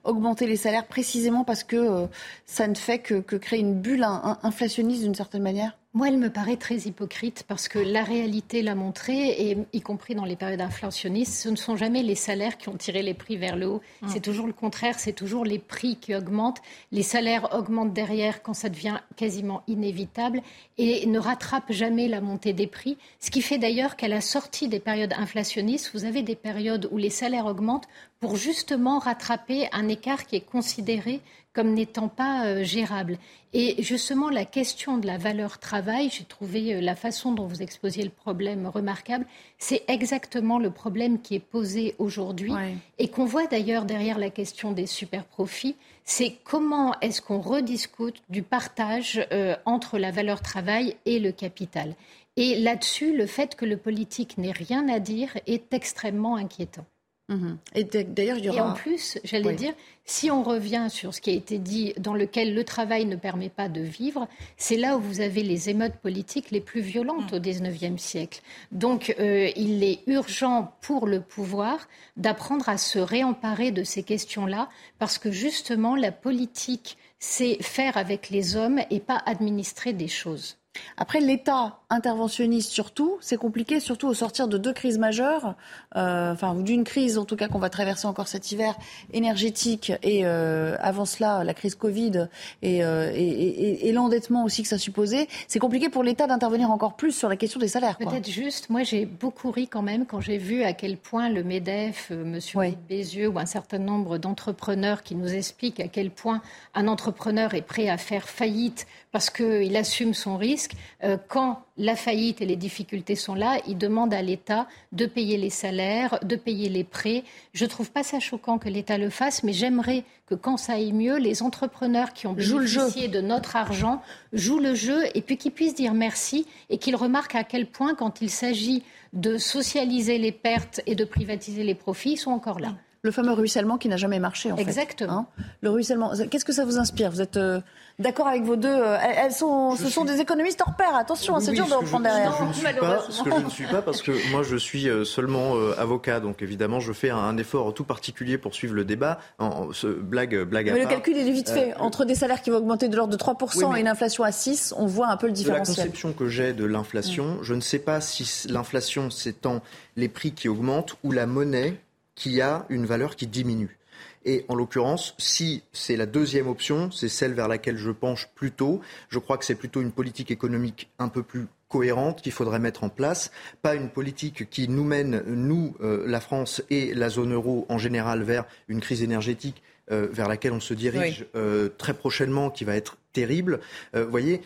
augmenter 0.04 0.46
les 0.46 0.56
salaires 0.56 0.86
précisément 0.86 1.44
parce 1.44 1.62
que 1.62 2.06
ça 2.46 2.66
ne 2.66 2.74
fait 2.74 2.98
que, 2.98 3.36
créer 3.36 3.60
une 3.60 3.80
bulle 3.80 4.04
inflationniste 4.42 5.02
d'une 5.02 5.14
certaine 5.14 5.42
manière? 5.42 5.76
Moi, 5.96 6.08
elle 6.08 6.18
me 6.18 6.28
paraît 6.28 6.58
très 6.58 6.76
hypocrite 6.76 7.44
parce 7.48 7.68
que 7.68 7.78
la 7.78 8.04
réalité 8.04 8.60
l'a 8.60 8.74
montré, 8.74 9.14
et 9.30 9.56
y 9.72 9.80
compris 9.80 10.14
dans 10.14 10.26
les 10.26 10.36
périodes 10.36 10.60
inflationnistes, 10.60 11.32
ce 11.32 11.48
ne 11.48 11.56
sont 11.56 11.74
jamais 11.74 12.02
les 12.02 12.14
salaires 12.14 12.58
qui 12.58 12.68
ont 12.68 12.76
tiré 12.76 13.00
les 13.00 13.14
prix 13.14 13.38
vers 13.38 13.56
le 13.56 13.66
haut. 13.66 13.80
Hum. 14.02 14.08
C'est 14.10 14.20
toujours 14.20 14.46
le 14.46 14.52
contraire, 14.52 14.98
c'est 14.98 15.14
toujours 15.14 15.46
les 15.46 15.58
prix 15.58 15.96
qui 15.96 16.14
augmentent. 16.14 16.60
Les 16.92 17.02
salaires 17.02 17.48
augmentent 17.54 17.94
derrière 17.94 18.42
quand 18.42 18.52
ça 18.52 18.68
devient 18.68 18.98
quasiment 19.16 19.62
inévitable 19.68 20.42
et 20.76 21.06
ne 21.06 21.18
rattrapent 21.18 21.72
jamais 21.72 22.08
la 22.08 22.20
montée 22.20 22.52
des 22.52 22.66
prix. 22.66 22.98
Ce 23.18 23.30
qui 23.30 23.40
fait 23.40 23.56
d'ailleurs 23.56 23.96
qu'à 23.96 24.08
la 24.08 24.20
sortie 24.20 24.68
des 24.68 24.80
périodes 24.80 25.14
inflationnistes, 25.14 25.92
vous 25.94 26.04
avez 26.04 26.20
des 26.20 26.36
périodes 26.36 26.90
où 26.90 26.98
les 26.98 27.08
salaires 27.08 27.46
augmentent 27.46 27.88
pour 28.20 28.36
justement 28.36 28.98
rattraper 28.98 29.68
un 29.72 29.88
écart 29.88 30.26
qui 30.26 30.36
est 30.36 30.40
considéré 30.44 31.22
comme 31.56 31.72
n'étant 31.72 32.08
pas 32.08 32.44
euh, 32.44 32.62
gérable. 32.62 33.16
Et 33.54 33.82
justement, 33.82 34.28
la 34.28 34.44
question 34.44 34.98
de 34.98 35.06
la 35.06 35.16
valeur 35.16 35.58
travail, 35.58 36.10
j'ai 36.12 36.24
trouvé 36.24 36.74
euh, 36.74 36.80
la 36.82 36.94
façon 36.94 37.32
dont 37.32 37.46
vous 37.46 37.62
exposiez 37.62 38.04
le 38.04 38.10
problème 38.10 38.66
remarquable. 38.66 39.24
C'est 39.56 39.82
exactement 39.88 40.58
le 40.58 40.70
problème 40.70 41.18
qui 41.18 41.34
est 41.34 41.40
posé 41.40 41.94
aujourd'hui 41.98 42.52
et 42.98 43.08
qu'on 43.08 43.24
voit 43.24 43.46
d'ailleurs 43.46 43.86
derrière 43.86 44.18
la 44.18 44.28
question 44.28 44.72
des 44.72 44.84
super 44.84 45.24
profits. 45.24 45.76
C'est 46.04 46.36
comment 46.44 46.94
est-ce 47.00 47.22
qu'on 47.22 47.40
rediscute 47.40 48.22
du 48.28 48.42
partage 48.42 49.26
euh, 49.32 49.56
entre 49.64 49.96
la 49.96 50.10
valeur 50.10 50.42
travail 50.42 50.94
et 51.06 51.18
le 51.18 51.32
capital. 51.32 51.94
Et 52.36 52.60
là-dessus, 52.60 53.16
le 53.16 53.24
fait 53.24 53.54
que 53.54 53.64
le 53.64 53.78
politique 53.78 54.36
n'ait 54.36 54.52
rien 54.52 54.90
à 54.90 54.98
dire 54.98 55.38
est 55.46 55.72
extrêmement 55.72 56.36
inquiétant. 56.36 56.84
Mhm. 57.28 57.58
Et 57.74 57.84
d'ailleurs, 57.84 58.38
il 58.38 58.44
y 58.44 58.50
aura. 58.50 58.58
Et 58.58 58.60
en 58.60 58.72
plus, 58.72 59.18
j'allais 59.24 59.54
dire, 59.54 59.74
si 60.04 60.30
on 60.30 60.44
revient 60.44 60.86
sur 60.88 61.12
ce 61.12 61.20
qui 61.20 61.30
a 61.30 61.32
été 61.32 61.58
dit, 61.58 61.92
dans 61.98 62.14
lequel 62.14 62.54
le 62.54 62.62
travail 62.62 63.04
ne 63.04 63.16
permet 63.16 63.48
pas 63.48 63.68
de 63.68 63.80
vivre, 63.80 64.28
c'est 64.56 64.76
là 64.76 64.96
où 64.96 65.00
vous 65.00 65.20
avez 65.20 65.42
les 65.42 65.68
émeutes 65.68 65.96
politiques 65.96 66.52
les 66.52 66.60
plus 66.60 66.80
violentes 66.80 67.32
au 67.32 67.40
XIXe 67.40 68.00
siècle. 68.00 68.42
Donc, 68.70 69.14
euh, 69.18 69.50
il 69.56 69.82
est 69.82 70.00
urgent 70.06 70.72
pour 70.82 71.06
le 71.06 71.20
pouvoir 71.20 71.88
d'apprendre 72.16 72.68
à 72.68 72.78
se 72.78 73.00
réemparer 73.00 73.72
de 73.72 73.82
ces 73.82 74.04
questions-là, 74.04 74.68
parce 75.00 75.18
que 75.18 75.32
justement, 75.32 75.96
la 75.96 76.12
politique, 76.12 76.96
c'est 77.18 77.60
faire 77.60 77.96
avec 77.96 78.30
les 78.30 78.54
hommes 78.54 78.80
et 78.90 79.00
pas 79.00 79.20
administrer 79.26 79.92
des 79.92 80.08
choses. 80.08 80.58
Après, 80.96 81.20
l'État 81.20 81.78
interventionniste 81.90 82.72
surtout, 82.72 83.16
c'est 83.20 83.36
compliqué, 83.36 83.80
surtout 83.80 84.08
au 84.08 84.14
sortir 84.14 84.48
de 84.48 84.58
deux 84.58 84.72
crises 84.72 84.98
majeures, 84.98 85.54
euh, 85.94 86.32
enfin 86.32 86.54
d'une 86.54 86.84
crise 86.84 87.16
en 87.16 87.24
tout 87.24 87.36
cas 87.36 87.48
qu'on 87.48 87.60
va 87.60 87.70
traverser 87.70 88.06
encore 88.06 88.26
cet 88.26 88.50
hiver, 88.50 88.74
énergétique 89.12 89.92
et 90.02 90.22
euh, 90.24 90.76
avant 90.80 91.04
cela 91.04 91.44
la 91.44 91.54
crise 91.54 91.76
Covid 91.76 92.28
et, 92.62 92.84
euh, 92.84 93.12
et, 93.14 93.88
et, 93.88 93.92
l'endettement 93.92 94.44
aussi 94.44 94.62
que 94.62 94.68
ça 94.68 94.78
supposait. 94.78 95.28
C'est 95.46 95.58
compliqué 95.58 95.88
pour 95.88 96.02
l'État 96.02 96.26
d'intervenir 96.26 96.70
encore 96.70 96.96
plus 96.96 97.12
sur 97.12 97.28
la 97.28 97.36
question 97.36 97.60
des 97.60 97.68
salaires. 97.68 97.96
Peut-être 97.98 98.28
juste, 98.28 98.68
moi 98.68 98.82
j'ai 98.82 99.06
beaucoup 99.06 99.50
ri 99.50 99.68
quand 99.68 99.82
même 99.82 100.06
quand 100.06 100.20
j'ai 100.20 100.38
vu 100.38 100.64
à 100.64 100.72
quel 100.72 100.96
point 100.96 101.28
le 101.28 101.44
Medef, 101.44 102.10
Monsieur 102.10 102.60
Bézieux 102.88 103.28
ou 103.28 103.38
un 103.38 103.46
certain 103.46 103.78
nombre 103.78 104.18
d'entrepreneurs 104.18 105.02
qui 105.02 105.14
nous 105.14 105.32
expliquent 105.32 105.80
à 105.80 105.88
quel 105.88 106.10
point 106.10 106.42
un 106.74 106.88
entrepreneur 106.88 107.54
est 107.54 107.62
prêt 107.62 107.88
à 107.88 107.96
faire 107.96 108.28
faillite 108.28 108.86
parce 109.16 109.30
qu'il 109.30 109.74
assume 109.76 110.12
son 110.12 110.36
risque. 110.36 110.72
Euh, 111.02 111.16
quand 111.26 111.62
la 111.78 111.96
faillite 111.96 112.42
et 112.42 112.44
les 112.44 112.54
difficultés 112.54 113.14
sont 113.14 113.34
là, 113.34 113.56
il 113.66 113.78
demande 113.78 114.12
à 114.12 114.20
l'État 114.20 114.68
de 114.92 115.06
payer 115.06 115.38
les 115.38 115.48
salaires, 115.48 116.18
de 116.22 116.36
payer 116.36 116.68
les 116.68 116.84
prêts. 116.84 117.24
Je 117.54 117.64
ne 117.64 117.70
trouve 117.70 117.90
pas 117.90 118.02
ça 118.02 118.20
choquant 118.20 118.58
que 118.58 118.68
l'État 118.68 118.98
le 118.98 119.08
fasse, 119.08 119.42
mais 119.42 119.54
j'aimerais 119.54 120.04
que 120.26 120.34
quand 120.34 120.58
ça 120.58 120.74
aille 120.74 120.92
mieux, 120.92 121.16
les 121.16 121.42
entrepreneurs 121.42 122.12
qui 122.12 122.26
ont 122.26 122.34
bénéficié 122.34 123.08
de 123.08 123.22
notre 123.22 123.56
argent 123.56 124.02
jouent 124.34 124.60
le 124.60 124.74
jeu 124.74 125.04
et 125.14 125.22
puis 125.22 125.38
qu'ils 125.38 125.52
puissent 125.52 125.74
dire 125.74 125.94
merci 125.94 126.46
et 126.68 126.76
qu'ils 126.76 126.94
remarquent 126.94 127.36
à 127.36 127.44
quel 127.44 127.64
point, 127.64 127.94
quand 127.94 128.20
il 128.20 128.28
s'agit 128.28 128.82
de 129.14 129.38
socialiser 129.38 130.18
les 130.18 130.32
pertes 130.32 130.82
et 130.84 130.94
de 130.94 131.06
privatiser 131.06 131.64
les 131.64 131.74
profits, 131.74 132.12
ils 132.12 132.18
sont 132.18 132.32
encore 132.32 132.60
là 132.60 132.74
le 133.06 133.12
fameux 133.12 133.32
ruissellement 133.32 133.78
qui 133.78 133.88
n'a 133.88 133.96
jamais 133.96 134.18
marché. 134.18 134.52
En 134.52 134.56
Exactement. 134.56 135.28
Fait, 135.36 135.42
hein. 135.42 135.46
le 135.62 135.70
ruissellement. 135.70 136.12
Qu'est-ce 136.30 136.44
que 136.44 136.52
ça 136.52 136.64
vous 136.64 136.76
inspire? 136.78 137.10
Vous 137.10 137.22
êtes 137.22 137.38
euh, 137.38 137.60
d'accord 137.98 138.26
avec 138.26 138.42
vos 138.42 138.56
deux 138.56 138.68
euh, 138.68 138.98
elles 139.00 139.32
sont, 139.32 139.76
Ce 139.76 139.88
sont 139.88 140.04
des 140.04 140.20
économistes 140.20 140.62
hors 140.66 140.74
pair. 140.76 140.94
Attention, 140.94 141.36
hein, 141.36 141.40
c'est 141.40 141.52
dur 141.52 141.66
de 141.66 141.72
reprendre 141.72 142.04
derrière. 142.04 142.36
Je 142.38 142.44
ne 142.44 142.52
suis 142.52 142.64
pas, 142.74 143.00
ce 143.08 143.22
que 143.22 143.30
je 143.30 143.44
ne 143.44 143.50
suis 143.50 143.66
pas, 143.66 143.80
parce 143.80 144.02
que 144.02 144.12
moi 144.30 144.42
je 144.42 144.56
suis 144.56 144.88
euh, 144.88 145.04
seulement 145.04 145.54
avocat, 145.78 146.20
donc 146.20 146.42
évidemment 146.42 146.80
je 146.80 146.92
fais 146.92 147.10
un, 147.10 147.36
effort 147.36 147.72
tout 147.74 147.84
particulier 147.84 148.38
pour 148.38 148.54
suivre 148.54 148.74
le 148.74 148.84
débat. 148.84 149.20
En, 149.38 149.72
ce, 149.72 149.86
blague, 149.86 150.42
blague 150.44 150.72
mais 150.72 150.80
le 150.80 150.86
calcul 150.86 151.16
est 151.16 151.30
vite 151.30 151.50
fait. 151.50 151.74
Entre 151.78 152.04
des 152.04 152.14
salaires 152.14 152.42
qui 152.42 152.50
vont 152.50 152.58
augmenter 152.58 152.88
de 152.88 152.96
l'ordre 152.96 153.12
de 153.12 153.18
3% 153.18 153.76
et 153.76 153.80
une 153.80 153.88
inflation 153.88 154.24
à 154.24 154.32
6, 154.32 154.74
on 154.76 154.86
voit 154.86 155.08
un 155.08 155.16
peu 155.16 155.26
le 155.26 155.32
différentiel. 155.32 155.74
De 155.74 155.80
la 155.80 155.84
conception 155.84 156.12
que 156.12 156.28
j'ai 156.28 156.52
de 156.52 156.64
l'inflation, 156.64 157.34
mm. 157.34 157.38
je 157.42 157.54
ne 157.54 157.60
sais 157.60 157.78
pas 157.78 158.00
si 158.00 158.48
l'inflation 158.48 159.10
c'est 159.10 159.40
tant 159.40 159.60
les 159.96 160.08
prix 160.08 160.32
qui 160.32 160.48
augmentent 160.48 160.96
ou 161.04 161.12
la 161.12 161.26
monnaie 161.26 161.78
qui 162.16 162.40
a 162.40 162.66
une 162.68 162.86
valeur 162.86 163.14
qui 163.14 163.28
diminue. 163.28 163.78
Et 164.24 164.44
en 164.48 164.56
l'occurrence, 164.56 165.14
si 165.18 165.62
c'est 165.72 165.96
la 165.96 166.06
deuxième 166.06 166.48
option, 166.48 166.90
c'est 166.90 167.08
celle 167.08 167.32
vers 167.32 167.46
laquelle 167.46 167.76
je 167.76 167.92
penche 167.92 168.28
plutôt, 168.34 168.80
je 169.08 169.20
crois 169.20 169.38
que 169.38 169.44
c'est 169.44 169.54
plutôt 169.54 169.80
une 169.80 169.92
politique 169.92 170.32
économique 170.32 170.90
un 170.98 171.08
peu 171.08 171.22
plus 171.22 171.46
cohérente 171.68 172.22
qu'il 172.22 172.32
faudrait 172.32 172.58
mettre 172.58 172.82
en 172.82 172.88
place, 172.88 173.30
pas 173.62 173.76
une 173.76 173.88
politique 173.88 174.50
qui 174.50 174.68
nous 174.68 174.84
mène, 174.84 175.22
nous, 175.26 175.76
euh, 175.80 176.04
la 176.08 176.20
France 176.20 176.62
et 176.70 176.92
la 176.94 177.08
zone 177.08 177.34
euro 177.34 177.66
en 177.68 177.78
général, 177.78 178.24
vers 178.24 178.46
une 178.66 178.80
crise 178.80 179.02
énergétique 179.02 179.62
euh, 179.92 180.08
vers 180.10 180.26
laquelle 180.26 180.52
on 180.52 180.60
se 180.60 180.74
dirige 180.74 181.26
euh, 181.36 181.68
très 181.78 181.94
prochainement, 181.94 182.50
qui 182.50 182.64
va 182.64 182.74
être 182.74 182.96
terrible. 183.16 183.60
Vous 183.94 184.10
voyez, 184.10 184.42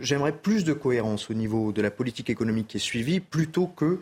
j'aimerais 0.00 0.32
plus 0.32 0.64
de 0.64 0.72
cohérence 0.72 1.30
au 1.30 1.34
niveau 1.34 1.72
de 1.72 1.82
la 1.82 1.90
politique 1.90 2.30
économique 2.30 2.68
qui 2.68 2.76
est 2.76 2.80
suivie, 2.80 3.20
plutôt 3.20 3.66
que 3.66 3.98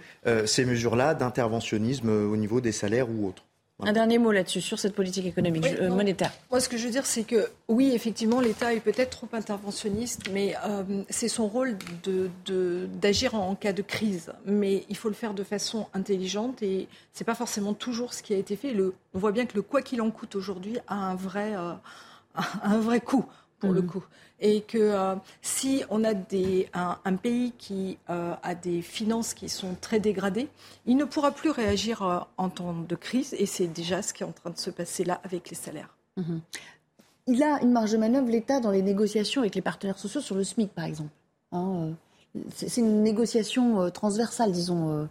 ces 0.46 0.64
mesures-là 0.64 1.14
d'interventionnisme 1.14 2.10
au 2.10 2.36
niveau 2.36 2.60
des 2.60 2.72
salaires 2.72 3.08
ou 3.10 3.26
autres. 3.26 3.44
Un 3.82 3.92
dernier 3.92 4.18
mot 4.18 4.30
là-dessus, 4.30 4.60
sur 4.60 4.78
cette 4.78 4.94
politique 4.94 5.26
économique 5.26 5.64
euh, 5.80 5.88
monétaire. 5.88 6.32
Moi, 6.50 6.60
ce 6.60 6.68
que 6.68 6.76
je 6.76 6.84
veux 6.84 6.90
dire, 6.90 7.06
c'est 7.06 7.24
que 7.24 7.50
oui, 7.68 7.92
effectivement, 7.94 8.40
l'État 8.40 8.74
est 8.74 8.80
peut-être 8.80 9.10
trop 9.10 9.28
interventionniste, 9.32 10.28
mais 10.32 10.54
euh, 10.66 10.82
c'est 11.08 11.28
son 11.28 11.46
rôle 11.46 11.76
d'agir 13.00 13.32
de, 13.32 13.36
en, 13.36 13.54
cas 13.54 13.72
de 13.72 13.82
crise. 13.82 14.32
Mais 14.44 14.84
il 14.88 14.96
faut 14.96 15.08
le 15.08 15.14
faire 15.14 15.34
de 15.34 15.44
façon 15.44 15.86
intelligente 15.94 16.62
et 16.62 16.88
ce 17.14 17.22
n'est 17.22 17.26
pas 17.26 17.34
forcément 17.34 17.72
toujours 17.72 18.12
ce 18.12 18.22
qui 18.22 18.34
a 18.34 18.36
été 18.36 18.56
fait. 18.56 18.72
Le, 18.74 18.94
on 19.14 19.18
voit 19.18 19.32
bien 19.32 19.46
que 19.46 19.54
le 19.54 19.62
quoi 19.62 19.82
qu'il 19.82 20.02
en 20.02 20.10
coûte 20.10 20.34
aujourd'hui 20.34 20.78
a 20.86 20.94
un 20.94 21.14
vrai, 21.14 21.54
euh, 21.56 21.72
un 22.62 22.78
vrai 22.78 23.00
coût 23.00 23.24
pour 23.60 23.72
le 23.72 23.82
mmh. 23.82 23.86
coup. 23.86 24.04
Et 24.40 24.62
que 24.62 24.78
euh, 24.78 25.14
si 25.42 25.84
on 25.90 26.02
a 26.02 26.14
des, 26.14 26.68
un, 26.72 27.16
pays 27.16 27.52
qui 27.58 27.98
euh, 28.08 28.34
a 28.42 28.54
des 28.54 28.80
finances 28.80 29.34
qui 29.34 29.48
sont 29.48 29.76
très 29.80 30.00
dégradées, 30.00 30.48
il 30.86 30.96
ne 30.96 31.04
pourra 31.04 31.30
plus 31.30 31.50
réagir 31.50 32.02
euh, 32.02 32.18
en 32.38 32.48
temps 32.48 32.74
de 32.74 32.96
crise. 32.96 33.34
Et 33.38 33.46
c'est 33.46 33.66
déjà 33.66 34.02
ce 34.02 34.14
qui 34.14 34.22
est 34.22 34.26
en 34.26 34.32
train 34.32 34.50
de 34.50 34.58
se 34.58 34.70
passer 34.70 35.04
là 35.04 35.20
avec 35.24 35.50
les 35.50 35.56
salaires. 35.56 35.94
Mmh. 36.16 36.38
Il 37.26 37.42
a 37.42 37.62
une 37.62 37.70
marge 37.70 37.92
de 37.92 37.98
manœuvre, 37.98 38.28
l'État, 38.28 38.60
dans 38.60 38.70
les 38.70 38.82
négociations 38.82 39.42
avec 39.42 39.54
les 39.54 39.62
partenaires 39.62 39.98
sociaux 39.98 40.22
sur 40.22 40.34
le 40.34 40.42
SMIC, 40.42 40.72
par 40.72 40.86
exemple. 40.86 41.10
Hein, 41.52 41.90
c'est 42.54 42.80
une 42.80 43.02
négociation 43.02 43.90
transversale, 43.90 44.52
disons, 44.52 45.08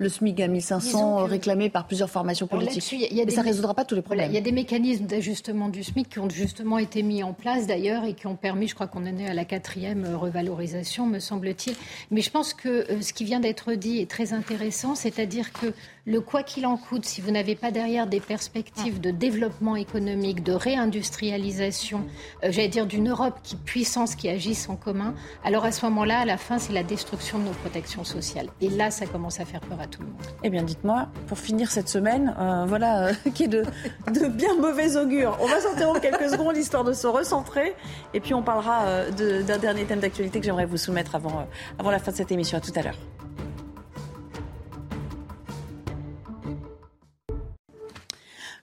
le 0.00 0.08
SMIC 0.08 0.40
à 0.40 0.48
1500 0.48 1.26
réclamé 1.26 1.68
par 1.68 1.86
plusieurs 1.86 2.08
formations 2.08 2.46
politiques. 2.46 2.96
Mais 3.12 3.30
ça 3.30 3.42
ne 3.42 3.46
résoudra 3.46 3.74
pas 3.74 3.84
tous 3.84 3.94
les 3.94 4.00
problèmes. 4.00 4.30
il 4.30 4.34
y 4.34 4.38
a 4.38 4.40
des 4.40 4.50
mécanismes 4.50 5.04
d'ajustement 5.04 5.68
du 5.68 5.84
SMIC 5.84 6.08
qui 6.08 6.18
ont 6.18 6.30
justement 6.30 6.78
été 6.78 7.02
mis 7.02 7.22
en 7.22 7.34
place 7.34 7.66
d'ailleurs 7.66 8.04
et 8.04 8.14
qui 8.14 8.26
ont 8.26 8.34
permis, 8.34 8.66
je 8.66 8.74
crois 8.74 8.86
qu'on 8.86 9.02
en 9.02 9.18
est 9.18 9.28
à 9.28 9.34
la 9.34 9.44
quatrième 9.44 10.06
euh, 10.06 10.16
revalorisation, 10.16 11.06
me 11.06 11.18
semble-t-il. 11.18 11.76
Mais 12.10 12.22
je 12.22 12.30
pense 12.30 12.54
que 12.54 12.86
ce 13.02 13.12
qui 13.12 13.24
vient 13.24 13.40
d'être 13.40 13.74
dit 13.74 13.98
est 13.98 14.10
très 14.10 14.32
intéressant, 14.32 14.94
c'est-à-dire 14.94 15.52
que 15.52 15.74
le 16.06 16.22
quoi 16.22 16.42
qu'il 16.42 16.66
en 16.66 16.78
coûte, 16.78 17.04
si 17.04 17.20
vous 17.20 17.30
n'avez 17.30 17.54
pas 17.54 17.70
derrière 17.70 18.06
des 18.06 18.20
perspectives 18.20 19.00
de 19.00 19.10
développement 19.10 19.76
économique, 19.76 20.42
de 20.42 20.52
réindustrialisation, 20.52 22.06
j'allais 22.42 22.68
dire 22.68 22.86
d'une 22.86 23.10
Europe 23.10 23.38
qui 23.42 23.54
puissance, 23.54 24.14
qui 24.14 24.30
agisse 24.30 24.68
en 24.70 24.76
commun, 24.76 25.14
alors 25.44 25.64
à 25.66 25.72
ce 25.72 25.84
moment-là, 25.86 26.20
à 26.20 26.24
la 26.24 26.38
fin, 26.38 26.58
c'est 26.58 26.72
la 26.72 26.82
destruction 26.82 27.38
de 27.38 27.44
nos 27.44 27.50
protections 27.50 28.04
sociales. 28.04 28.48
Et 28.62 28.70
là, 28.70 28.90
ça 28.90 29.06
commence 29.06 29.40
à 29.40 29.44
faire 29.44 29.60
peur 29.60 29.78
à 29.80 29.89
tout 29.90 30.00
le 30.00 30.06
monde. 30.06 30.16
Eh 30.42 30.50
bien, 30.50 30.62
dites-moi, 30.62 31.08
pour 31.26 31.38
finir 31.38 31.70
cette 31.70 31.88
semaine, 31.88 32.34
euh, 32.38 32.64
voilà, 32.66 33.08
euh, 33.08 33.12
qui 33.34 33.44
est 33.44 33.48
de, 33.48 33.64
de, 34.12 34.26
bien 34.28 34.54
mauvais 34.56 34.96
augure. 34.96 35.36
On 35.40 35.46
va 35.46 35.60
s'interrompre 35.60 36.00
quelques 36.00 36.30
secondes 36.30 36.56
histoire 36.56 36.84
de 36.84 36.92
se 36.92 37.06
recentrer. 37.06 37.74
Et 38.14 38.20
puis, 38.20 38.34
on 38.34 38.42
parlera 38.42 38.84
euh, 38.84 39.42
d'un 39.42 39.58
dernier 39.58 39.84
thème 39.84 40.00
d'actualité 40.00 40.40
que 40.40 40.46
j'aimerais 40.46 40.66
vous 40.66 40.76
soumettre 40.78 41.14
avant, 41.14 41.46
avant 41.78 41.90
la 41.90 41.98
fin 41.98 42.12
de 42.12 42.16
cette 42.16 42.32
émission. 42.32 42.58
À 42.58 42.60
tout 42.60 42.72
à 42.74 42.82
l'heure. 42.82 42.96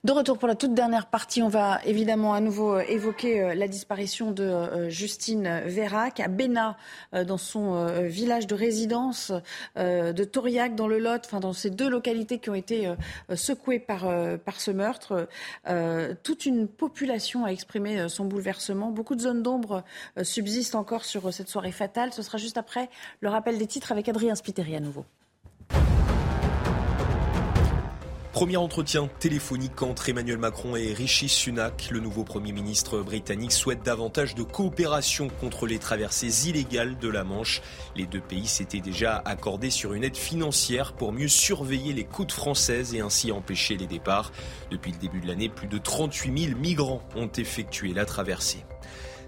De 0.04 0.12
retour 0.12 0.38
pour 0.38 0.48
la 0.48 0.54
toute 0.54 0.76
dernière 0.76 1.08
partie, 1.08 1.42
on 1.42 1.48
va 1.48 1.82
évidemment 1.84 2.36
à 2.36 2.40
nouveau 2.40 2.76
euh, 2.76 2.84
évoquer 2.88 3.42
euh, 3.42 3.56
la 3.56 3.68
disparition 3.68 4.32
de 4.32 4.44
euh, 4.44 4.90
Justine 4.90 5.62
Vérac 5.66 6.20
à 6.20 6.28
Béna, 6.28 6.78
dans 7.26 7.38
son 7.38 7.86
village 8.04 8.48
de 8.48 8.56
résidence 8.56 9.32
de 9.76 10.24
Tauriac 10.24 10.76
dans 10.76 10.88
le 10.88 11.00
Lot, 11.00 11.24
enfin 11.26 11.40
dans 11.40 11.54
ces 11.54 11.70
deux 11.70 11.90
localités 11.90 12.40
qui 12.40 12.50
ont 12.50 12.56
été 12.56 12.94
secouées 13.34 13.80
par, 13.80 14.06
par 14.40 14.60
ce 14.60 14.72
meurtre. 14.72 15.28
Toute 16.24 16.46
une 16.46 16.68
population 16.68 17.46
a 17.46 17.50
exprimé 17.50 18.10
son 18.10 18.26
bouleversement. 18.26 18.92
Beaucoup 18.92 19.16
de 19.16 19.22
zones 19.22 19.44
d'ombre 19.44 19.84
subsistent 20.22 20.76
encore 20.76 21.06
sur 21.06 21.34
cette 21.34 21.50
soirée 21.50 21.72
fatale. 21.72 22.14
Ce 22.14 22.22
sera 22.22 22.38
juste 22.38 22.58
après 22.58 22.90
le 23.22 23.30
rappel 23.30 23.58
des 23.58 23.68
titres 23.68 23.92
avec 23.92 24.10
Adrien 24.10 24.36
Spiteri 24.36 24.76
à 24.76 24.80
nouveau. 24.80 25.06
Premier 28.38 28.58
entretien 28.58 29.10
téléphonique 29.20 29.82
entre 29.82 30.10
Emmanuel 30.10 30.38
Macron 30.38 30.76
et 30.76 30.94
Rishi 30.94 31.28
Sunak. 31.28 31.90
Le 31.90 32.00
nouveau 32.00 32.24
Premier 32.24 32.52
ministre 32.52 33.00
britannique 33.00 33.52
souhaite 33.52 33.82
davantage 33.82 34.36
de 34.36 34.44
coopération 34.44 35.28
contre 35.40 35.66
les 35.66 35.80
traversées 35.80 36.48
illégales 36.48 37.00
de 37.00 37.10
la 37.10 37.24
Manche. 37.24 37.64
Les 37.96 38.06
deux 38.06 38.22
pays 38.22 38.46
s'étaient 38.46 38.80
déjà 38.80 39.24
accordés 39.26 39.72
sur 39.72 39.94
une 39.94 40.04
aide 40.04 40.16
financière 40.16 40.94
pour 40.94 41.14
mieux 41.14 41.28
surveiller 41.28 41.94
les 41.94 42.04
côtes 42.04 42.32
françaises 42.32 42.94
et 42.94 43.00
ainsi 43.00 43.32
empêcher 43.32 43.76
les 43.76 43.88
départs. 43.88 44.32
Depuis 44.70 44.92
le 44.92 45.00
début 45.00 45.20
de 45.20 45.26
l'année, 45.26 45.50
plus 45.50 45.68
de 45.68 45.80
38 45.80 46.50
000 46.50 46.60
migrants 46.60 47.02
ont 47.16 47.32
effectué 47.40 47.92
la 47.92 48.06
traversée. 48.06 48.64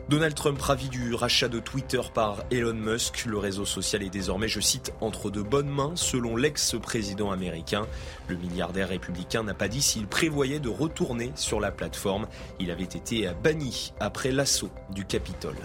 Donald 0.10 0.34
Trump 0.34 0.60
ravi 0.60 0.90
du 0.90 1.14
rachat 1.14 1.50
de 1.50 1.60
Twitter 1.60 2.02
par 2.16 2.44
Elon 2.50 2.74
Musk. 2.74 3.26
Le 3.28 3.38
réseau 3.38 3.64
social 3.64 4.02
est 4.02 4.10
désormais, 4.10 4.48
je 4.48 4.60
cite, 4.60 4.92
entre 5.02 5.30
de 5.30 5.44
bonnes 5.44 5.70
mains, 5.70 5.92
selon 5.94 6.36
l'ex-président 6.36 7.30
américain. 7.30 7.86
Le 8.28 8.36
milliardaire 8.36 8.90
républicain 8.90 9.44
n'a 9.44 9.54
pas 9.54 9.68
dit 9.68 9.84
s'il 9.84 10.08
prévoyait 10.08 10.60
de 10.60 10.68
retourner 10.68 11.32
sur 11.36 11.60
la 11.60 11.70
plateforme. 11.70 12.28
Il 12.60 12.72
avait 12.72 12.86
été 12.86 13.30
banni 13.44 13.94
après 14.00 14.32
l'assaut 14.32 14.72
du 14.90 15.06
Capitole. 15.06 15.58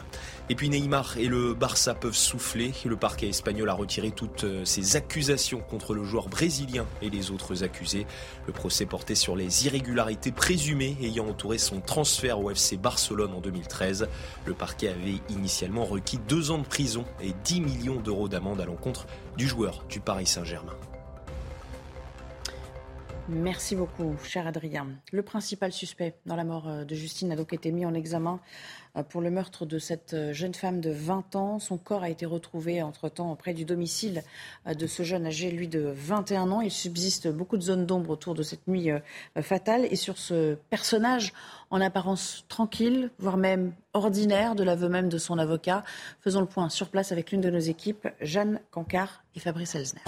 Et 0.51 0.55
puis 0.55 0.68
Neymar 0.68 1.16
et 1.16 1.26
le 1.26 1.55
Barça 1.55 1.95
peuvent 1.95 2.14
souffler. 2.14 2.74
Le 2.84 2.97
parquet 2.97 3.28
espagnol 3.28 3.70
a 3.70 3.72
retiré 3.72 4.11
toutes 4.11 4.45
euh, 4.45 4.66
ses 4.66 4.95
accusations 4.95 5.61
contre 5.61 5.95
le 5.95 6.05
joueur 6.05 6.28
brésilien 6.28 6.84
et 7.01 7.09
les 7.09 7.30
autres 7.30 7.64
accusés. 7.64 8.07
Le 8.47 8.53
procès 8.53 8.84
portait 8.84 9.14
sur 9.14 9.36
les 9.36 9.64
irrégularités 9.64 10.32
présumées 10.32 10.99
ayant 11.01 11.28
entouré 11.28 11.57
son 11.57 11.80
transfert 11.80 12.40
au 12.40 12.51
FC 12.51 12.76
Barcelone 12.76 13.32
en 13.32 13.40
2013. 13.40 14.07
Le 14.45 14.53
parquet 14.53 14.88
avait 14.88 15.20
initialement 15.30 15.86
requis 15.86 16.18
deux 16.28 16.51
ans 16.51 16.59
de 16.59 16.66
prison 16.66 17.07
et 17.22 17.32
10 17.45 17.62
millions 17.62 18.01
d'euros 18.01 18.28
d'amende 18.28 18.61
à 18.61 18.66
l'encontre 18.66 19.07
du 19.38 19.49
joueur 19.49 19.82
du 19.88 20.01
Paris 20.01 20.26
Saint-Germain. 20.26 20.74
Merci 23.30 23.74
beaucoup, 23.74 24.14
cher 24.22 24.47
Adrien. 24.47 24.86
Le 25.11 25.22
principal 25.22 25.72
suspect 25.72 26.14
dans 26.26 26.36
la 26.36 26.45
mort 26.45 26.68
euh, 26.68 26.84
de 26.84 26.95
Justine 26.95 27.32
a 27.32 27.36
donc 27.36 27.55
été 27.55 27.72
mis 27.72 27.86
en 27.86 27.95
examen 27.95 28.38
pour 29.03 29.20
le 29.20 29.30
meurtre 29.30 29.66
de 29.66 29.78
cette 29.78 30.14
euh, 30.14 30.32
jeune 30.32 30.55
femme 30.55 30.80
de 30.80 30.90
20 30.90 31.36
ans. 31.36 31.59
Son 31.59 31.76
corps 31.78 32.03
a 32.03 32.11
été 32.11 32.26
retrouvé 32.26 32.82
entre-temps 32.82 33.32
auprès 33.32 33.55
du 33.55 33.64
domicile 33.64 34.22
de 34.66 34.86
ce 34.86 35.03
jeune 35.03 35.26
âgé, 35.26 35.51
lui 35.51 35.68
de 35.68 35.92
21 35.95 36.51
ans. 36.51 36.61
Il 36.61 36.70
subsiste 36.70 37.28
beaucoup 37.28 37.57
de 37.57 37.62
zones 37.62 37.86
d'ombre 37.86 38.11
autour 38.11 38.34
de 38.34 38.42
cette 38.42 38.66
nuit 38.68 38.90
fatale 39.40 39.86
et 39.90 39.97
sur 39.97 40.18
ce 40.18 40.55
personnage 40.70 41.32
en 41.70 41.80
apparence 41.80 42.45
tranquille, 42.49 43.11
voire 43.18 43.36
même 43.36 43.72
ordinaire, 43.95 44.55
de 44.55 44.62
l'aveu 44.62 44.88
même 44.88 45.09
de 45.09 45.18
son 45.18 45.38
avocat. 45.38 45.82
Faisons 46.20 46.40
le 46.40 46.47
point 46.47 46.68
sur 46.68 46.88
place 46.88 47.12
avec 47.12 47.32
l'une 47.32 47.40
de 47.40 47.51
nos 47.51 47.59
équipes, 47.59 48.09
Jeanne 48.20 48.61
Cancard 48.70 49.24
et 49.34 49.40
Fabrice 49.40 49.74
Elsner. 49.74 50.03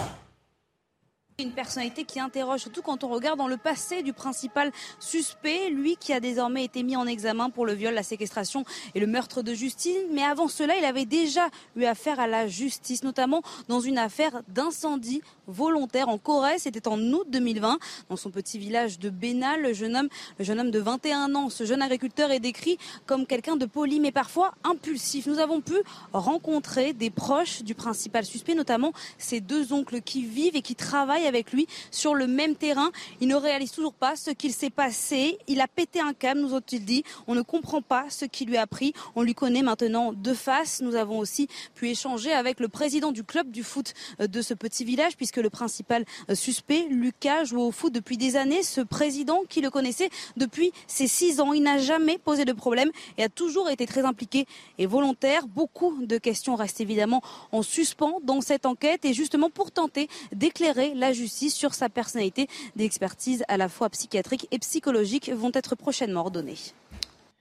Une 1.38 1.52
personnalité 1.52 2.04
qui 2.04 2.18
interroge, 2.18 2.60
surtout 2.60 2.80
quand 2.80 3.04
on 3.04 3.08
regarde 3.08 3.36
dans 3.36 3.46
le 3.46 3.58
passé 3.58 4.02
du 4.02 4.14
principal 4.14 4.72
suspect, 4.98 5.68
lui 5.68 5.98
qui 5.98 6.14
a 6.14 6.18
désormais 6.18 6.64
été 6.64 6.82
mis 6.82 6.96
en 6.96 7.06
examen 7.06 7.50
pour 7.50 7.66
le 7.66 7.74
viol, 7.74 7.92
la 7.92 8.02
séquestration 8.02 8.64
et 8.94 9.00
le 9.00 9.06
meurtre 9.06 9.42
de 9.42 9.52
Justine. 9.52 10.00
Mais 10.12 10.22
avant 10.22 10.48
cela, 10.48 10.78
il 10.78 10.84
avait 10.86 11.04
déjà 11.04 11.50
eu 11.76 11.84
affaire 11.84 12.20
à 12.20 12.26
la 12.26 12.48
justice, 12.48 13.04
notamment 13.04 13.42
dans 13.68 13.80
une 13.80 13.98
affaire 13.98 14.40
d'incendie 14.48 15.20
volontaire 15.46 16.08
en 16.08 16.18
Corée. 16.18 16.58
C'était 16.58 16.88
en 16.88 16.98
août 16.98 17.26
2020, 17.28 17.78
dans 18.08 18.16
son 18.16 18.30
petit 18.30 18.58
village 18.58 18.98
de 18.98 19.10
Bénal. 19.10 19.62
Le 19.62 19.72
jeune 19.72 19.96
homme, 19.96 20.08
le 20.38 20.44
jeune 20.44 20.60
homme 20.60 20.70
de 20.70 20.78
21 20.78 21.34
ans, 21.34 21.50
ce 21.50 21.64
jeune 21.64 21.82
agriculteur 21.82 22.30
est 22.30 22.40
décrit 22.40 22.78
comme 23.06 23.26
quelqu'un 23.26 23.56
de 23.56 23.66
poli, 23.66 24.00
mais 24.00 24.12
parfois 24.12 24.52
impulsif. 24.64 25.26
Nous 25.26 25.38
avons 25.38 25.60
pu 25.60 25.74
rencontrer 26.12 26.92
des 26.92 27.10
proches 27.10 27.62
du 27.62 27.74
principal 27.74 28.24
suspect, 28.24 28.54
notamment 28.54 28.92
ses 29.18 29.40
deux 29.40 29.72
oncles 29.72 30.00
qui 30.00 30.24
vivent 30.24 30.56
et 30.56 30.62
qui 30.62 30.74
travaillent 30.74 31.26
avec 31.26 31.52
lui 31.52 31.66
sur 31.90 32.14
le 32.14 32.26
même 32.26 32.54
terrain. 32.54 32.90
Il 33.20 33.28
ne 33.28 33.36
réalise 33.36 33.72
toujours 33.72 33.94
pas 33.94 34.16
ce 34.16 34.30
qu'il 34.30 34.52
s'est 34.52 34.70
passé. 34.70 35.38
Il 35.46 35.60
a 35.60 35.68
pété 35.68 36.00
un 36.00 36.12
câble, 36.12 36.40
nous 36.40 36.54
ont-ils 36.54 36.84
dit. 36.84 37.04
On 37.26 37.34
ne 37.34 37.42
comprend 37.42 37.82
pas 37.82 38.06
ce 38.08 38.24
qui 38.24 38.44
lui 38.44 38.56
a 38.56 38.66
pris. 38.66 38.92
On 39.14 39.22
lui 39.22 39.34
connaît 39.34 39.62
maintenant 39.62 40.12
de 40.12 40.34
face. 40.34 40.80
Nous 40.82 40.94
avons 40.94 41.18
aussi 41.18 41.48
pu 41.74 41.88
échanger 41.88 42.32
avec 42.32 42.60
le 42.60 42.68
président 42.68 43.12
du 43.12 43.24
club 43.24 43.50
du 43.50 43.62
foot 43.62 43.94
euh, 44.20 44.26
de 44.26 44.42
ce 44.42 44.54
petit 44.54 44.84
village, 44.84 45.16
puisque 45.16 45.35
le 45.40 45.50
principal 45.50 46.04
euh, 46.30 46.34
suspect, 46.34 46.86
Lucas, 46.90 47.44
joue 47.44 47.60
au 47.60 47.70
foot 47.70 47.92
depuis 47.92 48.16
des 48.16 48.36
années. 48.36 48.62
Ce 48.62 48.80
président 48.80 49.42
qui 49.48 49.60
le 49.60 49.70
connaissait 49.70 50.10
depuis 50.36 50.72
ses 50.86 51.06
six 51.06 51.40
ans, 51.40 51.52
il 51.52 51.62
n'a 51.62 51.78
jamais 51.78 52.18
posé 52.18 52.44
de 52.44 52.52
problème 52.52 52.90
et 53.18 53.24
a 53.24 53.28
toujours 53.28 53.70
été 53.70 53.86
très 53.86 54.04
impliqué 54.04 54.46
et 54.78 54.86
volontaire. 54.86 55.46
Beaucoup 55.46 55.96
de 56.04 56.18
questions 56.18 56.56
restent 56.56 56.80
évidemment 56.80 57.22
en 57.52 57.62
suspens 57.62 58.20
dans 58.22 58.40
cette 58.40 58.66
enquête 58.66 59.04
et 59.04 59.14
justement 59.14 59.50
pour 59.50 59.70
tenter 59.70 60.08
d'éclairer 60.32 60.94
la 60.94 61.12
justice 61.12 61.54
sur 61.54 61.74
sa 61.74 61.88
personnalité. 61.88 62.48
Des 62.76 62.84
expertises 62.84 63.44
à 63.48 63.56
la 63.56 63.68
fois 63.68 63.88
psychiatriques 63.90 64.48
et 64.50 64.58
psychologiques 64.58 65.30
vont 65.30 65.50
être 65.54 65.74
prochainement 65.74 66.20
ordonnées. 66.20 66.56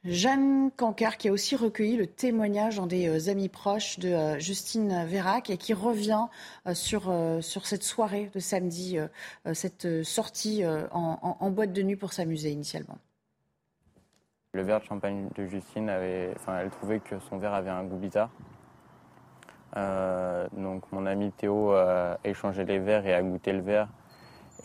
Jeanne 0.06 0.70
Cancard 0.78 1.18
qui 1.18 1.30
a 1.30 1.32
aussi 1.32 1.56
recueilli 1.56 1.98
le 1.98 2.06
témoignage 2.06 2.76
dans 2.76 2.86
des 2.86 3.08
euh, 3.08 3.32
amis 3.32 3.50
proches 3.50 3.98
de 3.98 4.10
euh, 4.10 4.40
Justine 4.40 5.04
Vérac 5.06 5.50
et 5.50 5.58
qui 5.58 5.74
revient 5.74 6.28
euh, 6.68 6.76
sur, 6.76 7.12
cette 7.42 7.84
soirée 7.84 8.30
de 8.34 8.40
samedi, 8.40 8.98
cette 9.54 10.04
sortie 10.04 10.64
en, 10.92 11.50
boîte 11.50 11.74
de 11.74 11.82
nuit 11.82 11.96
pour 11.96 12.14
s'amuser 12.14 12.52
initialement. 12.52 12.98
Le 14.54 14.62
verre 14.62 14.80
de 14.80 14.86
champagne 14.86 15.30
de 15.36 15.46
Justine, 15.48 15.90
avait, 15.90 16.34
elle 16.48 16.70
trouvait 16.70 17.00
que 17.00 17.20
son 17.20 17.38
verre 17.38 17.54
avait 17.54 17.70
un 17.70 17.84
goût 17.84 17.98
bizarre. 17.98 18.30
donc 20.54 20.84
mon 20.92 21.06
ami 21.06 21.32
Théo 21.32 21.72
a 21.72 22.20
échangé 22.24 22.66
les 22.66 22.80
verres 22.80 23.06
et 23.08 23.14
a 23.14 23.22
goûté 23.22 23.54
le 23.54 23.62
verre 23.62 23.90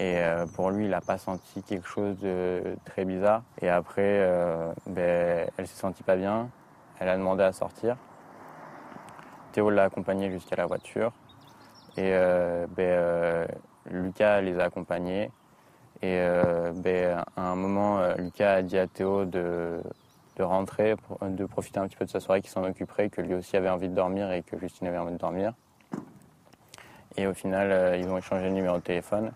et 0.00 0.16
euh, 0.16 0.46
pour 0.46 0.70
lui, 0.70 0.86
il 0.86 0.90
n'a 0.90 1.02
pas 1.02 1.18
senti 1.18 1.62
quelque 1.62 1.86
chose 1.86 2.18
de 2.20 2.74
très 2.86 3.04
bizarre. 3.04 3.42
Et 3.60 3.68
après, 3.68 4.00
euh, 4.02 4.72
ben, 4.86 5.46
elle 5.58 5.66
s'est 5.66 5.78
sentie 5.78 6.02
pas 6.02 6.16
bien. 6.16 6.48
Elle 6.98 7.10
a 7.10 7.18
demandé 7.18 7.42
à 7.42 7.52
sortir. 7.52 7.98
Théo 9.52 9.68
l'a 9.68 9.84
accompagnée 9.84 10.30
jusqu'à 10.30 10.56
la 10.56 10.64
voiture. 10.64 11.12
Et 11.98 12.12
euh, 12.14 12.66
ben, 12.74 13.46
Lucas 13.92 14.40
les 14.40 14.58
a 14.58 14.64
accompagnés. 14.64 15.30
Et 16.00 16.18
ben, 16.76 17.22
à 17.36 17.42
un 17.42 17.54
moment, 17.54 18.00
Lucas 18.16 18.54
a 18.54 18.62
dit 18.62 18.78
à 18.78 18.86
Théo 18.86 19.26
de, 19.26 19.82
de 20.36 20.42
rentrer, 20.42 20.96
de 21.20 21.44
profiter 21.44 21.78
un 21.78 21.86
petit 21.86 21.96
peu 21.96 22.06
de 22.06 22.10
sa 22.10 22.20
soirée, 22.20 22.40
qu'il 22.40 22.48
s'en 22.48 22.64
occuperait, 22.64 23.10
que 23.10 23.20
lui 23.20 23.34
aussi 23.34 23.54
avait 23.54 23.68
envie 23.68 23.90
de 23.90 23.94
dormir 23.94 24.32
et 24.32 24.42
que 24.42 24.58
Justine 24.58 24.86
avait 24.86 24.96
envie 24.96 25.12
de 25.12 25.18
dormir. 25.18 25.52
Et 27.18 27.26
au 27.26 27.34
final, 27.34 27.98
ils 28.00 28.08
ont 28.08 28.16
échangé 28.16 28.46
le 28.46 28.54
numéro 28.54 28.76
de 28.76 28.82
téléphone. 28.82 29.32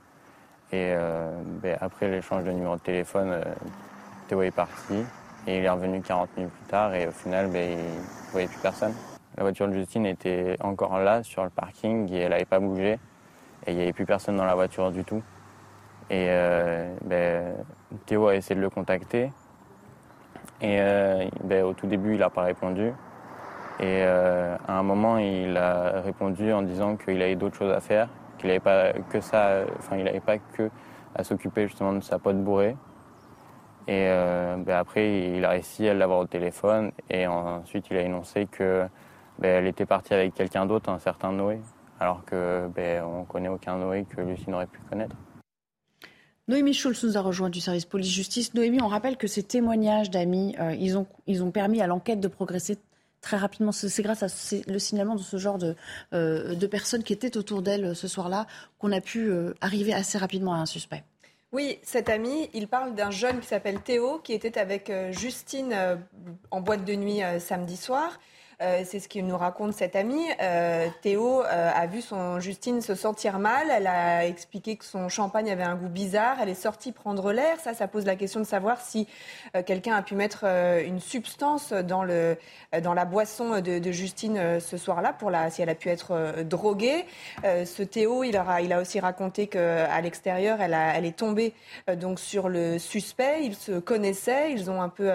Et 0.75 0.93
euh, 0.97 1.31
ben, 1.63 1.79
après 1.81 2.09
l'échange 2.09 2.43
de 2.43 2.51
numéro 2.51 2.75
de 2.75 2.81
téléphone, 2.81 3.31
euh, 3.31 3.45
Théo 4.27 4.43
est 4.43 4.51
parti. 4.51 5.05
Et 5.47 5.59
il 5.59 5.65
est 5.65 5.71
revenu 5.71 6.01
40 6.01 6.37
minutes 6.37 6.53
plus 6.53 6.67
tard 6.67 6.93
et 6.95 7.07
au 7.07 7.13
final, 7.13 7.47
ben, 7.49 7.71
il 7.71 7.77
ne 7.77 8.31
voyait 8.33 8.49
plus 8.49 8.59
personne. 8.59 8.93
La 9.37 9.45
voiture 9.45 9.69
de 9.69 9.73
Justine 9.75 10.05
était 10.05 10.57
encore 10.61 10.99
là 10.99 11.23
sur 11.23 11.45
le 11.45 11.51
parking 11.51 12.13
et 12.13 12.23
elle 12.23 12.31
n'avait 12.31 12.45
pas 12.45 12.59
bougé. 12.59 12.99
Et 13.67 13.71
il 13.71 13.77
n'y 13.77 13.83
avait 13.83 13.93
plus 13.93 14.05
personne 14.05 14.37
dans 14.37 14.45
la 14.45 14.57
voiture 14.57 14.91
du 14.91 15.05
tout. 15.05 15.23
Et 16.11 16.27
euh, 16.31 16.93
ben, 17.05 17.55
Théo 18.07 18.27
a 18.27 18.35
essayé 18.35 18.57
de 18.57 18.61
le 18.61 18.71
contacter. 18.71 19.31
Et 20.61 20.81
au 21.63 21.73
tout 21.75 21.87
début, 21.87 22.15
il 22.15 22.19
n'a 22.19 22.31
pas 22.31 22.43
répondu. 22.43 22.91
Et 23.79 24.03
à 24.03 24.59
un 24.69 24.83
moment, 24.83 25.19
il 25.19 25.57
a 25.57 26.01
répondu 26.01 26.53
en 26.53 26.63
disant 26.63 26.97
qu'il 26.97 27.21
avait 27.21 27.37
d'autres 27.37 27.57
choses 27.57 27.73
à 27.73 27.81
faire 27.81 28.09
il 28.45 28.49
n'avait 28.49 28.61
pas 28.61 28.93
que 28.93 29.21
ça, 29.21 29.65
enfin 29.79 29.97
il 29.97 30.05
n'avait 30.05 30.21
pas 30.21 30.39
que 30.39 30.71
à 31.15 31.25
s'occuper 31.25 31.67
justement 31.67 31.93
de 31.93 32.01
sa 32.01 32.19
pote 32.19 32.43
bourrée. 32.43 32.77
Et 33.87 34.07
euh, 34.09 34.57
ben 34.59 34.77
après, 34.77 35.35
il 35.37 35.45
a 35.45 35.51
réussi 35.51 35.89
à 35.89 35.95
l'avoir 35.95 36.21
au 36.21 36.27
téléphone 36.27 36.93
et 37.11 37.27
ensuite 37.27 37.87
il 37.91 37.97
a 37.97 38.03
énoncé 38.03 38.47
que 38.47 38.87
ben, 39.39 39.49
elle 39.59 39.67
était 39.67 39.87
partie 39.87 40.15
avec 40.15 40.35
quelqu'un 40.35 40.65
d'autre, 40.67 40.91
un 40.91 40.99
certain 40.99 41.33
Noé, 41.33 41.61
alors 42.01 42.25
que 42.25 42.69
ben, 42.75 43.03
on 43.05 43.25
connaît 43.25 43.49
aucun 43.49 43.77
Noé 43.77 44.05
que 44.05 44.21
Lucie 44.21 44.49
n'aurait 44.49 44.67
pu 44.67 44.81
connaître. 44.89 45.17
Noémie 46.47 46.75
Schulz 46.75 47.03
nous 47.05 47.17
a 47.17 47.21
rejoint 47.21 47.49
du 47.49 47.61
service 47.61 47.87
police-justice. 47.87 48.53
Noémie, 48.55 48.83
on 48.83 48.89
rappelle 48.89 49.17
que 49.17 49.27
ces 49.27 49.43
témoignages 49.43 50.11
d'amis, 50.11 50.55
euh, 50.61 50.75
ils, 50.75 50.99
ont, 50.99 51.07
ils 51.27 51.43
ont 51.43 51.51
permis 51.51 51.81
à 51.81 51.87
l'enquête 51.87 52.21
de 52.21 52.29
progresser 52.29 52.79
très 53.25 53.37
rapidement. 53.39 53.73
C'est 53.73 54.03
grâce 54.03 54.23
à 54.23 54.27
le 54.69 54.79
signalement 54.79 55.17
de 55.17 55.23
ce 55.23 55.37
genre 55.39 55.59
de, 55.59 55.75
euh, 56.13 56.55
de 56.55 56.67
personnes 56.67 57.03
qui 57.03 57.13
étaient 57.13 57.37
autour 57.37 57.63
d'elle 57.63 57.87
euh, 57.87 57.95
ce 57.95 58.07
soir-là 58.07 58.47
qu'on 58.79 58.93
a 58.93 59.01
pu 59.01 59.31
euh, 59.31 59.55
arriver 59.61 59.95
assez 59.95 60.19
rapidement 60.19 60.55
à 60.55 60.59
un 60.59 60.67
suspect. 60.67 61.03
Oui, 61.51 61.79
cet 61.83 62.09
ami, 62.09 62.51
il 62.53 62.69
parle 62.69 62.95
d'un 62.95 63.11
jeune 63.11 63.41
qui 63.41 63.47
s'appelle 63.47 63.81
Théo, 63.81 64.19
qui 64.19 64.33
était 64.33 64.59
avec 64.59 64.91
Justine 65.13 65.73
en 66.51 66.61
boîte 66.61 66.85
de 66.85 66.95
nuit 66.95 67.21
samedi 67.39 67.77
soir. 67.77 68.19
Euh, 68.63 68.83
c'est 68.85 69.01
ce 69.01 69.09
qu'il 69.09 69.27
nous 69.27 69.37
raconte 69.37 69.73
cette 69.75 69.97
amie. 69.97 70.25
Euh, 70.41 70.89
Théo 71.03 71.43
euh, 71.43 71.71
a 71.75 71.87
vu 71.87 72.01
son 72.01 72.41
Justine 72.41 72.81
se 72.81 72.95
sentir 72.95 73.39
mal. 73.39 73.67
Elle 73.71 73.87
a 73.87 74.27
expliqué 74.27 74.77
que 74.77 74.85
son 74.85 75.09
champagne 75.09 75.51
avait 75.51 75.65
un 75.65 75.75
goût 75.75 75.89
bizarre. 75.89 76.37
Elle 76.41 76.49
est 76.49 76.55
sortie 76.55 76.93
prendre 76.93 77.33
l'air. 77.33 77.59
Ça, 77.61 77.75
ça 77.75 77.89
pose 77.89 78.07
la 78.07 78.17
question 78.17 78.41
de 78.41 78.47
savoir 78.47 78.81
si 78.81 79.09
quelqu'un 79.67 79.95
a 79.95 80.03
pu 80.03 80.15
mettre 80.15 80.45
une 80.45 81.01
substance 81.01 81.73
dans, 81.73 82.05
le, 82.05 82.37
dans 82.83 82.95
la 82.95 83.05
boisson 83.05 83.61
de, 83.61 83.93
Justine 83.93 84.61
ce 84.61 84.77
soir-là, 84.77 85.13
pour 85.13 85.31
la, 85.31 85.51
si 85.51 85.63
elle 85.63 85.69
a 85.69 85.75
pu 85.75 85.89
être 85.89 86.43
droguée. 86.43 87.05
ce 87.43 87.83
Théo, 87.83 88.25
il 88.25 88.37
a 88.37 88.81
aussi 88.81 89.01
raconté 89.01 89.47
qu'à 89.47 90.01
l'extérieur, 90.01 90.61
elle, 90.61 90.75
elle 90.75 91.05
est 91.05 91.17
tombée 91.17 91.55
donc 91.97 92.19
sur 92.19 92.49
le 92.49 92.79
suspect. 92.79 93.41
Ils 93.43 93.55
se 93.55 93.79
connaissaient, 93.79 94.53
ils 94.53 94.71
ont 94.71 94.83
un 94.83 94.89
peu 94.89 95.11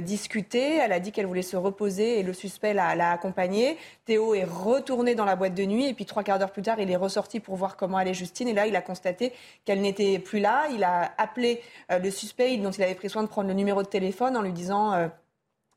discuté. 0.00 0.76
Elle 0.76 0.92
a 0.92 1.00
dit 1.00 1.12
qu'elle 1.12 1.26
voulait 1.26 1.42
se 1.42 1.56
reposer 1.56 2.18
et 2.18 2.22
le 2.22 2.32
suspect 2.32 2.67
l'a 2.74 3.10
accompagné. 3.10 3.76
Théo 4.04 4.34
est 4.34 4.44
retourné 4.44 5.14
dans 5.14 5.24
la 5.24 5.36
boîte 5.36 5.54
de 5.54 5.64
nuit 5.64 5.86
et 5.86 5.94
puis 5.94 6.04
trois 6.04 6.22
quarts 6.22 6.38
d'heure 6.38 6.50
plus 6.50 6.62
tard, 6.62 6.80
il 6.80 6.90
est 6.90 6.96
ressorti 6.96 7.40
pour 7.40 7.56
voir 7.56 7.76
comment 7.76 7.96
allait 7.96 8.14
Justine. 8.14 8.48
Et 8.48 8.54
là, 8.54 8.66
il 8.66 8.76
a 8.76 8.82
constaté 8.82 9.32
qu'elle 9.64 9.80
n'était 9.80 10.18
plus 10.18 10.40
là. 10.40 10.68
Il 10.72 10.84
a 10.84 11.12
appelé 11.18 11.60
euh, 11.90 11.98
le 11.98 12.10
suspect 12.10 12.56
dont 12.56 12.70
il 12.70 12.82
avait 12.82 12.94
pris 12.94 13.10
soin 13.10 13.22
de 13.22 13.28
prendre 13.28 13.48
le 13.48 13.54
numéro 13.54 13.82
de 13.82 13.88
téléphone 13.88 14.36
en 14.36 14.42
lui 14.42 14.52
disant... 14.52 14.92
Euh, 14.92 15.08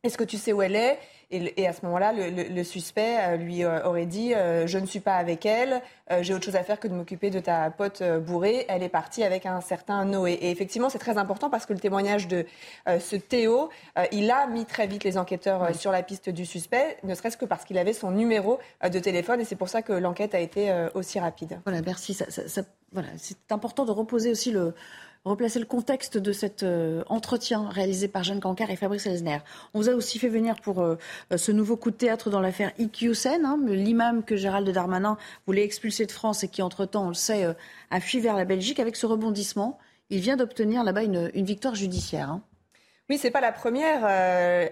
Est-ce 0.03 0.17
que 0.17 0.23
tu 0.23 0.37
sais 0.37 0.51
où 0.51 0.63
elle 0.63 0.75
est? 0.75 0.97
Et, 1.29 1.67
à 1.67 1.73
ce 1.73 1.85
moment-là, 1.85 2.11
le, 2.11 2.63
suspect 2.63 3.17
euh, 3.19 3.37
lui 3.37 3.63
euh, 3.63 3.85
aurait 3.85 4.07
dit 4.07 4.33
euh, 4.33 4.65
Je 4.65 4.79
ne 4.79 4.87
suis 4.87 4.99
pas 4.99 5.15
avec 5.15 5.45
elle, 5.45 5.81
j'ai 6.21 6.33
autre 6.33 6.43
chose 6.43 6.55
à 6.55 6.63
faire 6.63 6.79
que 6.79 6.87
de 6.89 6.93
m'occuper 6.93 7.29
de 7.29 7.39
ta 7.39 7.69
pote 7.69 8.03
bourrée. 8.03 8.65
Elle 8.67 8.81
est 8.81 8.89
partie 8.89 9.23
avec 9.23 9.45
un 9.45 9.61
certain 9.61 10.03
Noé. 10.03 10.33
Et 10.33 10.49
effectivement, 10.49 10.89
c'est 10.89 10.99
très 10.99 11.17
important 11.17 11.51
parce 11.51 11.67
que 11.67 11.71
le 11.71 11.79
témoignage 11.79 12.27
de 12.27 12.45
ce 12.99 13.15
Théo, 13.15 13.69
il 14.11 14.29
a 14.29 14.47
mis 14.47 14.65
très 14.65 14.87
vite 14.87 15.05
les 15.05 15.17
enquêteurs 15.17 15.73
sur 15.73 15.93
la 15.93 16.03
piste 16.03 16.29
du 16.29 16.45
suspect, 16.45 16.97
ne 17.03 17.15
serait-ce 17.15 17.37
que 17.37 17.45
parce 17.45 17.63
qu'il 17.63 17.77
avait 17.77 17.93
son 17.93 18.11
numéro 18.11 18.59
de 18.83 18.99
téléphone. 18.99 19.39
Et 19.39 19.45
c'est 19.45 19.55
pour 19.55 19.69
ça 19.69 19.81
que 19.83 19.93
l'enquête 19.93 20.35
a 20.35 20.39
été 20.41 20.87
aussi 20.95 21.17
rapide. 21.17 21.61
Voilà, 21.63 21.81
merci. 21.81 22.17
voilà, 22.91 23.07
c'est 23.15 23.53
important 23.53 23.85
de 23.85 23.91
reposer 23.91 24.31
aussi 24.31 24.51
le 24.51 24.73
replacer 25.23 25.59
le 25.59 25.65
contexte 25.65 26.17
de 26.17 26.31
cet 26.31 26.63
euh, 26.63 27.03
entretien 27.07 27.69
réalisé 27.69 28.07
par 28.07 28.23
Jeanne 28.23 28.39
Cancard 28.39 28.71
et 28.71 28.75
Fabrice 28.75 29.05
Elsner. 29.05 29.39
On 29.73 29.79
vous 29.79 29.89
a 29.89 29.93
aussi 29.93 30.17
fait 30.17 30.29
venir 30.29 30.55
pour 30.55 30.81
euh, 30.81 30.97
ce 31.35 31.51
nouveau 31.51 31.77
coup 31.77 31.91
de 31.91 31.95
théâtre 31.95 32.29
dans 32.29 32.41
l'affaire 32.41 32.71
IQSEN, 32.79 33.45
hein, 33.45 33.59
l'imam 33.67 34.23
que 34.23 34.35
Gérald 34.35 34.67
Darmanin 34.69 35.17
voulait 35.45 35.63
expulser 35.63 36.05
de 36.05 36.11
France 36.11 36.43
et 36.43 36.47
qui, 36.47 36.61
entre-temps, 36.61 37.05
on 37.05 37.09
le 37.09 37.13
sait, 37.13 37.43
euh, 37.43 37.53
a 37.91 37.99
fui 37.99 38.19
vers 38.19 38.35
la 38.35 38.45
Belgique. 38.45 38.79
Avec 38.79 38.95
ce 38.95 39.05
rebondissement, 39.05 39.77
il 40.09 40.19
vient 40.21 40.37
d'obtenir 40.37 40.83
là-bas 40.83 41.03
une, 41.03 41.29
victoire 41.35 41.75
judiciaire. 41.75 42.29
Hein. 42.29 42.41
Oui, 43.09 43.17
c'est 43.17 43.31
pas 43.31 43.41
la 43.41 43.51
première. 43.51 44.05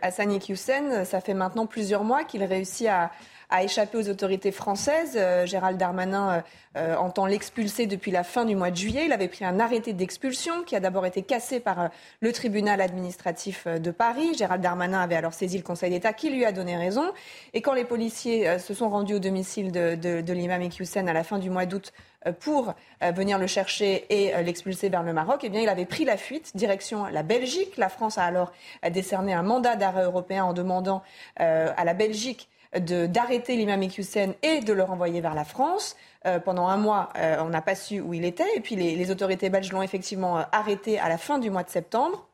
Hassan 0.01 0.31
Iqiyoussen, 0.31 1.03
ça 1.03 1.19
fait 1.19 1.33
maintenant 1.33 1.65
plusieurs 1.65 2.05
mois 2.05 2.23
qu'il 2.23 2.41
réussit 2.43 2.87
à, 2.87 3.11
a 3.49 3.63
échappé 3.63 3.97
aux 3.97 4.09
autorités 4.09 4.51
françaises. 4.51 5.13
Euh, 5.15 5.45
Gérald 5.45 5.77
Darmanin 5.77 6.29
euh, 6.29 6.41
euh, 6.77 6.95
entend 6.95 7.25
l'expulser 7.25 7.87
depuis 7.87 8.11
la 8.11 8.23
fin 8.23 8.45
du 8.45 8.55
mois 8.55 8.69
de 8.69 8.75
juillet. 8.75 9.05
Il 9.05 9.11
avait 9.11 9.27
pris 9.27 9.43
un 9.43 9.59
arrêté 9.59 9.93
d'expulsion 9.93 10.63
qui 10.63 10.75
a 10.75 10.79
d'abord 10.79 11.05
été 11.05 11.23
cassé 11.23 11.59
par 11.59 11.89
le 12.19 12.31
tribunal 12.31 12.79
administratif 12.79 13.67
de 13.67 13.91
Paris. 13.91 14.35
Gérald 14.37 14.61
Darmanin 14.61 15.01
avait 15.01 15.15
alors 15.15 15.33
saisi 15.33 15.57
le 15.57 15.63
Conseil 15.63 15.89
d'État 15.89 16.13
qui 16.13 16.29
lui 16.29 16.45
a 16.45 16.51
donné 16.51 16.77
raison. 16.77 17.11
Et 17.53 17.61
quand 17.61 17.73
les 17.73 17.85
policiers 17.85 18.59
se 18.59 18.75
sont 18.75 18.89
rendus 18.89 19.15
au 19.15 19.19
domicile 19.19 19.71
de, 19.71 20.31
l'imam 20.31 20.61
Ekyusen 20.61 21.09
à 21.09 21.13
la 21.13 21.23
fin 21.23 21.39
du 21.39 21.49
mois 21.49 21.65
d'août 21.65 21.91
pour 22.39 22.75
venir 23.01 23.39
le 23.39 23.47
chercher 23.47 24.05
et 24.09 24.43
l'expulser 24.43 24.89
vers 24.89 25.03
le 25.03 25.13
Maroc, 25.13 25.41
eh 25.43 25.49
bien, 25.49 25.61
il 25.61 25.69
avait 25.69 25.85
pris 25.85 26.05
la 26.05 26.17
fuite 26.17 26.55
direction 26.55 27.05
la 27.05 27.23
Belgique. 27.23 27.77
La 27.77 27.89
France 27.89 28.17
a 28.17 28.23
alors 28.23 28.51
décerné 28.91 29.33
un 29.33 29.43
mandat 29.43 29.75
d'arrêt 29.75 30.03
européen 30.03 30.43
en 30.43 30.53
demandant 30.53 31.01
à 31.37 31.83
la 31.83 31.93
Belgique 31.93 32.47
d'arrêter 32.77 33.55
l'imam 33.55 33.81
Hussein 33.81 34.33
et 34.43 34.59
de 34.59 34.73
le 34.73 34.83
renvoyer 34.83 35.21
vers 35.21 35.33
la 35.33 35.43
France. 35.43 35.95
Euh, 36.25 36.39
pendant 36.39 36.67
un 36.67 36.77
mois, 36.77 37.09
euh, 37.17 37.37
on 37.39 37.49
n'a 37.49 37.61
pas 37.61 37.75
su 37.75 38.01
où 38.01 38.13
il 38.13 38.25
était. 38.25 38.47
Et 38.55 38.59
puis 38.59 38.75
les, 38.75 39.11
autorités 39.11 39.49
belges 39.49 39.71
l'ont 39.71 39.81
effectivement 39.81 40.39
euh, 40.39 40.43
arrêté 40.51 40.99
à 40.99 41.07
la 41.07 41.17
fin 41.17 41.39
du 41.39 41.49
mois 41.49 41.63
de 41.63 41.69
septembre. 41.69 42.27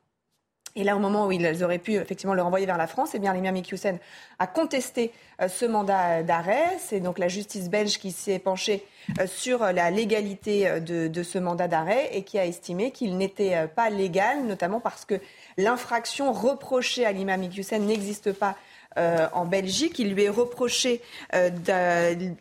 Et 0.78 0.84
là, 0.84 0.98
au 0.98 1.00
moment 1.00 1.28
où 1.28 1.32
ils 1.32 1.64
auraient 1.64 1.80
pu 1.80 1.94
effectivement 1.94 2.34
le 2.34 2.42
renvoyer 2.42 2.66
vers 2.66 2.78
la 2.78 2.88
France, 2.88 3.12
eh 3.14 3.20
bien, 3.20 3.34
l'imam 3.34 3.56
Hussein 3.56 3.98
a 4.40 4.48
contesté 4.48 5.14
ce 5.48 5.66
mandat 5.66 6.22
d'arrêt. 6.22 6.66
C'est 6.80 7.00
donc 7.00 7.18
la 7.18 7.30
justice 7.30 7.70
belge 7.70 7.98
qui 7.98 8.12
s'est 8.12 8.40
penchée 8.40 8.84
sur 9.26 9.60
la 9.72 9.90
légalité 9.90 10.82
de, 10.82 11.08
de 11.08 11.24
ce 11.24 11.38
mandat 11.38 11.70
d'arrêt 11.70 12.10
et 12.12 12.24
qui 12.24 12.38
a 12.38 12.46
estimé 12.46 12.92
qu'il 12.92 13.16
n'était 13.16 13.70
pas 13.70 13.90
légal, 13.90 14.44
notamment 14.44 14.82
parce 14.82 15.06
que 15.06 15.16
l'infraction 15.56 16.34
reprochée 16.34 17.06
à 17.06 17.14
l'imam 17.14 17.42
Hussein 17.44 17.80
n'existe 17.80 18.34
pas 18.34 18.58
euh, 18.98 19.28
en 19.34 19.46
Belgique. 19.46 20.00
Il 20.00 20.14
lui 20.14 20.24
est 20.24 20.30
reproché, 20.30 21.02
euh, 21.34 21.50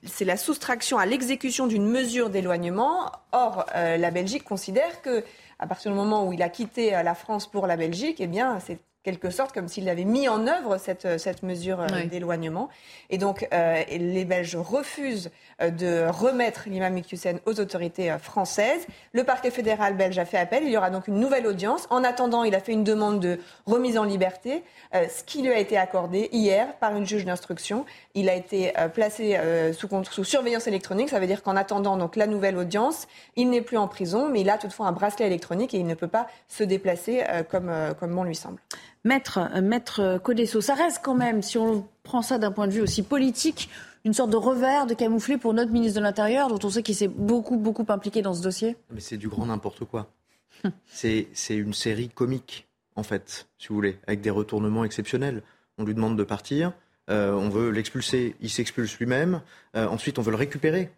c'est 0.05 0.25
la 0.25 0.37
soustraction 0.37 0.99
à 0.99 1.07
l'exécution 1.07 1.67
d'une 1.67 1.87
mesure 1.87 2.31
d'éloignement. 2.31 3.11
Or, 3.33 3.67
euh, 3.75 3.97
la 3.97 4.11
Belgique 4.13 4.45
considère 4.45 5.03
que, 5.03 5.25
à 5.59 5.67
partir 5.67 5.91
du 5.91 5.97
moment 5.97 6.27
où 6.29 6.33
il 6.33 6.43
a 6.43 6.49
quitté 6.49 6.91
la 6.91 7.15
France 7.15 7.51
pour 7.51 7.67
la 7.67 7.77
Belgique, 7.77 8.19
eh 8.21 8.29
bien, 8.29 8.61
c'est 8.61 8.79
quelque 9.05 9.31
sorte 9.31 9.53
comme 9.53 9.69
s'il 9.69 9.89
avait 9.89 10.05
mis 10.05 10.29
en 10.29 10.47
œuvre 10.47 10.79
cette, 10.79 11.19
cette 11.19 11.43
mesure 11.43 11.81
euh, 11.81 12.07
d'éloignement. 12.07 12.71
Et 13.11 13.19
donc, 13.19 13.47
euh, 13.53 13.83
les 13.91 14.25
Belges 14.25 14.57
refusent 14.57 15.31
euh, 15.61 15.71
de 15.71 16.09
remettre 16.09 16.63
l'imam 16.67 16.97
Hussein 17.13 17.37
aux 17.45 17.61
autorités 17.61 18.17
françaises. 18.19 18.87
Le 19.13 19.23
parquet 19.23 19.51
fédéral 19.51 19.95
belge 19.95 20.19
a 20.19 20.25
fait 20.25 20.39
appel. 20.39 20.63
Il 20.65 20.71
y 20.71 20.77
aura 20.77 20.91
donc 20.91 21.07
une 21.07 21.21
nouvelle 21.21 21.47
audience. 21.47 21.87
En 21.91 22.03
attendant, 22.03 22.45
il 22.45 22.55
a 22.55 22.61
fait 22.61 22.73
une 22.73 22.83
demande 22.83 23.21
de 23.21 23.39
remise 23.67 23.99
en 23.99 24.05
liberté, 24.05 24.63
ce 24.93 25.23
qui 25.25 25.43
lui 25.43 25.51
a 25.51 25.59
été 25.59 25.77
accordé 25.77 26.31
hier 26.33 26.75
par 26.77 26.97
une 26.97 27.07
juge 27.07 27.27
d'instruction. 27.27 27.85
Il 28.15 28.31
a 28.31 28.35
été 28.35 28.73
placé 28.95 29.39
sous, 29.77 29.89
sous, 30.11 30.25
surveillance 30.25 30.67
électronique. 30.67 31.11
Ça 31.11 31.21
veut 31.21 31.27
dire 31.27 31.43
qu'en 31.43 31.57
attendant 31.57 31.99
donc 31.99 32.17
la 32.17 32.27
nouvelle 32.27 32.57
audience, 32.57 33.07
il 33.37 33.51
n'est 33.51 33.61
plus 33.61 33.77
en 33.77 33.89
prison, 33.89 34.29
mais 34.31 34.41
il 34.41 34.49
a 34.51 34.57
toutefois 34.57 34.87
un 34.87 34.93
bracelet 34.93 35.27
électronique 35.27 35.75
et 35.75 35.79
il 35.79 35.87
ne 35.87 35.95
peut 35.95 36.09
pas 36.09 36.27
se 36.49 36.65
déplacer 36.65 37.23
comme, 37.51 37.71
comme 37.99 38.15
bon 38.15 38.25
lui 38.25 38.37
semble. 38.37 38.61
Maître, 39.05 39.39
euh, 39.39 39.61
Maître 39.61 40.19
Codesso, 40.23 40.63
ça 40.63 40.75
reste 40.75 41.01
quand 41.03 41.15
même, 41.15 41.43
si 41.43 41.59
on 41.59 41.87
prend 42.03 42.23
ça 42.23 42.39
d'un 42.39 42.51
point 42.51 42.67
de 42.67 42.73
vue 42.73 42.81
aussi 42.81 43.03
politique, 43.03 43.69
une 44.05 44.15
sorte 44.15 44.31
de 44.31 44.37
revers 44.37 44.87
de 44.87 44.95
camoufler 44.95 45.37
pour 45.37 45.53
notre 45.53 45.71
ministre 45.73 45.99
de 45.99 46.05
l'Intérieur, 46.05 46.49
dont 46.49 46.59
on 46.63 46.71
sait 46.71 46.83
qu'il 46.83 46.95
s'est 46.95 47.09
beaucoup, 47.09 47.57
beaucoup 47.57 47.85
impliqué 47.89 48.23
dans 48.23 48.35
ce 48.35 48.43
dossier 48.43 48.77
Mais 48.91 49.01
c'est 49.01 49.19
du 49.19 49.29
grand 49.29 49.47
n'importe 49.47 49.85
quoi. 49.85 50.09
c'est 50.87 51.29
une 51.51 51.75
série 51.75 52.09
comique, 52.09 52.67
en 52.97 53.03
fait, 53.03 53.47
si 53.59 53.69
vous 53.69 53.75
voulez, 53.75 53.99
avec 54.07 54.23
des 54.23 54.31
retournements 54.31 54.85
exceptionnels. 54.85 55.43
On 55.77 55.85
lui 55.85 55.95
demande 55.95 56.17
de 56.17 56.25
partir, 56.25 56.73
euh, 57.11 57.33
on 57.33 57.51
veut 57.51 57.71
l'expulser, 57.71 58.37
il 58.41 58.49
s'expulse 58.49 58.99
lui-même, 58.99 59.43
euh, 59.77 59.87
ensuite 59.87 60.19
on 60.19 60.23
veut 60.23 60.31
le 60.31 60.37
récupérer. 60.37 60.91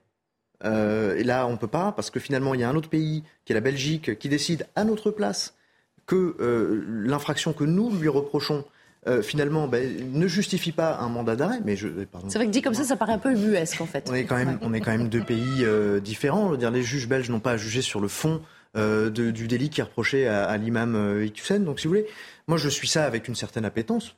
et 0.65 1.25
là, 1.25 1.47
on 1.47 1.53
ne 1.53 1.57
peut 1.57 1.67
pas, 1.67 1.93
parce 1.93 2.11
que 2.11 2.21
finalement, 2.21 2.55
il 2.55 2.61
y 2.61 2.65
a 2.65 2.69
un 2.69 2.77
autre 2.77 2.89
pays, 2.89 3.25
qui 3.45 3.53
est 3.53 3.55
la 3.55 3.61
Belgique, 3.61 4.19
qui 4.19 4.29
décide 4.29 4.67
à 4.77 4.85
notre 4.85 5.11
place 5.11 5.56
que 6.07 6.37
euh, 6.41 6.85
l'infraction 6.89 7.53
que 7.53 7.65
nous 7.65 7.91
lui 7.91 8.09
reprochons 8.09 8.65
euh, 9.09 9.23
finalement 9.23 9.69
ben, 9.69 10.11
ne 10.13 10.27
justifie 10.27 10.73
pas 10.73 10.99
un 10.99 11.09
mandat 11.09 11.37
d'arrêt. 11.37 11.61
Mais 11.65 11.77
je, 11.77 11.89
c'est 12.29 12.39
vrai 12.39 12.47
que 12.47 12.53
dit 12.53 12.63
comme 12.63 12.75
ça, 12.75 12.85
ça 12.85 12.97
paraît 12.97 13.13
un 13.13 13.19
peu 13.19 13.33
ubuesque 13.33 13.81
en 13.81 13.87
fait. 13.87 14.09
On 14.11 14.15
est 14.15 14.25
quand 14.25 14.37
même, 14.37 14.59
on 14.63 14.73
est 14.73 14.81
quand 14.81 14.93
même 14.93 15.09
deux 15.09 15.23
pays 15.23 15.65
euh, 15.65 16.01
différents. 16.01 16.55
dire, 16.57 16.71
les 16.71 16.83
juges 16.83 17.09
belges 17.09 17.31
n'ont 17.31 17.41
pas 17.41 17.53
à 17.53 17.57
juger 17.57 17.83
sur 17.83 18.01
le 18.01 18.09
fond 18.09 18.41
du 18.77 19.49
délit 19.49 19.71
qui 19.71 19.81
est 19.81 19.85
reproché 19.85 20.29
à, 20.29 20.55
l'imam 20.59 21.23
Hussein. 21.23 21.61
Donc, 21.61 21.81
si 21.81 21.87
vous 21.87 21.93
voulez, 21.93 22.07
moi 22.47 22.59
je 22.59 22.69
suis 22.69 22.87
ça 22.87 23.05
avec 23.07 23.27
une 23.27 23.35
certaine 23.35 23.65
appétence. 23.65 24.17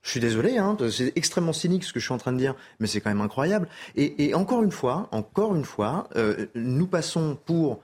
Je 0.00 0.08
suis 0.08 0.18
désolé, 0.18 0.56
hein, 0.56 0.78
c'est 0.90 1.12
extrêmement 1.14 1.52
cynique 1.52 1.84
ce 1.84 1.92
que 1.92 2.00
je 2.00 2.06
suis 2.06 2.14
en 2.14 2.18
train 2.18 2.32
de 2.32 2.38
dire, 2.38 2.54
mais 2.80 2.86
c'est 2.86 3.02
quand 3.02 3.10
même 3.10 3.20
incroyable. 3.20 3.68
Et, 3.94 4.24
et, 4.24 4.34
encore 4.34 4.62
une 4.62 4.72
fois, 4.72 5.08
encore 5.12 5.54
une 5.54 5.66
fois, 5.66 6.08
nous 6.54 6.86
passons 6.86 7.36
pour 7.44 7.82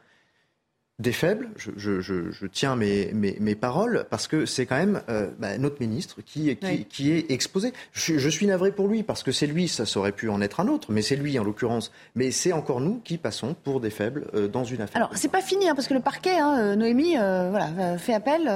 des 0.98 1.12
faibles, 1.12 1.50
je, 1.56 1.70
je, 1.76 2.00
je, 2.00 2.32
je 2.32 2.46
tiens 2.46 2.74
mes, 2.74 3.12
mes, 3.12 3.36
mes, 3.38 3.54
paroles, 3.54 4.06
parce 4.10 4.26
que 4.26 4.46
c'est 4.46 4.66
quand 4.66 4.76
même 4.76 5.00
euh, 5.08 5.30
bah, 5.38 5.56
notre 5.56 5.80
ministre 5.80 6.22
qui, 6.22 6.56
qui, 6.56 6.86
qui 6.86 7.12
est 7.12 7.30
exposé. 7.30 7.72
Je, 7.92 8.28
suis 8.28 8.46
navré 8.46 8.72
pour 8.72 8.88
lui, 8.88 9.04
parce 9.04 9.22
que 9.22 9.30
c'est 9.30 9.46
lui, 9.46 9.68
ça 9.68 9.84
aurait 9.96 10.10
pu 10.10 10.28
en 10.28 10.40
être 10.40 10.58
un 10.58 10.66
autre, 10.66 10.90
mais 10.90 11.02
c'est 11.02 11.14
lui 11.14 11.38
en 11.38 11.44
l'occurrence. 11.44 11.92
Mais 12.16 12.32
c'est 12.32 12.52
encore 12.52 12.80
nous 12.80 13.00
qui 13.04 13.16
passons 13.16 13.54
pour 13.54 13.80
des 13.80 13.90
faibles 13.90 14.26
euh, 14.34 14.48
dans 14.48 14.64
une 14.64 14.80
affaire. 14.80 14.96
Alors, 14.96 15.10
c'est 15.14 15.30
pas 15.30 15.40
fini, 15.40 15.68
hein, 15.68 15.76
parce 15.76 15.86
que 15.86 15.94
le 15.94 16.00
parquet, 16.00 16.36
hein, 16.36 16.58
euh, 16.58 16.74
Noémie, 16.74 17.14
voilà, 17.14 17.96
fait 17.98 18.14
appel, 18.14 18.50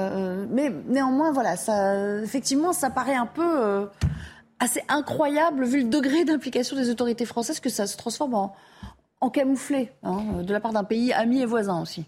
mais 0.51 0.73
néanmoins, 0.89 1.31
voilà, 1.31 1.57
ça, 1.57 2.19
effectivement, 2.23 2.73
ça 2.73 2.91
paraît 2.91 3.15
un 3.15 3.27
peu 3.27 3.87
assez 4.59 4.83
incroyable, 4.89 5.65
vu 5.65 5.83
le 5.83 5.89
degré 5.89 6.25
d'implication 6.25 6.77
des 6.77 6.91
autorités 6.91 7.25
françaises, 7.25 7.61
que 7.61 7.71
ça 7.71 7.87
se 7.87 7.97
transforme 7.97 8.35
en, 8.35 8.55
en 9.21 9.31
camouflé, 9.31 9.93
hein, 10.03 10.43
de 10.43 10.53
la 10.53 10.59
part 10.59 10.73
d'un 10.73 10.85
pays 10.85 11.13
ami 11.13 11.41
et 11.41 11.47
voisin 11.47 11.81
aussi. 11.81 12.05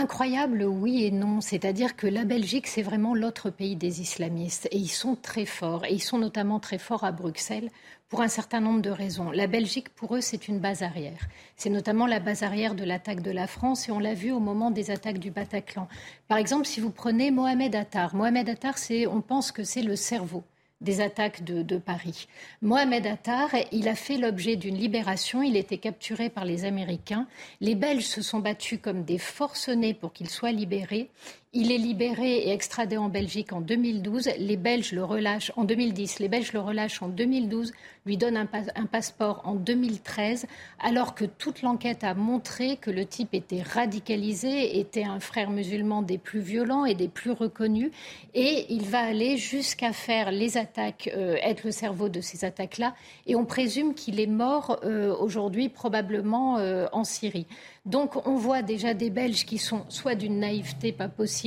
Incroyable, 0.00 0.62
oui 0.62 1.06
et 1.06 1.10
non. 1.10 1.40
C'est-à-dire 1.40 1.96
que 1.96 2.06
la 2.06 2.24
Belgique, 2.24 2.68
c'est 2.68 2.82
vraiment 2.82 3.16
l'autre 3.16 3.50
pays 3.50 3.74
des 3.74 4.00
islamistes. 4.00 4.68
Et 4.70 4.76
ils 4.76 4.86
sont 4.86 5.16
très 5.16 5.44
forts. 5.44 5.84
Et 5.86 5.92
ils 5.92 6.02
sont 6.02 6.18
notamment 6.18 6.60
très 6.60 6.78
forts 6.78 7.02
à 7.02 7.10
Bruxelles 7.10 7.68
pour 8.08 8.20
un 8.20 8.28
certain 8.28 8.60
nombre 8.60 8.80
de 8.80 8.90
raisons. 8.90 9.32
La 9.32 9.48
Belgique, 9.48 9.88
pour 9.88 10.14
eux, 10.14 10.20
c'est 10.20 10.46
une 10.46 10.60
base 10.60 10.84
arrière. 10.84 11.18
C'est 11.56 11.68
notamment 11.68 12.06
la 12.06 12.20
base 12.20 12.44
arrière 12.44 12.76
de 12.76 12.84
l'attaque 12.84 13.22
de 13.22 13.32
la 13.32 13.48
France. 13.48 13.88
Et 13.88 13.90
on 13.90 13.98
l'a 13.98 14.14
vu 14.14 14.30
au 14.30 14.38
moment 14.38 14.70
des 14.70 14.92
attaques 14.92 15.18
du 15.18 15.32
Bataclan. 15.32 15.88
Par 16.28 16.38
exemple, 16.38 16.66
si 16.66 16.78
vous 16.78 16.90
prenez 16.90 17.32
Mohamed 17.32 17.74
Attar. 17.74 18.14
Mohamed 18.14 18.48
Attar, 18.50 18.76
on 19.10 19.20
pense 19.20 19.50
que 19.50 19.64
c'est 19.64 19.82
le 19.82 19.96
cerveau 19.96 20.44
des 20.80 21.00
attaques 21.00 21.42
de, 21.42 21.78
Paris. 21.78 22.28
Mohamed 22.62 23.06
Attar, 23.06 23.50
il 23.72 23.88
a 23.88 23.94
fait 23.94 24.16
l'objet 24.16 24.56
d'une 24.56 24.76
libération. 24.76 25.42
Il 25.42 25.56
était 25.56 25.78
capturé 25.78 26.30
par 26.30 26.44
les 26.44 26.64
Américains. 26.64 27.26
Les 27.60 27.74
Belges 27.74 28.06
se 28.06 28.22
sont 28.22 28.38
battus 28.38 28.78
comme 28.80 29.04
des 29.04 29.18
forcenés 29.18 29.94
pour 29.94 30.12
qu'il 30.12 30.28
soit 30.28 30.52
libéré. 30.52 31.10
Il 31.54 31.72
est 31.72 31.78
libéré 31.78 32.40
et 32.40 32.52
extradé 32.52 32.98
en 32.98 33.08
Belgique 33.08 33.54
en 33.54 33.62
2012. 33.62 34.28
Les 34.38 34.58
Belges 34.58 34.92
le 34.92 35.02
relâchent 35.02 35.50
en 35.56 35.64
2010. 35.64 36.18
Les 36.18 36.28
Belges 36.28 36.52
le 36.52 36.60
relâchent 36.60 37.00
en 37.00 37.08
2012, 37.08 37.72
lui 38.04 38.18
donnent 38.18 38.36
un, 38.36 38.44
passeport 38.84 39.40
en 39.46 39.54
2013, 39.54 40.44
alors 40.78 41.14
que 41.14 41.24
toute 41.24 41.62
l'enquête 41.62 42.04
a 42.04 42.12
montré 42.12 42.76
que 42.76 42.90
le 42.90 43.06
type 43.06 43.32
était 43.32 43.62
radicalisé, 43.62 44.78
était 44.78 45.04
un 45.04 45.20
frère 45.20 45.48
musulman 45.48 46.02
des 46.02 46.18
plus 46.18 46.40
violents 46.40 46.84
et 46.84 46.94
des 46.94 47.08
plus 47.08 47.30
reconnus. 47.30 47.92
Et 48.34 48.66
il 48.68 48.84
va 48.84 49.00
aller 49.00 49.38
jusqu'à 49.38 49.94
faire 49.94 50.30
les 50.30 50.58
attaques, 50.58 51.10
euh, 51.16 51.36
être 51.42 51.64
le 51.64 51.70
cerveau 51.70 52.10
de 52.10 52.20
ces 52.20 52.44
attaques-là. 52.44 52.94
Et 53.26 53.36
on 53.36 53.46
présume 53.46 53.94
qu'il 53.94 54.20
est 54.20 54.26
mort 54.26 54.80
euh, 54.84 55.16
aujourd'hui, 55.16 55.70
probablement 55.70 56.58
euh, 56.58 56.88
en 56.92 57.04
Syrie. 57.04 57.46
Donc 57.86 58.26
on 58.26 58.34
voit 58.34 58.60
déjà 58.60 58.92
des 58.92 59.08
Belges 59.08 59.46
qui 59.46 59.56
sont 59.56 59.86
soit 59.88 60.14
d'une 60.14 60.40
naïveté 60.40 60.92
pas 60.92 61.08
possible, 61.08 61.37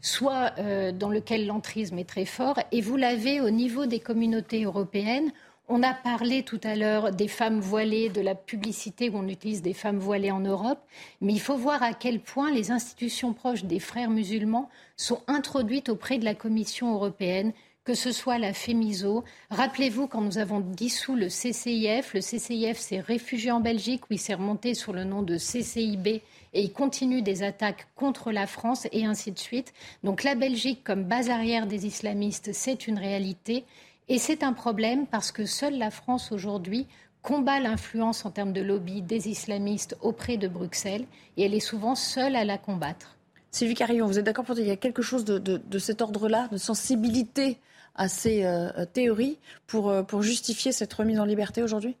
soit 0.00 0.52
euh, 0.58 0.92
dans 0.92 1.10
lequel 1.10 1.46
l'entrisme 1.46 1.98
est 1.98 2.08
très 2.08 2.24
fort, 2.24 2.58
et 2.72 2.80
vous 2.80 2.96
l'avez 2.96 3.40
au 3.40 3.50
niveau 3.50 3.86
des 3.86 4.00
communautés 4.00 4.64
européennes. 4.64 5.30
On 5.68 5.84
a 5.84 5.94
parlé 5.94 6.42
tout 6.42 6.60
à 6.64 6.74
l'heure 6.74 7.12
des 7.12 7.28
femmes 7.28 7.60
voilées, 7.60 8.08
de 8.08 8.20
la 8.20 8.34
publicité 8.34 9.08
où 9.08 9.16
on 9.18 9.28
utilise 9.28 9.62
des 9.62 9.74
femmes 9.74 9.98
voilées 9.98 10.32
en 10.32 10.40
Europe, 10.40 10.80
mais 11.20 11.32
il 11.32 11.40
faut 11.40 11.56
voir 11.56 11.82
à 11.82 11.92
quel 11.92 12.18
point 12.18 12.50
les 12.50 12.72
institutions 12.72 13.34
proches 13.34 13.64
des 13.64 13.78
frères 13.78 14.10
musulmans 14.10 14.68
sont 14.96 15.20
introduites 15.28 15.88
auprès 15.88 16.18
de 16.18 16.24
la 16.24 16.34
Commission 16.34 16.92
européenne, 16.92 17.52
que 17.84 17.94
ce 17.94 18.10
soit 18.10 18.38
la 18.38 18.52
FEMISO. 18.52 19.24
Rappelez-vous 19.50 20.08
quand 20.08 20.20
nous 20.20 20.38
avons 20.38 20.60
dissous 20.60 21.14
le 21.14 21.28
CCIF, 21.28 22.14
le 22.14 22.20
CCIF 22.20 22.78
s'est 22.78 23.00
réfugié 23.00 23.52
en 23.52 23.60
Belgique, 23.60 24.02
où 24.10 24.14
il 24.14 24.18
s'est 24.18 24.34
remonté 24.34 24.74
sous 24.74 24.92
le 24.92 25.04
nom 25.04 25.22
de 25.22 25.38
CCIB 25.38 26.20
et 26.52 26.62
il 26.62 26.72
continue 26.72 27.22
des 27.22 27.42
attaques 27.42 27.88
contre 27.94 28.32
la 28.32 28.46
France 28.46 28.86
et 28.92 29.04
ainsi 29.04 29.32
de 29.32 29.38
suite. 29.38 29.72
Donc 30.04 30.24
la 30.24 30.34
Belgique 30.34 30.82
comme 30.84 31.04
base 31.04 31.30
arrière 31.30 31.66
des 31.66 31.86
islamistes, 31.86 32.50
c'est 32.52 32.86
une 32.86 32.98
réalité. 32.98 33.64
Et 34.08 34.18
c'est 34.18 34.42
un 34.42 34.52
problème 34.52 35.06
parce 35.06 35.30
que 35.30 35.46
seule 35.46 35.78
la 35.78 35.90
France 35.90 36.32
aujourd'hui 36.32 36.86
combat 37.22 37.60
l'influence 37.60 38.24
en 38.24 38.30
termes 38.30 38.52
de 38.52 38.60
lobby 38.60 39.02
des 39.02 39.28
islamistes 39.28 39.96
auprès 40.00 40.36
de 40.36 40.48
Bruxelles 40.48 41.04
et 41.36 41.44
elle 41.44 41.54
est 41.54 41.60
souvent 41.60 41.94
seule 41.94 42.34
à 42.34 42.44
la 42.44 42.58
combattre. 42.58 43.16
Sylvie 43.50 43.74
Carillon, 43.74 44.06
vous 44.06 44.18
êtes 44.18 44.24
d'accord 44.24 44.44
pour 44.44 44.54
dire 44.54 44.62
qu'il 44.62 44.70
y 44.70 44.74
a 44.74 44.76
quelque 44.76 45.02
chose 45.02 45.24
de, 45.24 45.78
cet 45.78 46.02
ordre-là, 46.02 46.48
de 46.52 46.56
sensibilité 46.56 47.58
à 47.96 48.08
ces 48.08 48.44
euh, 48.44 48.84
théories 48.92 49.38
pour, 49.66 49.90
euh, 49.90 50.02
pour 50.02 50.22
justifier 50.22 50.72
cette 50.72 50.92
remise 50.92 51.18
en 51.18 51.24
liberté 51.24 51.62
aujourd'hui? 51.62 51.96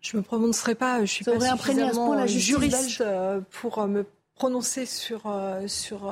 Je 0.00 0.16
ne 0.16 0.22
me 0.22 0.24
prononcerai 0.24 0.74
pas, 0.74 1.00
je 1.00 1.12
suis 1.12 1.24
pas 1.24 1.38
suffisamment 1.38 2.14
la 2.14 2.26
juriste 2.26 3.00
euh, 3.00 3.40
pour 3.50 3.86
me 3.86 4.06
prononcer 4.34 4.86
sur, 4.86 5.22
sur 5.66 6.10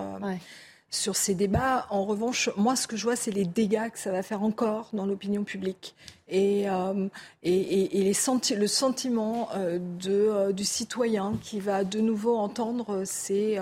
sur 0.90 1.16
ces 1.16 1.34
débats. 1.34 1.86
En 1.90 2.04
revanche, 2.04 2.50
moi, 2.56 2.76
ce 2.76 2.86
que 2.86 2.96
je 2.96 3.04
vois, 3.04 3.16
c'est 3.16 3.30
les 3.30 3.44
dégâts 3.44 3.90
que 3.90 3.98
ça 3.98 4.10
va 4.10 4.22
faire 4.22 4.42
encore 4.42 4.88
dans 4.92 5.06
l'opinion 5.06 5.44
publique. 5.44 5.94
Et, 6.28 6.68
euh, 6.68 7.08
et, 7.42 8.00
et, 8.00 8.04
les 8.04 8.56
le 8.56 8.66
sentiment 8.66 9.48
euh, 9.54 9.78
de, 9.78 10.10
euh, 10.10 10.52
du 10.52 10.64
citoyen 10.64 11.38
qui 11.42 11.60
va 11.60 11.84
de 11.84 12.00
nouveau 12.00 12.36
entendre 12.36 13.04
ces, 13.04 13.58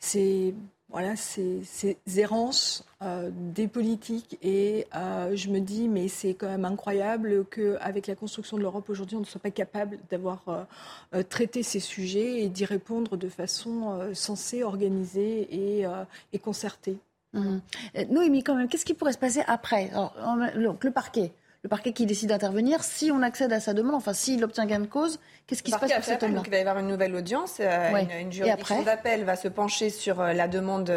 ces 0.00 0.54
voilà, 0.90 1.16
ces, 1.16 1.60
ces 1.64 1.98
errances 2.16 2.84
euh, 3.02 3.30
des 3.32 3.68
politiques. 3.68 4.38
Et 4.42 4.86
euh, 4.96 5.36
je 5.36 5.50
me 5.50 5.60
dis, 5.60 5.86
mais 5.86 6.08
c'est 6.08 6.34
quand 6.34 6.48
même 6.48 6.64
incroyable 6.64 7.44
qu'avec 7.50 8.06
la 8.06 8.14
construction 8.14 8.56
de 8.56 8.62
l'Europe 8.62 8.88
aujourd'hui, 8.88 9.16
on 9.16 9.20
ne 9.20 9.26
soit 9.26 9.40
pas 9.40 9.50
capable 9.50 9.98
d'avoir 10.10 10.42
euh, 11.14 11.22
traité 11.22 11.62
ces 11.62 11.80
sujets 11.80 12.42
et 12.42 12.48
d'y 12.48 12.64
répondre 12.64 13.16
de 13.16 13.28
façon 13.28 14.10
sensée, 14.14 14.62
organisée 14.62 15.82
et, 16.32 16.38
concertée. 16.38 16.96
Mmh. 17.34 17.58
Noémie, 18.08 18.42
quand 18.42 18.54
même, 18.54 18.68
qu'est-ce 18.68 18.86
qui 18.86 18.94
pourrait 18.94 19.12
se 19.12 19.18
passer 19.18 19.42
après? 19.46 19.90
Donc, 20.56 20.84
le 20.84 20.90
parquet 20.90 21.32
le 21.68 21.70
parquet 21.70 21.92
qui 21.92 22.06
décide 22.06 22.30
d'intervenir, 22.30 22.82
si 22.82 23.10
on 23.12 23.20
accède 23.20 23.52
à 23.52 23.60
sa 23.60 23.74
demande, 23.74 23.94
enfin 23.94 24.14
s'il 24.14 24.42
obtient 24.42 24.64
gain 24.64 24.80
de 24.80 24.86
cause, 24.86 25.20
qu'est-ce 25.46 25.62
qui 25.62 25.70
se 25.70 25.76
passe 25.76 25.92
pour 25.92 26.02
cet 26.02 26.22
homme-là 26.22 26.40
Il 26.46 26.50
va 26.50 26.56
y 26.56 26.60
avoir 26.60 26.78
une 26.78 26.86
nouvelle 26.86 27.14
audience, 27.14 27.58
euh, 27.60 27.90
une, 28.18 28.32
juridiction 28.32 28.82
d'appel 28.82 29.24
va 29.24 29.36
se 29.36 29.48
pencher 29.48 29.90
sur 29.90 30.18
euh, 30.18 30.32
la 30.32 30.48
demande, 30.48 30.90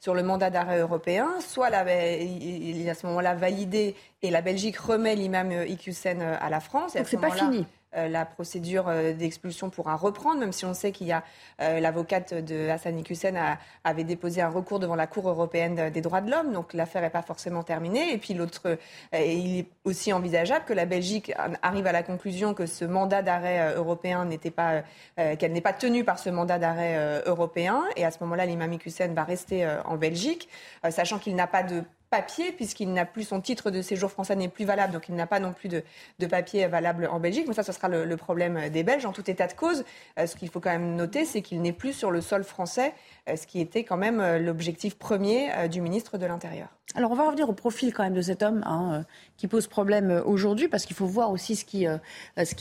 sur 0.00 0.12
le 0.12 0.22
mandat 0.22 0.50
d'arrêt 0.50 0.80
européen, 0.80 1.30
soit 1.40 1.70
la, 1.70 1.82
il, 2.20 2.86
à 2.90 2.92
ce 2.92 3.06
moment-là 3.06 3.34
validé 3.34 3.96
et 4.20 4.30
la 4.30 4.42
Belgique 4.42 4.76
remet 4.76 5.14
l'imam 5.14 5.50
Iqiyoussen 5.50 6.20
à 6.20 6.50
la 6.50 6.60
France. 6.60 6.92
Donc 6.92 7.08
c'est 7.08 7.16
pas 7.16 7.30
fini 7.30 7.60
euh, 7.60 7.77
la 7.94 8.24
procédure 8.26 8.88
euh, 8.88 9.12
d'expulsion 9.12 9.70
pourra 9.70 9.96
reprendre, 9.96 10.40
même 10.40 10.52
si 10.52 10.64
on 10.64 10.74
sait 10.74 10.92
qu'il 10.92 11.06
y 11.06 11.12
a 11.12 11.24
euh, 11.60 11.80
l'avocate 11.80 12.34
de 12.34 12.68
Hassan 12.68 12.98
Iqiyoussen 12.98 13.38
avait 13.84 14.04
déposé 14.04 14.42
un 14.42 14.48
recours 14.48 14.78
devant 14.78 14.94
la 14.94 15.06
Cour 15.06 15.28
européenne 15.28 15.90
des 15.90 16.00
droits 16.00 16.20
de 16.20 16.30
l'homme, 16.30 16.52
donc 16.52 16.74
l'affaire 16.74 17.02
n'est 17.02 17.10
pas 17.10 17.22
forcément 17.22 17.62
terminée. 17.62 18.12
Et 18.12 18.18
puis 18.18 18.34
l'autre, 18.34 18.78
il 19.12 19.60
est 19.60 19.66
aussi 19.84 20.12
envisageable 20.12 20.64
que 20.64 20.72
la 20.72 20.86
Belgique 20.86 21.32
arrive 21.62 21.86
à 21.86 21.92
la 21.92 22.02
conclusion 22.02 22.54
que 22.54 22.66
ce 22.66 22.84
mandat 22.84 23.22
d'arrêt 23.22 23.74
européen 23.74 24.24
n'était 24.24 24.50
pas, 24.50 24.82
qu'elle 25.16 25.52
n'est 25.52 25.60
pas 25.60 25.72
tenue 25.72 26.04
par 26.04 26.18
ce 26.18 26.30
mandat 26.30 26.58
d'arrêt 26.58 27.22
européen, 27.26 27.84
et 27.96 28.04
à 28.04 28.10
ce 28.10 28.18
moment-là, 28.20 28.46
l'imam 28.46 28.72
Iqiyoussen 28.72 29.14
va 29.14 29.24
rester 29.24 29.68
en 29.84 29.96
Belgique, 29.96 30.48
sachant 30.90 31.18
qu'il 31.18 31.34
n'a 31.34 31.46
pas 31.46 31.62
de 31.62 31.82
papier, 32.10 32.52
puisqu'il 32.52 32.92
n'a 32.92 33.04
plus 33.04 33.24
son 33.24 33.40
titre 33.40 33.70
de 33.70 33.82
séjour 33.82 34.10
français 34.10 34.34
n'est 34.36 34.48
plus 34.48 34.64
valable, 34.64 34.92
donc 34.92 35.08
il 35.08 35.14
n'a 35.14 35.26
pas 35.26 35.40
non 35.40 35.52
plus 35.52 35.68
de, 35.68 35.82
papier 36.26 36.66
valable 36.66 37.08
en 37.10 37.20
Belgique. 37.20 37.46
Mais 37.48 37.54
ça, 37.54 37.62
ce 37.62 37.72
sera 37.72 37.88
le, 37.88 38.16
problème 38.16 38.68
des 38.70 38.82
Belges. 38.82 39.06
En 39.06 39.12
tout 39.12 39.28
état 39.30 39.46
de 39.46 39.52
cause, 39.52 39.84
euh, 40.18 40.26
ce 40.26 40.36
qu'il 40.36 40.48
faut 40.48 40.60
quand 40.60 40.70
même 40.70 40.96
noter, 40.96 41.24
c'est 41.24 41.42
qu'il 41.42 41.60
n'est 41.60 41.72
plus 41.72 41.92
sur 41.92 42.10
le 42.10 42.20
sol 42.20 42.44
français, 42.44 42.94
euh, 43.28 43.36
ce 43.36 43.46
qui 43.46 43.60
était 43.60 43.84
quand 43.84 43.96
même 43.96 44.20
euh, 44.20 44.38
l'objectif 44.38 44.96
premier 44.96 45.68
du 45.68 45.80
ministre 45.80 46.18
de 46.18 46.26
l'Intérieur. 46.26 46.68
Alors 46.94 47.10
on 47.10 47.14
va 47.14 47.26
revenir 47.26 47.48
au 47.48 47.52
profil 47.52 47.92
quand 47.92 48.02
même 48.02 48.14
de 48.14 48.22
cet 48.22 48.42
homme 48.42 48.62
hein, 48.66 49.04
qui 49.36 49.46
pose 49.46 49.66
problème 49.66 50.22
aujourd'hui, 50.24 50.68
parce 50.68 50.86
qu'il 50.86 50.96
faut 50.96 51.06
voir 51.06 51.30
aussi 51.30 51.54
ce 51.54 51.64
qui, 51.64 51.86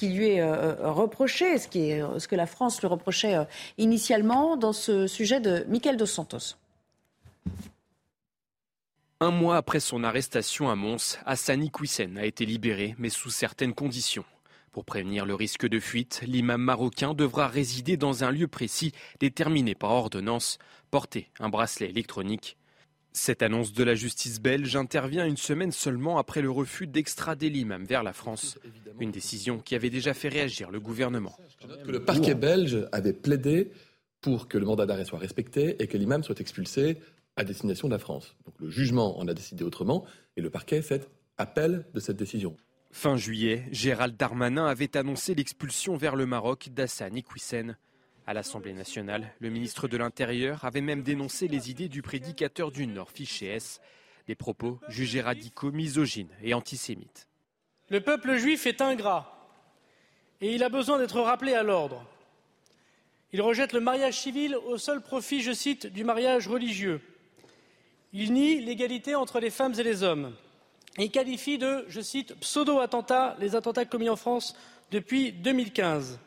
lui 0.07 0.29
est 0.29 0.43
reproché, 0.43 1.57
ce 1.57 2.27
que 2.27 2.35
la 2.35 2.45
France 2.45 2.81
lui 2.81 2.87
reprochait 2.87 3.35
initialement 3.77 4.57
dans 4.57 4.73
ce 4.73 5.07
sujet 5.07 5.39
de 5.39 5.65
Michael 5.69 5.95
Dos 5.95 6.05
Santos. 6.05 6.57
Un 9.19 9.31
mois 9.31 9.57
après 9.57 9.79
son 9.79 10.03
arrestation 10.03 10.69
à 10.69 10.75
Mons, 10.75 11.17
Hassani 11.25 11.71
Kouissen 11.71 12.19
a 12.19 12.25
été 12.25 12.45
libéré, 12.45 12.93
mais 12.99 13.09
sous 13.09 13.31
certaines 13.31 13.73
conditions. 13.73 14.25
Pour 14.71 14.85
prévenir 14.85 15.25
le 15.25 15.33
risque 15.33 15.67
de 15.67 15.79
fuite, 15.79 16.21
l'imam 16.27 16.61
marocain 16.61 17.15
devra 17.15 17.47
résider 17.47 17.97
dans 17.97 18.23
un 18.23 18.29
lieu 18.29 18.47
précis 18.47 18.91
déterminé 19.19 19.73
par 19.73 19.89
ordonnance, 19.89 20.59
porter 20.91 21.31
un 21.39 21.49
bracelet 21.49 21.89
électronique. 21.89 22.57
Cette 23.11 23.41
annonce 23.41 23.73
de 23.73 23.83
la 23.83 23.95
justice 23.95 24.39
belge 24.39 24.75
intervient 24.75 25.25
une 25.25 25.35
semaine 25.35 25.71
seulement 25.71 26.19
après 26.19 26.43
le 26.43 26.51
refus 26.51 26.85
d'extrader 26.85 27.49
l'imam 27.49 27.85
vers 27.85 28.03
la 28.03 28.13
France, 28.13 28.59
une 28.99 29.09
décision 29.09 29.57
qui 29.57 29.73
avait 29.73 29.89
déjà 29.89 30.13
fait 30.13 30.29
réagir 30.29 30.69
le 30.69 30.79
gouvernement. 30.79 31.35
Que 31.83 31.89
le 31.89 32.05
parquet 32.05 32.35
belge 32.35 32.87
avait 32.91 33.13
plaidé 33.13 33.71
pour 34.21 34.47
que 34.47 34.59
le 34.59 34.65
mandat 34.67 34.85
d'arrêt 34.85 35.05
soit 35.05 35.17
respecté 35.17 35.81
et 35.81 35.87
que 35.87 35.97
l'imam 35.97 36.23
soit 36.23 36.39
expulsé 36.39 36.97
à 37.37 37.43
destination 37.43 37.87
de 37.87 37.93
la 37.93 37.99
France. 37.99 38.35
Donc 38.45 38.55
le 38.59 38.69
jugement 38.69 39.17
en 39.17 39.27
a 39.27 39.33
décidé 39.33 39.63
autrement 39.63 40.05
et 40.35 40.41
le 40.41 40.49
parquet 40.49 40.81
fait 40.81 41.09
appel 41.37 41.85
de 41.93 41.99
cette 41.99 42.17
décision. 42.17 42.57
Fin 42.91 43.15
juillet, 43.15 43.63
Gérald 43.71 44.17
Darmanin 44.17 44.65
avait 44.65 44.97
annoncé 44.97 45.35
l'expulsion 45.35 45.95
vers 45.95 46.15
le 46.15 46.25
Maroc 46.25 46.69
d'Hassan 46.69 47.15
Iquissen. 47.15 47.77
À 48.25 48.33
l'Assemblée 48.33 48.73
nationale, 48.73 49.33
le 49.39 49.49
ministre 49.49 49.87
de 49.87 49.97
l'Intérieur 49.97 50.65
avait 50.65 50.81
même 50.81 51.03
dénoncé 51.03 51.47
les 51.47 51.69
idées 51.69 51.89
du 51.89 52.01
prédicateur 52.01 52.71
du 52.71 52.87
Nord, 52.87 53.11
Fiché 53.11 53.47
S, 53.47 53.79
des 54.27 54.35
propos 54.35 54.79
jugés 54.89 55.21
radicaux, 55.21 55.71
misogynes 55.71 56.35
et 56.41 56.53
antisémites. 56.53 57.27
Le 57.89 58.01
peuple 58.01 58.35
juif 58.35 58.65
est 58.65 58.81
ingrat 58.81 59.33
et 60.41 60.53
il 60.53 60.63
a 60.63 60.69
besoin 60.69 60.97
d'être 60.97 61.21
rappelé 61.21 61.53
à 61.53 61.63
l'ordre. 61.63 62.05
Il 63.31 63.41
rejette 63.41 63.73
le 63.73 63.79
mariage 63.79 64.19
civil 64.19 64.55
au 64.55 64.77
seul 64.77 65.01
profit, 65.01 65.41
je 65.41 65.51
cite, 65.51 65.87
du 65.87 66.03
mariage 66.03 66.47
religieux. 66.47 67.01
Il 68.19 68.33
nie 68.33 68.59
l'égalité 68.59 69.13
entre 69.13 69.39
les 69.39 69.51
femmes 69.51 69.75
et 69.77 69.83
les 69.83 70.01
hommes 70.01 70.33
et 70.97 71.09
qualifie 71.09 71.59
de, 71.59 71.85
je 71.87 72.01
cite, 72.01 72.33
pseudo-attentats 72.39 73.35
les 73.39 73.53
attentats 73.53 73.85
commis 73.85 74.09
en 74.09 74.15
France 74.15 74.57
depuis 74.89 75.31
2015. 75.31 76.19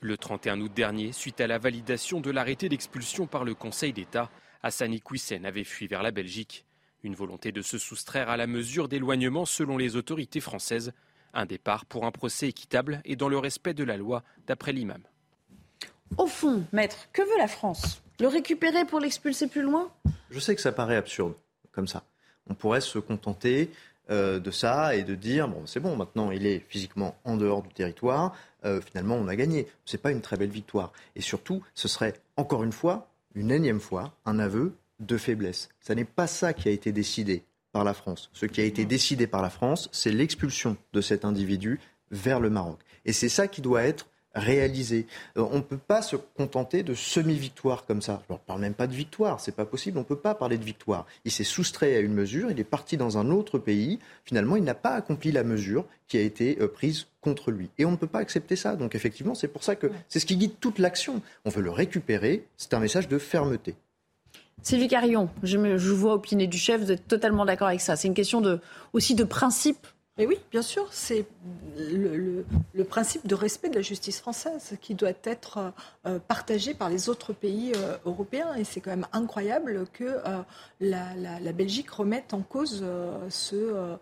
Le 0.00 0.18
31 0.18 0.60
août 0.60 0.70
dernier, 0.76 1.12
suite 1.12 1.40
à 1.40 1.46
la 1.46 1.56
validation 1.56 2.20
de 2.20 2.30
l'arrêté 2.30 2.68
d'expulsion 2.68 3.26
par 3.26 3.44
le 3.44 3.54
Conseil 3.54 3.94
d'État, 3.94 4.28
Hassani 4.62 5.00
Kouissen 5.00 5.46
avait 5.46 5.64
fui 5.64 5.86
vers 5.86 6.02
la 6.02 6.10
Belgique. 6.10 6.66
Une 7.04 7.14
volonté 7.14 7.52
de 7.52 7.62
se 7.62 7.78
soustraire 7.78 8.28
à 8.28 8.36
la 8.36 8.46
mesure 8.46 8.86
d'éloignement 8.86 9.46
selon 9.46 9.78
les 9.78 9.96
autorités 9.96 10.40
françaises. 10.40 10.92
Un 11.32 11.46
départ 11.46 11.86
pour 11.86 12.04
un 12.04 12.10
procès 12.10 12.48
équitable 12.48 13.00
et 13.06 13.16
dans 13.16 13.30
le 13.30 13.38
respect 13.38 13.72
de 13.72 13.84
la 13.84 13.96
loi, 13.96 14.24
d'après 14.46 14.74
l'imam. 14.74 15.02
Au 16.18 16.26
fond, 16.26 16.66
maître, 16.72 17.08
que 17.14 17.22
veut 17.22 17.38
la 17.38 17.48
France? 17.48 18.02
Le 18.20 18.28
récupérer 18.28 18.84
pour 18.84 19.00
l'expulser 19.00 19.46
plus 19.46 19.62
loin? 19.62 19.90
Je 20.30 20.38
sais 20.38 20.54
que 20.54 20.60
ça 20.60 20.72
paraît 20.72 20.96
absurde 20.96 21.32
comme 21.72 21.88
ça. 21.88 22.02
On 22.48 22.54
pourrait 22.54 22.82
se 22.82 22.98
contenter 22.98 23.70
euh, 24.10 24.38
de 24.38 24.50
ça 24.50 24.94
et 24.94 25.04
de 25.04 25.14
dire 25.14 25.48
bon 25.48 25.64
c'est 25.66 25.80
bon 25.80 25.96
maintenant 25.96 26.30
il 26.30 26.44
est 26.44 26.64
physiquement 26.68 27.16
en 27.24 27.36
dehors 27.36 27.62
du 27.62 27.70
territoire 27.70 28.34
euh, 28.66 28.82
finalement 28.82 29.14
on 29.14 29.26
a 29.28 29.36
gagné. 29.36 29.66
C'est 29.86 30.02
pas 30.02 30.10
une 30.10 30.20
très 30.20 30.36
belle 30.36 30.50
victoire. 30.50 30.92
Et 31.16 31.22
surtout 31.22 31.62
ce 31.74 31.88
serait 31.88 32.12
encore 32.36 32.62
une 32.62 32.72
fois 32.72 33.08
une 33.34 33.50
énième 33.50 33.80
fois 33.80 34.12
un 34.26 34.38
aveu 34.38 34.74
de 34.98 35.16
faiblesse. 35.16 35.70
Ça 35.80 35.94
n'est 35.94 36.04
pas 36.04 36.26
ça 36.26 36.52
qui 36.52 36.68
a 36.68 36.72
été 36.72 36.92
décidé 36.92 37.42
par 37.72 37.84
la 37.84 37.94
France. 37.94 38.28
Ce 38.34 38.44
qui 38.44 38.60
a 38.60 38.64
été 38.64 38.84
décidé 38.84 39.26
par 39.26 39.40
la 39.40 39.50
France 39.50 39.88
c'est 39.92 40.12
l'expulsion 40.12 40.76
de 40.92 41.00
cet 41.00 41.24
individu 41.24 41.80
vers 42.10 42.40
le 42.40 42.50
Maroc. 42.50 42.80
Et 43.06 43.14
c'est 43.14 43.30
ça 43.30 43.48
qui 43.48 43.62
doit 43.62 43.84
être 43.84 44.09
réalisé. 44.34 45.06
Euh, 45.36 45.46
on 45.50 45.56
ne 45.56 45.62
peut 45.62 45.78
pas 45.78 46.02
se 46.02 46.16
contenter 46.16 46.82
de 46.82 46.94
semi-victoire 46.94 47.84
comme 47.86 48.02
ça. 48.02 48.22
Je 48.28 48.34
ne 48.34 48.38
parle 48.38 48.60
même 48.60 48.74
pas 48.74 48.86
de 48.86 48.94
victoire, 48.94 49.40
c'est 49.40 49.54
pas 49.54 49.64
possible, 49.64 49.98
on 49.98 50.02
ne 50.02 50.06
peut 50.06 50.16
pas 50.16 50.34
parler 50.34 50.58
de 50.58 50.64
victoire. 50.64 51.06
Il 51.24 51.32
s'est 51.32 51.44
soustrait 51.44 51.96
à 51.96 52.00
une 52.00 52.12
mesure, 52.12 52.50
il 52.50 52.60
est 52.60 52.64
parti 52.64 52.96
dans 52.96 53.18
un 53.18 53.30
autre 53.30 53.58
pays, 53.58 53.98
finalement 54.24 54.56
il 54.56 54.64
n'a 54.64 54.74
pas 54.74 54.90
accompli 54.90 55.32
la 55.32 55.44
mesure 55.44 55.84
qui 56.06 56.16
a 56.16 56.22
été 56.22 56.58
euh, 56.60 56.68
prise 56.68 57.06
contre 57.20 57.50
lui. 57.50 57.70
Et 57.78 57.84
on 57.84 57.90
ne 57.90 57.96
peut 57.96 58.06
pas 58.06 58.20
accepter 58.20 58.56
ça. 58.56 58.76
Donc 58.76 58.94
effectivement, 58.94 59.34
c'est 59.34 59.48
pour 59.48 59.64
ça 59.64 59.76
que 59.76 59.90
c'est 60.08 60.20
ce 60.20 60.26
qui 60.26 60.36
guide 60.36 60.54
toute 60.60 60.78
l'action. 60.78 61.22
On 61.44 61.50
veut 61.50 61.62
le 61.62 61.70
récupérer, 61.70 62.44
c'est 62.56 62.74
un 62.74 62.80
message 62.80 63.08
de 63.08 63.18
fermeté. 63.18 63.74
Sylvie 64.62 64.88
Carillon, 64.88 65.30
je, 65.42 65.56
me, 65.56 65.78
je 65.78 65.90
vous 65.90 65.96
vois 65.96 66.14
opiner 66.14 66.46
du 66.46 66.58
chef, 66.58 66.82
vous 66.82 66.92
êtes 66.92 67.08
totalement 67.08 67.46
d'accord 67.46 67.68
avec 67.68 67.80
ça. 67.80 67.96
C'est 67.96 68.08
une 68.08 68.14
question 68.14 68.40
de, 68.40 68.60
aussi 68.92 69.14
de 69.14 69.24
principe 69.24 69.86
mais 70.20 70.26
oui, 70.26 70.38
bien 70.50 70.60
sûr, 70.60 70.86
c'est 70.92 71.24
le, 71.78 72.44
principe 72.84 73.26
de 73.26 73.34
respect 73.34 73.70
de 73.70 73.76
la 73.76 73.80
justice 73.80 74.20
française 74.20 74.76
qui 74.82 74.94
doit 74.94 75.12
être 75.24 75.72
euh, 76.04 76.18
partagé 76.18 76.74
par 76.74 76.90
les 76.90 77.08
autres 77.08 77.32
pays 77.32 77.72
euh, 77.74 77.96
européens. 78.04 78.54
Et 78.54 78.64
c'est 78.64 78.82
quand 78.82 78.90
même 78.90 79.06
incroyable 79.14 79.86
que 79.94 80.04
euh, 80.04 80.42
la, 80.80 81.52
Belgique 81.52 81.90
remette 81.90 82.34
en 82.34 82.42
cause 82.42 82.84
ce, 83.30 83.96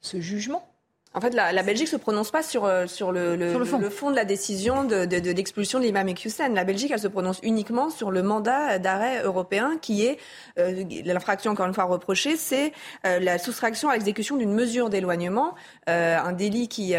ce 0.00 0.20
jugement. 0.20 0.68
En 1.16 1.20
fait, 1.22 1.32
la, 1.32 1.62
Belgique 1.62 1.86
ne 1.86 1.92
se 1.92 1.96
prononce 1.96 2.30
pas 2.30 2.42
sur, 2.42 2.66
euh, 2.66 2.86
sur, 2.86 3.10
le, 3.10 3.36
le, 3.36 3.64
fond. 3.64 4.10
de 4.10 4.14
la 4.14 4.26
décision 4.26 4.84
de, 4.84 5.06
de, 5.06 5.18
de 5.18 5.30
l'expulsion 5.30 5.78
de 5.78 5.84
l'imam 5.84 6.06
Hussein. 6.08 6.50
La 6.50 6.64
Belgique, 6.64 6.90
elle 6.92 7.00
se 7.00 7.08
prononce 7.08 7.40
uniquement 7.42 7.88
sur 7.88 8.10
le 8.10 8.22
mandat 8.22 8.78
d'arrêt 8.78 9.22
européen 9.22 9.78
qui 9.80 10.04
est, 10.04 10.18
euh, 10.58 10.84
l'infraction 11.06 11.52
encore 11.52 11.68
une 11.68 11.72
fois 11.72 11.84
reprochée, 11.84 12.36
c'est 12.36 12.70
euh, 13.06 13.18
la 13.18 13.38
soustraction 13.38 13.88
à 13.88 13.94
l'exécution 13.94 14.36
d'une 14.36 14.52
mesure 14.52 14.90
d'éloignement, 14.90 15.54
un 15.86 16.32
délit 16.32 16.68
qui 16.68 16.94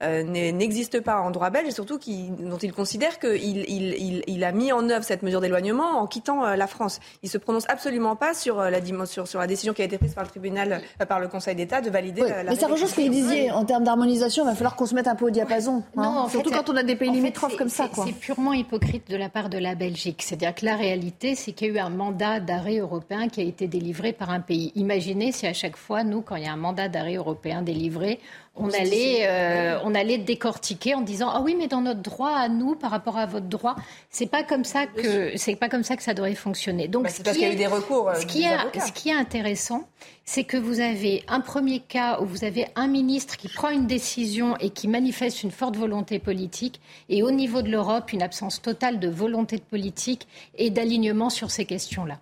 euh, 0.00 0.22
n'existe 0.22 1.00
pas 1.00 1.20
en 1.20 1.32
droit 1.32 1.50
belge 1.50 1.66
et 1.66 1.70
surtout 1.72 1.98
qui, 1.98 2.30
dont 2.30 2.56
il 2.58 2.72
considère 2.72 3.18
qu'il 3.18 3.64
il, 3.68 4.22
il, 4.28 4.44
a 4.44 4.52
mis 4.52 4.70
en 4.70 4.88
œuvre 4.90 5.02
cette 5.02 5.24
mesure 5.24 5.40
d'éloignement 5.40 6.00
en 6.00 6.06
quittant 6.06 6.44
euh, 6.44 6.54
la 6.54 6.68
France. 6.68 7.00
Il 7.24 7.28
se 7.28 7.36
prononce 7.36 7.64
absolument 7.68 8.14
pas 8.14 8.32
sur 8.32 8.60
euh, 8.60 8.70
la, 8.70 8.78
sur, 9.06 9.26
sur 9.26 9.40
la 9.40 9.48
décision 9.48 9.72
qui 9.72 9.82
a 9.82 9.86
été 9.86 9.98
prise 9.98 10.14
par 10.14 10.22
le 10.22 10.30
tribunal, 10.30 10.82
par 11.08 11.18
le 11.18 11.26
Conseil 11.26 11.56
d'État 11.56 11.80
de 11.80 11.90
valider 11.90 12.22
la, 12.22 12.44
Mais 12.44 12.54
ça 12.54 12.68
rejoint 12.68 12.86
ce 12.86 12.94
que 12.94 13.00
vous 13.00 13.08
disiez 13.08 13.50
en 13.50 13.64
termes 13.64 13.82
d'harmonisation. 13.82 14.44
Il 14.44 14.46
va 14.46 14.54
falloir 14.54 14.76
qu'on 14.76 14.86
se 14.86 14.94
mette 14.94 15.08
un 15.08 15.16
peu 15.16 15.26
au 15.26 15.30
diapason. 15.30 15.82
Hein. 15.96 16.28
surtout 16.30 16.50
quand 16.50 16.70
on 16.70 16.76
a 16.76 16.84
des 16.84 16.94
pays 16.94 17.10
limitrophes 17.10 17.56
comme 17.56 17.68
ça. 17.68 17.90
C'est 17.92 18.12
purement 18.12 18.52
hypocrite 18.52 19.10
de 19.10 19.16
la 19.16 19.28
part 19.28 19.48
de 19.48 19.58
la 19.58 19.74
Belgique. 19.74 20.22
C'est-à-dire 20.22 20.54
que 20.54 20.64
la 20.64 20.76
réalité, 20.76 21.34
c'est 21.34 21.50
qu'il 21.50 21.68
y 21.68 21.70
a 21.72 21.74
eu 21.74 21.78
un 21.78 21.90
mandat 21.90 22.38
d'arrêt 22.38 22.78
européen 22.78 23.28
qui 23.28 23.40
a 23.40 23.44
été 23.44 23.66
délivré 23.66 24.12
par 24.12 24.30
un 24.30 24.40
pays. 24.40 24.70
Imaginez 24.76 25.32
si 25.32 25.48
à 25.48 25.52
chaque 25.52 25.76
fois, 25.76 26.04
nous, 26.04 26.22
quand 26.22 26.36
il 26.36 26.44
y 26.44 26.46
a 26.46 26.52
un 26.52 26.56
mandat 26.56 26.88
d'arrêt 26.88 27.16
européen 27.16 27.62
délivré, 27.62 28.20
on 28.58 28.70
allait, 28.70 29.26
euh, 29.26 29.78
on 29.84 29.94
allait 29.94 30.18
décortiquer 30.18 30.94
en 30.94 31.00
disant 31.00 31.30
ah 31.32 31.40
oui 31.42 31.54
mais 31.58 31.68
dans 31.68 31.80
notre 31.80 32.00
droit 32.00 32.30
à 32.30 32.48
nous 32.48 32.74
par 32.74 32.90
rapport 32.90 33.16
à 33.16 33.26
votre 33.26 33.46
droit 33.46 33.76
c'est 34.10 34.30
pas 34.30 34.42
comme 34.42 34.64
ça 34.64 34.86
que 34.86 35.36
c'est 35.36 35.56
pas 35.56 35.68
comme 35.68 35.82
ça 35.82 35.96
que 35.96 36.02
ça 36.02 36.14
devrait 36.14 36.34
fonctionner. 36.34 36.88
Donc 36.88 37.04
bah, 37.04 37.10
c'est 37.10 37.22
parce 37.22 37.36
qu'il 37.36 37.46
y 37.46 37.50
a 37.50 37.52
eu 37.52 37.56
des 37.56 37.66
recours 37.66 38.08
euh, 38.08 38.14
ce 38.14 38.26
qui 38.26 38.42
est 38.42 38.80
ce 38.80 38.92
qui 38.92 39.10
est 39.10 39.14
intéressant 39.14 39.88
c'est 40.24 40.44
que 40.44 40.56
vous 40.56 40.80
avez 40.80 41.24
un 41.28 41.40
premier 41.40 41.80
cas 41.80 42.20
où 42.20 42.26
vous 42.26 42.44
avez 42.44 42.66
un 42.76 42.86
ministre 42.86 43.36
qui 43.36 43.48
prend 43.48 43.70
une 43.70 43.86
décision 43.86 44.56
et 44.58 44.70
qui 44.70 44.88
manifeste 44.88 45.42
une 45.42 45.50
forte 45.50 45.76
volonté 45.76 46.18
politique 46.18 46.80
et 47.08 47.22
au 47.22 47.30
niveau 47.30 47.62
de 47.62 47.70
l'Europe 47.70 48.12
une 48.12 48.22
absence 48.22 48.60
totale 48.60 48.98
de 48.98 49.08
volonté 49.08 49.56
de 49.56 49.62
politique 49.62 50.26
et 50.56 50.70
d'alignement 50.70 51.30
sur 51.30 51.50
ces 51.50 51.64
questions 51.64 52.04
là 52.04 52.18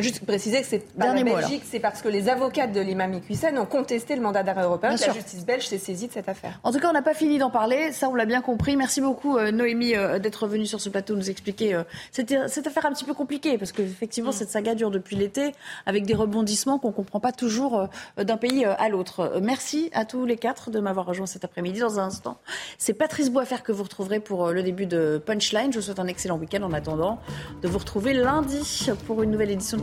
juste 0.00 0.24
préciser 0.24 0.60
que 0.60 0.66
c'est 0.66 0.92
pas 0.94 1.14
la 1.14 1.22
Belgique, 1.22 1.62
c'est 1.64 1.80
parce 1.80 2.02
que 2.02 2.08
les 2.08 2.28
avocats 2.28 2.66
de 2.66 2.80
l'imam 2.80 3.14
Iqiyoussen 3.14 3.58
ont 3.58 3.66
contesté 3.66 4.16
le 4.16 4.22
mandat 4.22 4.42
d'arrêt 4.42 4.62
européen 4.62 4.96
la 5.06 5.12
justice 5.12 5.44
belge 5.44 5.66
s'est 5.66 5.78
saisie 5.78 6.08
de 6.08 6.12
cette 6.12 6.28
affaire. 6.28 6.58
En 6.62 6.72
tout 6.72 6.78
cas, 6.78 6.88
on 6.88 6.92
n'a 6.92 7.02
pas 7.02 7.14
fini 7.14 7.38
d'en 7.38 7.50
parler, 7.50 7.92
ça 7.92 8.08
on 8.08 8.14
l'a 8.14 8.26
bien 8.26 8.40
compris. 8.40 8.76
Merci 8.76 9.00
beaucoup 9.00 9.36
euh, 9.36 9.50
Noémie 9.50 9.94
euh, 9.94 10.18
d'être 10.18 10.46
venue 10.46 10.66
sur 10.66 10.80
ce 10.80 10.88
plateau 10.88 11.14
nous 11.14 11.30
expliquer 11.30 11.74
euh, 11.74 11.82
cette, 12.10 12.66
affaire 12.66 12.86
un 12.86 12.92
petit 12.92 13.04
peu 13.04 13.14
compliquée 13.14 13.58
parce 13.58 13.72
qu'effectivement 13.72 14.30
mm. 14.30 14.34
cette 14.34 14.50
saga 14.50 14.74
dure 14.74 14.90
depuis 14.90 15.16
l'été 15.16 15.52
avec 15.86 16.04
des 16.04 16.14
rebondissements 16.14 16.78
qu'on 16.78 16.88
ne 16.88 16.92
comprend 16.92 17.20
pas 17.20 17.32
toujours 17.32 17.88
d'un 18.16 18.36
pays 18.36 18.64
à 18.64 18.88
l'autre. 18.88 19.38
Merci 19.42 19.90
à 19.92 20.04
tous 20.04 20.26
les 20.26 20.36
quatre 20.36 20.70
de 20.70 20.80
m'avoir 20.80 21.06
rejoint 21.06 21.26
cet 21.26 21.44
après-midi. 21.44 21.80
Dans 21.80 22.00
un 22.00 22.06
instant, 22.06 22.38
c'est 22.78 22.94
Patrice 22.94 23.30
Boisfer 23.30 23.62
que 23.62 23.72
vous 23.72 23.82
retrouverez 23.82 24.20
pour 24.20 24.50
le 24.50 24.62
début 24.62 24.86
de 24.86 25.22
Punchline. 25.24 25.72
Je 25.72 25.78
vous 25.78 25.84
souhaite 25.84 25.98
un 25.98 26.06
excellent 26.06 26.38
week-end 26.38 26.62
en 26.62 26.72
attendant 26.72 27.18
de 27.62 27.68
vous 27.68 27.78
retrouver 27.78 28.12
lundi 28.14 28.88
pour 29.06 29.22
une 29.22 29.30
nouvelle 29.30 29.50
édition 29.50 29.76
de 29.76 29.82